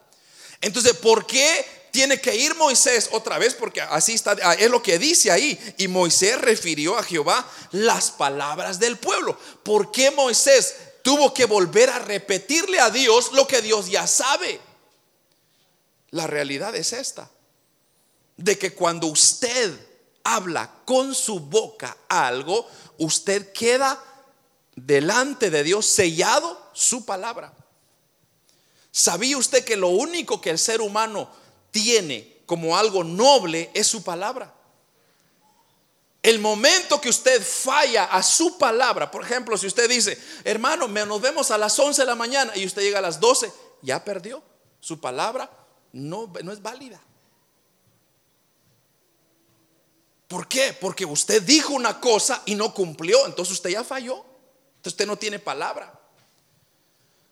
Entonces, 0.62 0.94
¿por 0.94 1.28
qué 1.28 1.79
tiene 1.92 2.20
que 2.20 2.36
ir 2.36 2.56
Moisés 2.56 3.10
otra 3.12 3.38
vez? 3.38 3.54
Porque 3.54 3.82
así 3.82 4.14
está, 4.14 4.34
es 4.54 4.70
lo 4.70 4.82
que 4.82 5.00
dice 5.00 5.32
ahí. 5.32 5.60
Y 5.78 5.88
Moisés 5.88 6.40
refirió 6.40 6.98
a 6.98 7.04
Jehová 7.04 7.50
las 7.72 8.12
palabras 8.12 8.80
del 8.80 8.98
pueblo. 8.98 9.38
¿Por 9.64 9.92
qué 9.92 10.12
Moisés 10.12 10.76
tuvo 11.02 11.34
que 11.34 11.46
volver 11.46 11.90
a 11.90 12.00
repetirle 12.00 12.80
a 12.80 12.90
Dios 12.90 13.32
lo 13.34 13.48
que 13.48 13.62
Dios 13.62 13.90
ya 13.90 14.08
sabe. 14.08 14.60
La 16.12 16.28
realidad 16.28 16.76
es 16.76 16.94
esta, 16.94 17.30
de 18.38 18.58
que 18.58 18.74
cuando 18.74 19.08
usted 19.08 19.74
habla 20.24 20.72
con 20.86 21.14
su 21.14 21.40
boca 21.40 21.96
algo, 22.08 22.68
usted 22.98 23.52
queda 23.54 24.04
delante 24.76 25.50
de 25.50 25.64
Dios 25.64 25.86
sellado 25.86 26.70
su 26.74 27.06
palabra. 27.06 27.54
¿Sabía 28.92 29.38
usted 29.38 29.64
que 29.64 29.78
lo 29.78 29.90
único 29.90 30.42
que 30.42 30.50
el 30.50 30.60
ser 30.60 30.82
humano 30.82 31.30
tiene 31.72 32.42
como 32.46 32.78
algo 32.78 33.04
noble 33.04 33.70
es 33.74 33.88
su 33.88 34.04
palabra? 34.04 34.54
El 36.22 36.40
momento 36.40 37.00
que 37.00 37.10
usted 37.10 37.42
falla 37.42 38.06
a 38.06 38.22
su 38.22 38.58
palabra, 38.58 39.10
por 39.10 39.24
ejemplo, 39.24 39.58
si 39.58 39.68
usted 39.68 39.90
dice, 39.90 40.22
hermano, 40.44 40.88
nos 40.88 41.22
vemos 41.22 41.50
a 41.50 41.58
las 41.58 41.80
11 41.80 42.02
de 42.02 42.06
la 42.06 42.16
mañana 42.16 42.52
y 42.56 42.66
usted 42.66 42.82
llega 42.82 43.00
a 43.00 43.02
las 43.02 43.20
12, 43.20 43.52
ya 43.82 44.04
perdió. 44.04 44.44
Su 44.82 45.00
palabra 45.00 45.50
no, 45.94 46.32
no 46.44 46.52
es 46.52 46.62
válida. 46.62 47.02
¿Por 50.28 50.48
qué? 50.48 50.78
Porque 50.80 51.06
usted 51.06 51.42
dijo 51.42 51.74
una 51.74 52.00
cosa 52.00 52.44
y 52.46 52.56
no 52.56 52.74
cumplió, 52.74 53.26
entonces 53.26 53.54
usted 53.54 53.72
ya 53.72 53.84
falló. 53.84 54.18
Entonces 54.76 54.94
usted 54.94 55.08
no 55.08 55.18
tiene 55.18 55.40
palabra. 55.40 55.99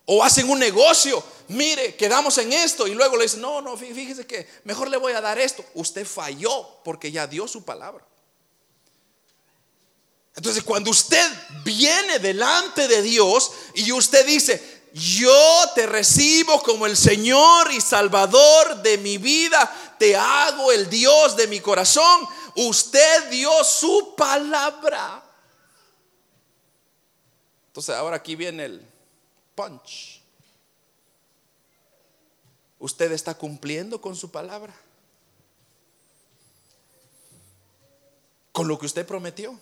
O 0.10 0.24
hacen 0.24 0.49
un 0.49 0.58
negocio, 0.58 1.22
mire, 1.49 1.97
quedamos 1.97 2.38
en 2.38 2.53
esto 2.53 2.88
y 2.88 2.93
luego 2.93 3.18
le 3.18 3.24
dicen, 3.24 3.41
no, 3.41 3.62
no, 3.62 3.76
fíjese 3.76 4.26
que 4.26 4.47
mejor 4.64 4.89
le 4.89 4.95
voy 4.95 5.12
a 5.12 5.20
dar 5.20 5.38
esto. 5.38 5.66
Usted 5.74 6.08
falló 6.08 6.82
porque 6.86 7.12
ya 7.12 7.28
dio 7.28 7.45
su 7.45 7.66
palabra. 7.66 8.05
Entonces, 10.34 10.64
cuando 10.64 10.91
usted 10.91 11.30
viene 11.66 12.20
delante 12.20 12.88
de 12.88 13.01
Dios 13.01 13.51
y 13.74 13.91
usted 13.91 14.26
dice, 14.26 14.88
yo 14.93 15.64
te 15.76 15.86
recibo 15.86 16.64
como 16.64 16.86
el 16.86 16.95
Señor 16.95 17.70
y 17.74 17.82
Salvador 17.82 18.82
de 18.82 18.97
mi 18.99 19.18
vida, 19.18 19.95
te 19.99 20.16
hago 20.16 20.72
el 20.72 20.89
Dios 20.89 21.36
de 21.36 21.47
mi 21.47 21.60
corazón, 21.60 22.26
usted 22.55 23.30
dio 23.30 23.51
su 23.66 24.16
palabra. 24.16 25.22
Entonces, 27.68 27.93
ahora 27.93 28.16
aquí 28.16 28.38
viene 28.38 28.64
el 28.64 28.97
punch. 29.58 30.22
¿Usted 32.80 33.12
está 33.12 33.34
cumpliendo 33.34 33.99
con 33.99 34.16
su 34.16 34.30
palabra? 34.30 34.74
¿Con 38.51 38.68
lo 38.68 38.78
que 38.78 38.86
usted 38.86 39.05
prometió? 39.05 39.60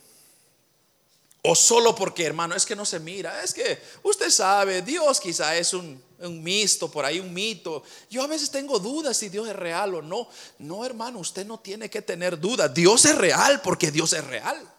O 1.44 1.56
solo 1.56 1.96
porque, 1.96 2.26
hermano, 2.26 2.56
es 2.56 2.66
que 2.66 2.76
no 2.76 2.86
se 2.86 3.00
mira. 3.00 3.42
Es 3.42 3.54
que 3.54 3.82
usted 4.04 4.30
sabe, 4.30 4.82
Dios 4.82 5.22
quizá 5.22 5.56
es 5.56 5.74
un, 5.74 6.04
un 6.20 6.44
misto, 6.44 6.92
por 6.92 7.06
ahí 7.06 7.20
un 7.20 7.34
mito. 7.34 7.84
Yo 8.10 8.24
a 8.24 8.28
veces 8.28 8.52
tengo 8.52 8.80
dudas 8.80 9.16
si 9.16 9.30
Dios 9.30 9.48
es 9.48 9.56
real 9.56 9.96
o 9.96 10.02
no. 10.02 10.28
No, 10.60 10.86
hermano, 10.86 11.20
usted 11.20 11.46
no 11.46 11.60
tiene 11.60 11.90
que 11.90 12.02
tener 12.02 12.40
dudas. 12.40 12.74
Dios 12.74 13.06
es 13.06 13.16
real 13.16 13.62
porque 13.62 13.92
Dios 13.92 14.12
es 14.12 14.26
real. 14.26 14.75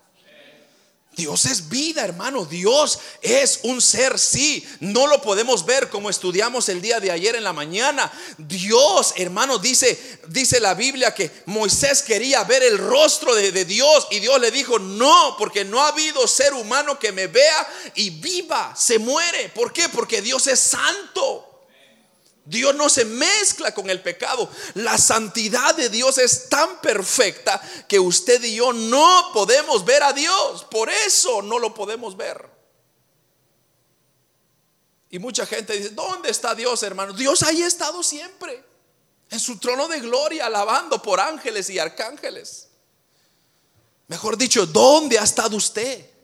Dios 1.17 1.47
es 1.47 1.71
vida, 1.71 2.05
hermano. 2.05 2.45
Dios 2.45 2.99
es 3.23 3.61
un 3.63 3.81
ser, 3.81 4.19
sí. 4.19 4.67
No 4.81 5.07
lo 5.07 5.23
podemos 5.23 5.65
ver 5.65 5.89
como 5.89 6.11
estudiamos 6.11 6.69
el 6.69 6.83
día 6.83 7.01
de 7.01 7.11
ayer 7.11 7.35
en 7.37 7.45
la 7.45 7.55
mañana. 7.55 8.13
Dios, 8.37 9.15
hermano, 9.17 9.59
dice, 9.59 9.99
dice 10.29 10.61
la 10.61 10.75
Biblia 10.75 11.15
que 11.15 11.31
Moisés 11.47 12.03
quería 12.03 12.45
ver 12.45 12.63
el 12.63 12.77
rostro 12.77 13.35
de, 13.35 13.51
de 13.51 13.65
Dios 13.65 14.07
y 14.11 14.21
Dios 14.21 14.39
le 14.39 14.51
dijo, 14.51 14.79
no, 14.79 15.37
porque 15.39 15.65
no 15.65 15.83
ha 15.83 15.89
habido 15.89 16.27
ser 16.29 16.53
humano 16.53 16.99
que 16.99 17.13
me 17.13 17.29
vea 17.29 17.67
y 17.95 18.11
viva, 18.11 18.75
se 18.77 18.99
muere. 18.99 19.49
¿Por 19.49 19.73
qué? 19.73 19.89
Porque 19.89 20.21
Dios 20.21 20.47
es 20.47 20.61
santo. 20.61 21.56
Dios 22.47 22.77
no 22.77 22.89
se 22.89 23.05
mezcla 23.05 23.75
con 23.75 23.91
el 23.91 24.01
pecado. 24.01 24.49
La 24.75 24.97
santidad 24.97 25.75
de 25.75 25.89
Dios 25.91 26.17
es 26.19 26.49
tan 26.49 26.81
perfecta 26.81 27.61
que 27.89 27.99
usted 27.99 28.43
y 28.45 28.55
yo 28.55 28.73
no 28.73 29.31
podemos 29.35 29.85
ver 29.85 30.03
a 30.05 30.13
Dios. 30.13 30.65
Por 30.71 30.89
eso 30.89 31.43
no 31.43 31.59
lo 31.59 31.75
podemos 31.75 32.17
ver. 32.17 32.49
Y 35.11 35.19
mucha 35.19 35.45
gente 35.45 35.77
dice, 35.77 35.91
¿dónde 35.91 36.31
está 36.31 36.55
Dios, 36.55 36.83
hermano? 36.85 37.13
Dios 37.13 37.43
ahí 37.43 37.63
ha 37.63 37.67
estado 37.67 38.03
siempre. 38.03 38.65
En 39.29 39.41
su 39.41 39.59
trono 39.59 39.89
de 39.89 39.99
gloria, 39.99 40.47
alabando 40.47 41.03
por 41.03 41.19
ángeles 41.19 41.69
y 41.71 41.81
arcángeles. 41.81 42.69
Mejor 44.07 44.37
dicho, 44.37 44.67
¿dónde 44.67 45.19
ha 45.19 45.25
estado 45.25 45.57
usted? 45.57 46.16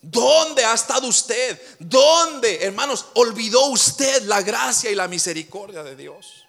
¿Dónde 0.00 0.64
ha 0.64 0.74
estado 0.74 1.08
usted? 1.08 1.60
¿Dónde, 1.78 2.64
hermanos, 2.64 3.06
olvidó 3.14 3.66
usted 3.66 4.22
la 4.22 4.42
gracia 4.42 4.90
y 4.90 4.94
la 4.94 5.08
misericordia 5.08 5.82
de 5.82 5.96
Dios? 5.96 6.44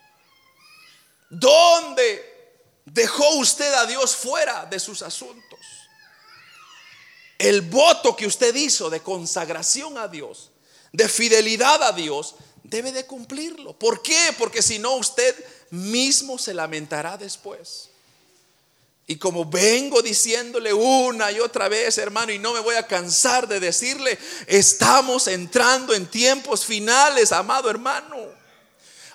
¿Dónde 1.30 2.62
dejó 2.86 3.28
usted 3.36 3.72
a 3.74 3.86
Dios 3.86 4.16
fuera 4.16 4.66
de 4.66 4.80
sus 4.80 5.02
asuntos? 5.02 5.60
El 7.38 7.62
voto 7.62 8.16
que 8.16 8.28
usted 8.28 8.54
hizo 8.54 8.90
de 8.90 9.02
consagración 9.02 9.98
a 9.98 10.08
Dios, 10.08 10.52
de 10.92 11.08
fidelidad 11.08 11.82
a 11.84 11.92
Dios, 11.92 12.36
debe 12.64 12.92
de 12.92 13.06
cumplirlo. 13.06 13.78
¿Por 13.78 14.02
qué? 14.02 14.36
Porque 14.38 14.62
si 14.62 14.78
no, 14.78 14.96
usted 14.96 15.36
mismo 15.72 16.38
se 16.38 16.54
lamentará 16.54 17.18
después. 17.18 17.89
Y 19.10 19.18
como 19.18 19.44
vengo 19.44 20.04
diciéndole 20.04 20.72
una 20.72 21.32
y 21.32 21.40
otra 21.40 21.68
vez, 21.68 21.98
hermano, 21.98 22.32
y 22.32 22.38
no 22.38 22.54
me 22.54 22.60
voy 22.60 22.76
a 22.76 22.86
cansar 22.86 23.48
de 23.48 23.60
decirle, 23.60 24.20
estamos 24.46 25.28
entrando 25.28 25.96
en 25.96 26.06
tiempos 26.06 26.64
finales, 26.64 27.32
amado 27.32 27.72
hermano. 27.72 28.18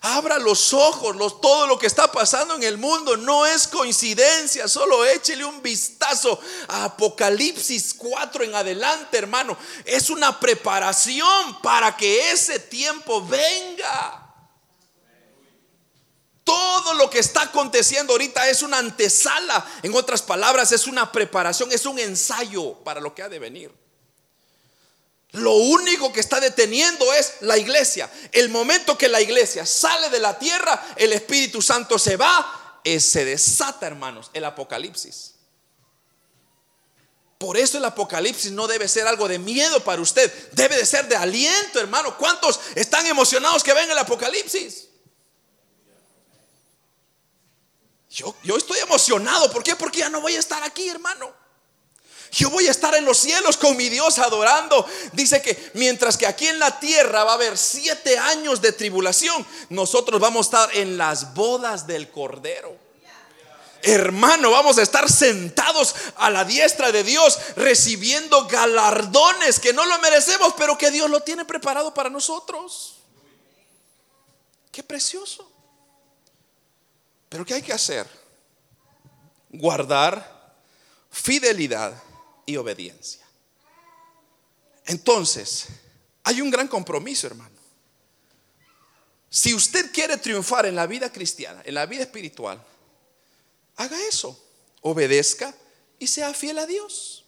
Abra 0.00 0.40
los 0.40 0.72
ojos, 0.72 1.14
los, 1.14 1.40
todo 1.40 1.68
lo 1.68 1.78
que 1.78 1.86
está 1.86 2.10
pasando 2.10 2.56
en 2.56 2.64
el 2.64 2.76
mundo 2.76 3.16
no 3.16 3.46
es 3.46 3.68
coincidencia, 3.68 4.66
solo 4.66 5.04
échele 5.06 5.44
un 5.44 5.62
vistazo 5.62 6.40
a 6.66 6.86
Apocalipsis 6.86 7.94
4 7.94 8.42
en 8.42 8.56
adelante, 8.56 9.16
hermano. 9.16 9.56
Es 9.84 10.10
una 10.10 10.40
preparación 10.40 11.62
para 11.62 11.96
que 11.96 12.32
ese 12.32 12.58
tiempo 12.58 13.24
venga. 13.24 14.23
Lo 17.04 17.10
que 17.10 17.18
está 17.18 17.42
aconteciendo 17.42 18.14
ahorita 18.14 18.48
es 18.48 18.62
una 18.62 18.78
antesala. 18.78 19.62
En 19.82 19.94
otras 19.94 20.22
palabras, 20.22 20.72
es 20.72 20.86
una 20.86 21.12
preparación, 21.12 21.70
es 21.70 21.84
un 21.84 21.98
ensayo 21.98 22.82
para 22.82 22.98
lo 22.98 23.14
que 23.14 23.22
ha 23.22 23.28
de 23.28 23.38
venir. 23.38 23.70
Lo 25.32 25.52
único 25.52 26.14
que 26.14 26.20
está 26.20 26.40
deteniendo 26.40 27.12
es 27.12 27.34
la 27.40 27.58
iglesia. 27.58 28.10
El 28.32 28.48
momento 28.48 28.96
que 28.96 29.10
la 29.10 29.20
iglesia 29.20 29.66
sale 29.66 30.08
de 30.08 30.18
la 30.18 30.38
tierra, 30.38 30.82
el 30.96 31.12
Espíritu 31.12 31.60
Santo 31.60 31.98
se 31.98 32.16
va, 32.16 32.80
eh, 32.82 32.98
se 32.98 33.26
desata, 33.26 33.86
hermanos, 33.86 34.30
el 34.32 34.46
Apocalipsis. 34.46 35.34
Por 37.36 37.58
eso 37.58 37.76
el 37.76 37.84
Apocalipsis 37.84 38.50
no 38.50 38.66
debe 38.66 38.88
ser 38.88 39.06
algo 39.06 39.28
de 39.28 39.38
miedo 39.38 39.84
para 39.84 40.00
usted, 40.00 40.32
debe 40.52 40.78
de 40.78 40.86
ser 40.86 41.06
de 41.06 41.16
aliento, 41.16 41.80
hermano. 41.80 42.16
¿Cuántos 42.16 42.60
están 42.74 43.04
emocionados 43.06 43.62
que 43.62 43.74
venga 43.74 43.92
el 43.92 43.98
Apocalipsis? 43.98 44.88
Yo, 48.14 48.56
estoy 48.56 48.78
emocionado. 48.78 49.50
¿Por 49.50 49.64
qué? 49.64 49.74
Porque 49.74 49.98
ya 49.98 50.08
no 50.08 50.20
voy 50.20 50.36
a 50.36 50.38
estar 50.38 50.62
aquí, 50.62 50.88
hermano. 50.88 51.32
Yo 52.30 52.48
voy 52.48 52.68
a 52.68 52.70
estar 52.70 52.94
en 52.94 53.04
los 53.04 53.18
cielos 53.18 53.56
con 53.56 53.76
mi 53.76 53.88
Dios 53.88 54.18
adorando. 54.20 54.86
Dice 55.12 55.42
que 55.42 55.70
mientras 55.74 56.16
que 56.16 56.26
aquí 56.26 56.46
en 56.46 56.60
la 56.60 56.78
tierra 56.78 57.24
va 57.24 57.32
a 57.32 57.34
haber 57.34 57.58
siete 57.58 58.16
años 58.16 58.60
de 58.60 58.70
tribulación, 58.72 59.44
nosotros 59.68 60.20
vamos 60.20 60.46
a 60.46 60.48
estar 60.48 60.76
en 60.76 60.96
las 60.96 61.34
bodas 61.34 61.88
del 61.88 62.10
Cordero. 62.10 62.78
Hermano, 63.82 64.50
vamos 64.52 64.78
a 64.78 64.82
estar 64.82 65.10
sentados 65.10 65.94
a 66.16 66.30
la 66.30 66.44
diestra 66.44 66.90
de 66.90 67.02
Dios 67.02 67.38
recibiendo 67.56 68.46
galardones 68.46 69.58
que 69.58 69.72
no 69.72 69.84
lo 69.86 69.98
merecemos, 69.98 70.54
pero 70.56 70.78
que 70.78 70.90
Dios 70.90 71.10
lo 71.10 71.20
tiene 71.20 71.44
preparado 71.44 71.92
para 71.92 72.10
nosotros. 72.10 72.94
Qué 74.72 74.82
precioso. 74.82 75.53
Pero 77.34 77.44
¿qué 77.44 77.54
hay 77.54 77.62
que 77.62 77.72
hacer? 77.72 78.06
Guardar 79.50 80.54
fidelidad 81.10 82.00
y 82.46 82.56
obediencia. 82.56 83.26
Entonces, 84.86 85.66
hay 86.22 86.40
un 86.40 86.48
gran 86.48 86.68
compromiso, 86.68 87.26
hermano. 87.26 87.56
Si 89.28 89.52
usted 89.52 89.92
quiere 89.92 90.16
triunfar 90.16 90.66
en 90.66 90.76
la 90.76 90.86
vida 90.86 91.10
cristiana, 91.10 91.60
en 91.64 91.74
la 91.74 91.86
vida 91.86 92.04
espiritual, 92.04 92.64
haga 93.78 93.98
eso. 94.06 94.40
Obedezca 94.82 95.52
y 95.98 96.06
sea 96.06 96.32
fiel 96.34 96.56
a 96.60 96.66
Dios. 96.66 97.24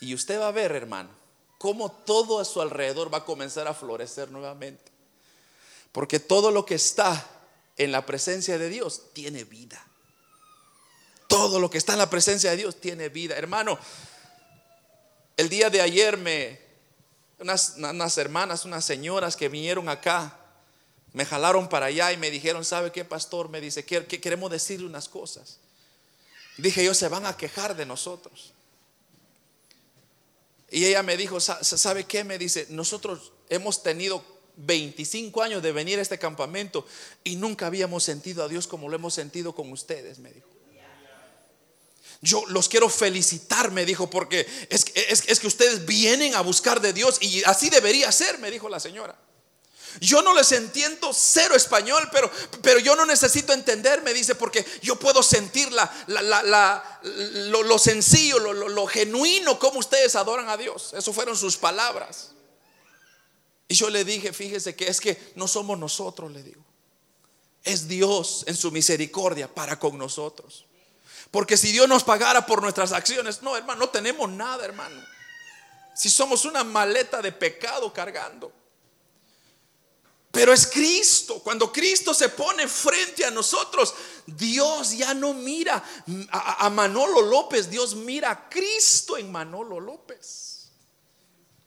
Y 0.00 0.12
usted 0.12 0.40
va 0.40 0.48
a 0.48 0.50
ver, 0.50 0.72
hermano, 0.72 1.10
cómo 1.56 1.92
todo 1.92 2.40
a 2.40 2.44
su 2.44 2.60
alrededor 2.60 3.14
va 3.14 3.18
a 3.18 3.24
comenzar 3.24 3.68
a 3.68 3.74
florecer 3.74 4.28
nuevamente. 4.32 4.90
Porque 5.92 6.18
todo 6.18 6.50
lo 6.50 6.66
que 6.66 6.74
está 6.74 7.36
en 7.80 7.92
la 7.92 8.04
presencia 8.04 8.58
de 8.58 8.68
Dios 8.68 9.04
tiene 9.14 9.44
vida. 9.44 9.82
Todo 11.28 11.58
lo 11.58 11.70
que 11.70 11.78
está 11.78 11.94
en 11.94 11.98
la 11.98 12.10
presencia 12.10 12.50
de 12.50 12.58
Dios 12.58 12.78
tiene 12.78 13.08
vida. 13.08 13.36
Hermano, 13.36 13.78
el 15.38 15.48
día 15.48 15.70
de 15.70 15.80
ayer 15.80 16.18
me, 16.18 16.60
unas, 17.38 17.76
unas 17.78 18.18
hermanas, 18.18 18.66
unas 18.66 18.84
señoras 18.84 19.34
que 19.34 19.48
vinieron 19.48 19.88
acá, 19.88 20.36
me 21.14 21.24
jalaron 21.24 21.70
para 21.70 21.86
allá 21.86 22.12
y 22.12 22.18
me 22.18 22.30
dijeron, 22.30 22.66
¿sabe 22.66 22.92
qué, 22.92 23.06
pastor? 23.06 23.48
Me 23.48 23.62
dice, 23.62 23.82
que 23.86 24.20
queremos 24.20 24.50
decirle 24.50 24.86
unas 24.86 25.08
cosas. 25.08 25.58
Dije 26.58 26.84
yo, 26.84 26.92
se 26.92 27.08
van 27.08 27.24
a 27.24 27.38
quejar 27.38 27.74
de 27.74 27.86
nosotros. 27.86 28.52
Y 30.70 30.84
ella 30.84 31.02
me 31.02 31.16
dijo, 31.16 31.40
¿sabe 31.40 32.04
qué? 32.04 32.24
Me 32.24 32.36
dice, 32.36 32.66
nosotros 32.68 33.32
hemos 33.48 33.82
tenido 33.82 34.22
25 34.56 35.42
años 35.42 35.62
de 35.62 35.72
venir 35.72 35.98
a 35.98 36.02
este 36.02 36.18
campamento 36.18 36.86
y 37.24 37.36
nunca 37.36 37.66
habíamos 37.66 38.04
sentido 38.04 38.44
a 38.44 38.48
Dios 38.48 38.66
como 38.66 38.88
lo 38.88 38.96
hemos 38.96 39.14
sentido 39.14 39.54
con 39.54 39.70
ustedes, 39.72 40.18
me 40.18 40.32
dijo. 40.32 40.48
Yo 42.22 42.44
los 42.48 42.68
quiero 42.68 42.88
felicitar, 42.90 43.70
me 43.70 43.86
dijo, 43.86 44.10
porque 44.10 44.46
es, 44.68 44.84
que 44.84 45.46
ustedes 45.46 45.86
vienen 45.86 46.34
a 46.34 46.42
buscar 46.42 46.80
de 46.80 46.92
Dios 46.92 47.16
y 47.22 47.42
así 47.44 47.70
debería 47.70 48.12
ser, 48.12 48.38
me 48.38 48.50
dijo 48.50 48.68
la 48.68 48.78
señora. 48.78 49.18
Yo 50.00 50.22
no 50.22 50.34
les 50.34 50.52
entiendo 50.52 51.12
cero 51.12 51.56
español, 51.56 52.08
pero, 52.12 52.30
pero 52.62 52.78
yo 52.78 52.94
no 52.94 53.06
necesito 53.06 53.52
entender, 53.52 54.02
me 54.02 54.12
dice, 54.12 54.34
porque 54.34 54.64
yo 54.82 54.96
puedo 54.96 55.22
sentir 55.22 55.72
la, 55.72 55.90
lo, 57.48 57.78
sencillo, 57.78 58.38
lo, 58.38 58.52
lo 58.52 58.86
genuino, 58.86 59.58
como 59.58 59.78
ustedes 59.80 60.14
adoran 60.14 60.48
a 60.48 60.56
Dios. 60.56 60.92
Eso 60.92 61.12
fueron 61.12 61.36
sus 61.36 61.56
palabras. 61.56 62.32
Y 63.70 63.74
yo 63.74 63.88
le 63.88 64.04
dije, 64.04 64.32
fíjese 64.32 64.74
que 64.74 64.88
es 64.88 65.00
que 65.00 65.16
no 65.36 65.46
somos 65.46 65.78
nosotros, 65.78 66.32
le 66.32 66.42
digo. 66.42 66.60
Es 67.62 67.86
Dios 67.86 68.42
en 68.48 68.56
su 68.56 68.72
misericordia 68.72 69.46
para 69.46 69.78
con 69.78 69.96
nosotros. 69.96 70.66
Porque 71.30 71.56
si 71.56 71.70
Dios 71.70 71.88
nos 71.88 72.02
pagara 72.02 72.44
por 72.44 72.60
nuestras 72.62 72.90
acciones, 72.90 73.42
no, 73.42 73.56
hermano, 73.56 73.78
no 73.78 73.88
tenemos 73.88 74.28
nada, 74.28 74.64
hermano. 74.64 75.00
Si 75.94 76.10
somos 76.10 76.44
una 76.44 76.64
maleta 76.64 77.22
de 77.22 77.30
pecado 77.30 77.92
cargando. 77.92 78.52
Pero 80.32 80.52
es 80.52 80.66
Cristo. 80.66 81.38
Cuando 81.38 81.70
Cristo 81.72 82.12
se 82.12 82.28
pone 82.28 82.66
frente 82.66 83.24
a 83.24 83.30
nosotros, 83.30 83.94
Dios 84.26 84.98
ya 84.98 85.14
no 85.14 85.32
mira 85.32 85.80
a, 86.32 86.68
Manolo 86.70 87.22
López, 87.22 87.70
Dios 87.70 87.94
mira 87.94 88.32
a 88.32 88.48
Cristo 88.48 89.16
en 89.16 89.30
Manolo 89.30 89.78
López 89.78 90.49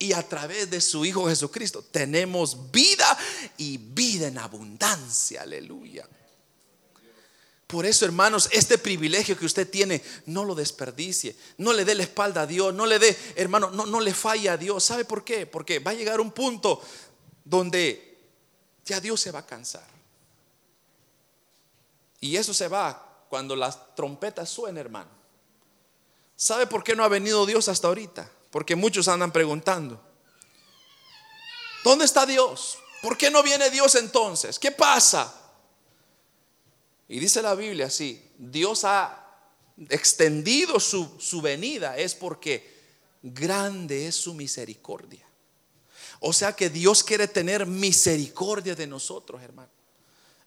y 0.04 0.12
a 0.12 0.22
través 0.22 0.70
de 0.70 0.80
su 0.80 1.04
Hijo 1.04 1.26
Jesucristo 1.26 1.82
tenemos 1.82 2.70
vida 2.70 3.18
y 3.56 3.78
vida 3.78 4.28
en 4.28 4.36
abundancia. 4.36 5.42
Aleluya. 5.42 6.06
Por 7.66 7.86
eso, 7.86 8.04
hermanos, 8.04 8.50
este 8.52 8.76
privilegio 8.76 9.38
que 9.38 9.46
usted 9.46 9.68
tiene, 9.68 10.02
no 10.26 10.44
lo 10.44 10.54
desperdicie. 10.54 11.34
No 11.56 11.72
le 11.72 11.86
dé 11.86 11.94
la 11.94 12.02
espalda 12.02 12.42
a 12.42 12.46
Dios. 12.46 12.74
No 12.74 12.84
le 12.84 12.98
dé, 12.98 13.16
hermano, 13.34 13.70
no, 13.70 13.86
no 13.86 14.00
le 14.00 14.12
falle 14.12 14.50
a 14.50 14.58
Dios. 14.58 14.84
¿Sabe 14.84 15.06
por 15.06 15.24
qué? 15.24 15.46
Porque 15.46 15.78
va 15.78 15.92
a 15.92 15.94
llegar 15.94 16.20
un 16.20 16.30
punto 16.32 16.82
donde 17.42 18.18
ya 18.84 19.00
Dios 19.00 19.20
se 19.20 19.30
va 19.30 19.38
a 19.38 19.46
cansar. 19.46 19.88
Y 22.20 22.36
eso 22.36 22.52
se 22.52 22.68
va 22.68 23.26
cuando 23.30 23.56
las 23.56 23.94
trompetas 23.96 24.50
suenen, 24.50 24.76
hermano. 24.78 25.10
¿Sabe 26.36 26.66
por 26.66 26.84
qué 26.84 26.94
no 26.94 27.04
ha 27.04 27.08
venido 27.08 27.46
Dios 27.46 27.68
hasta 27.68 27.88
ahorita? 27.88 28.30
Porque 28.54 28.76
muchos 28.76 29.08
andan 29.08 29.32
preguntando, 29.32 30.00
¿dónde 31.82 32.04
está 32.04 32.24
Dios? 32.24 32.78
¿Por 33.02 33.18
qué 33.18 33.28
no 33.28 33.42
viene 33.42 33.68
Dios 33.68 33.96
entonces? 33.96 34.60
¿Qué 34.60 34.70
pasa? 34.70 35.34
Y 37.08 37.18
dice 37.18 37.42
la 37.42 37.56
Biblia 37.56 37.86
así, 37.86 38.30
Dios 38.38 38.84
ha 38.84 39.26
extendido 39.88 40.78
su, 40.78 41.16
su 41.18 41.42
venida, 41.42 41.98
es 41.98 42.14
porque 42.14 42.80
grande 43.22 44.06
es 44.06 44.14
su 44.14 44.34
misericordia. 44.34 45.26
O 46.20 46.32
sea 46.32 46.54
que 46.54 46.70
Dios 46.70 47.02
quiere 47.02 47.26
tener 47.26 47.66
misericordia 47.66 48.76
de 48.76 48.86
nosotros, 48.86 49.42
hermano. 49.42 49.72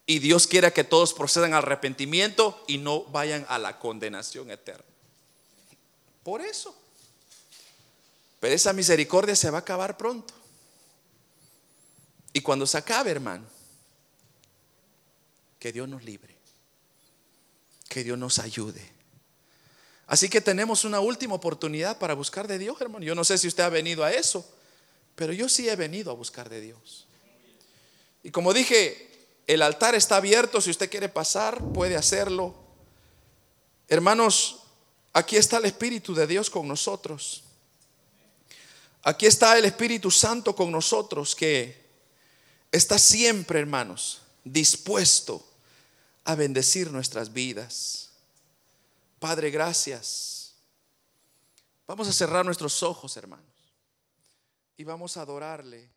Y 0.05 0.19
Dios 0.19 0.47
quiere 0.47 0.71
que 0.71 0.85
todos 0.85 1.13
procedan 1.13 1.53
al 1.53 1.63
arrepentimiento 1.63 2.63
y 2.67 2.77
no 2.77 3.03
vayan 3.03 3.45
a 3.49 3.59
la 3.59 3.77
condenación 3.77 4.49
eterna. 4.49 4.85
Por 6.23 6.39
eso. 6.39 6.86
Pero 8.39 8.53
esa 8.53 8.73
misericordia 8.73 9.35
se 9.35 9.49
va 9.49 9.59
a 9.59 9.61
acabar 9.61 9.97
pronto. 9.97 10.33
Y 12.33 12.41
cuando 12.41 12.67
se 12.67 12.77
acabe, 12.77 13.11
hermano, 13.11 13.45
que 15.59 15.71
Dios 15.71 15.89
nos 15.89 16.03
libre. 16.03 16.35
Que 17.89 18.03
Dios 18.03 18.17
nos 18.17 18.39
ayude. 18.39 18.97
Así 20.05 20.29
que 20.29 20.39
tenemos 20.39 20.85
una 20.85 20.99
última 20.99 21.35
oportunidad 21.35 21.97
para 21.97 22.13
buscar 22.13 22.47
de 22.47 22.57
Dios, 22.57 22.79
hermano. 22.79 23.03
Yo 23.03 23.15
no 23.15 23.23
sé 23.23 23.37
si 23.37 23.47
usted 23.47 23.63
ha 23.63 23.69
venido 23.69 24.03
a 24.03 24.11
eso, 24.11 24.47
pero 25.15 25.33
yo 25.33 25.49
sí 25.49 25.67
he 25.67 25.75
venido 25.75 26.11
a 26.11 26.15
buscar 26.15 26.47
de 26.47 26.61
Dios. 26.61 27.07
Y 28.23 28.31
como 28.31 28.53
dije, 28.53 29.07
El 29.47 29.61
altar 29.61 29.95
está 29.95 30.17
abierto, 30.17 30.59
si 30.59 30.69
usted 30.69 30.89
quiere 30.89 31.07
pasar, 31.07 31.63
puede 31.71 31.95
hacerlo. 31.95 32.53
Hermanos, 33.87 34.63
aquí 35.13 35.37
está 35.37 35.57
el 35.57 35.65
Espíritu 35.65 36.13
de 36.13 36.27
Dios 36.27 36.49
con 36.49 36.67
nosotros. 36.67 37.43
Aquí 39.07 39.25
está 39.25 39.57
el 39.57 39.63
Espíritu 39.63 40.11
Santo 40.11 40.53
con 40.53 40.69
nosotros 40.69 41.33
que 41.33 41.81
está 42.69 42.99
siempre, 42.99 43.57
hermanos, 43.57 44.21
dispuesto 44.43 45.47
a 46.25 46.35
bendecir 46.35 46.91
nuestras 46.91 47.31
vidas. 47.31 48.09
Padre, 49.17 49.49
gracias. 49.49 50.55
Vamos 51.87 52.09
a 52.09 52.11
cerrar 52.11 52.43
nuestros 52.43 52.83
ojos, 52.83 53.15
hermanos, 53.15 53.45
y 54.75 54.83
vamos 54.83 55.15
a 55.15 55.21
adorarle. 55.21 55.89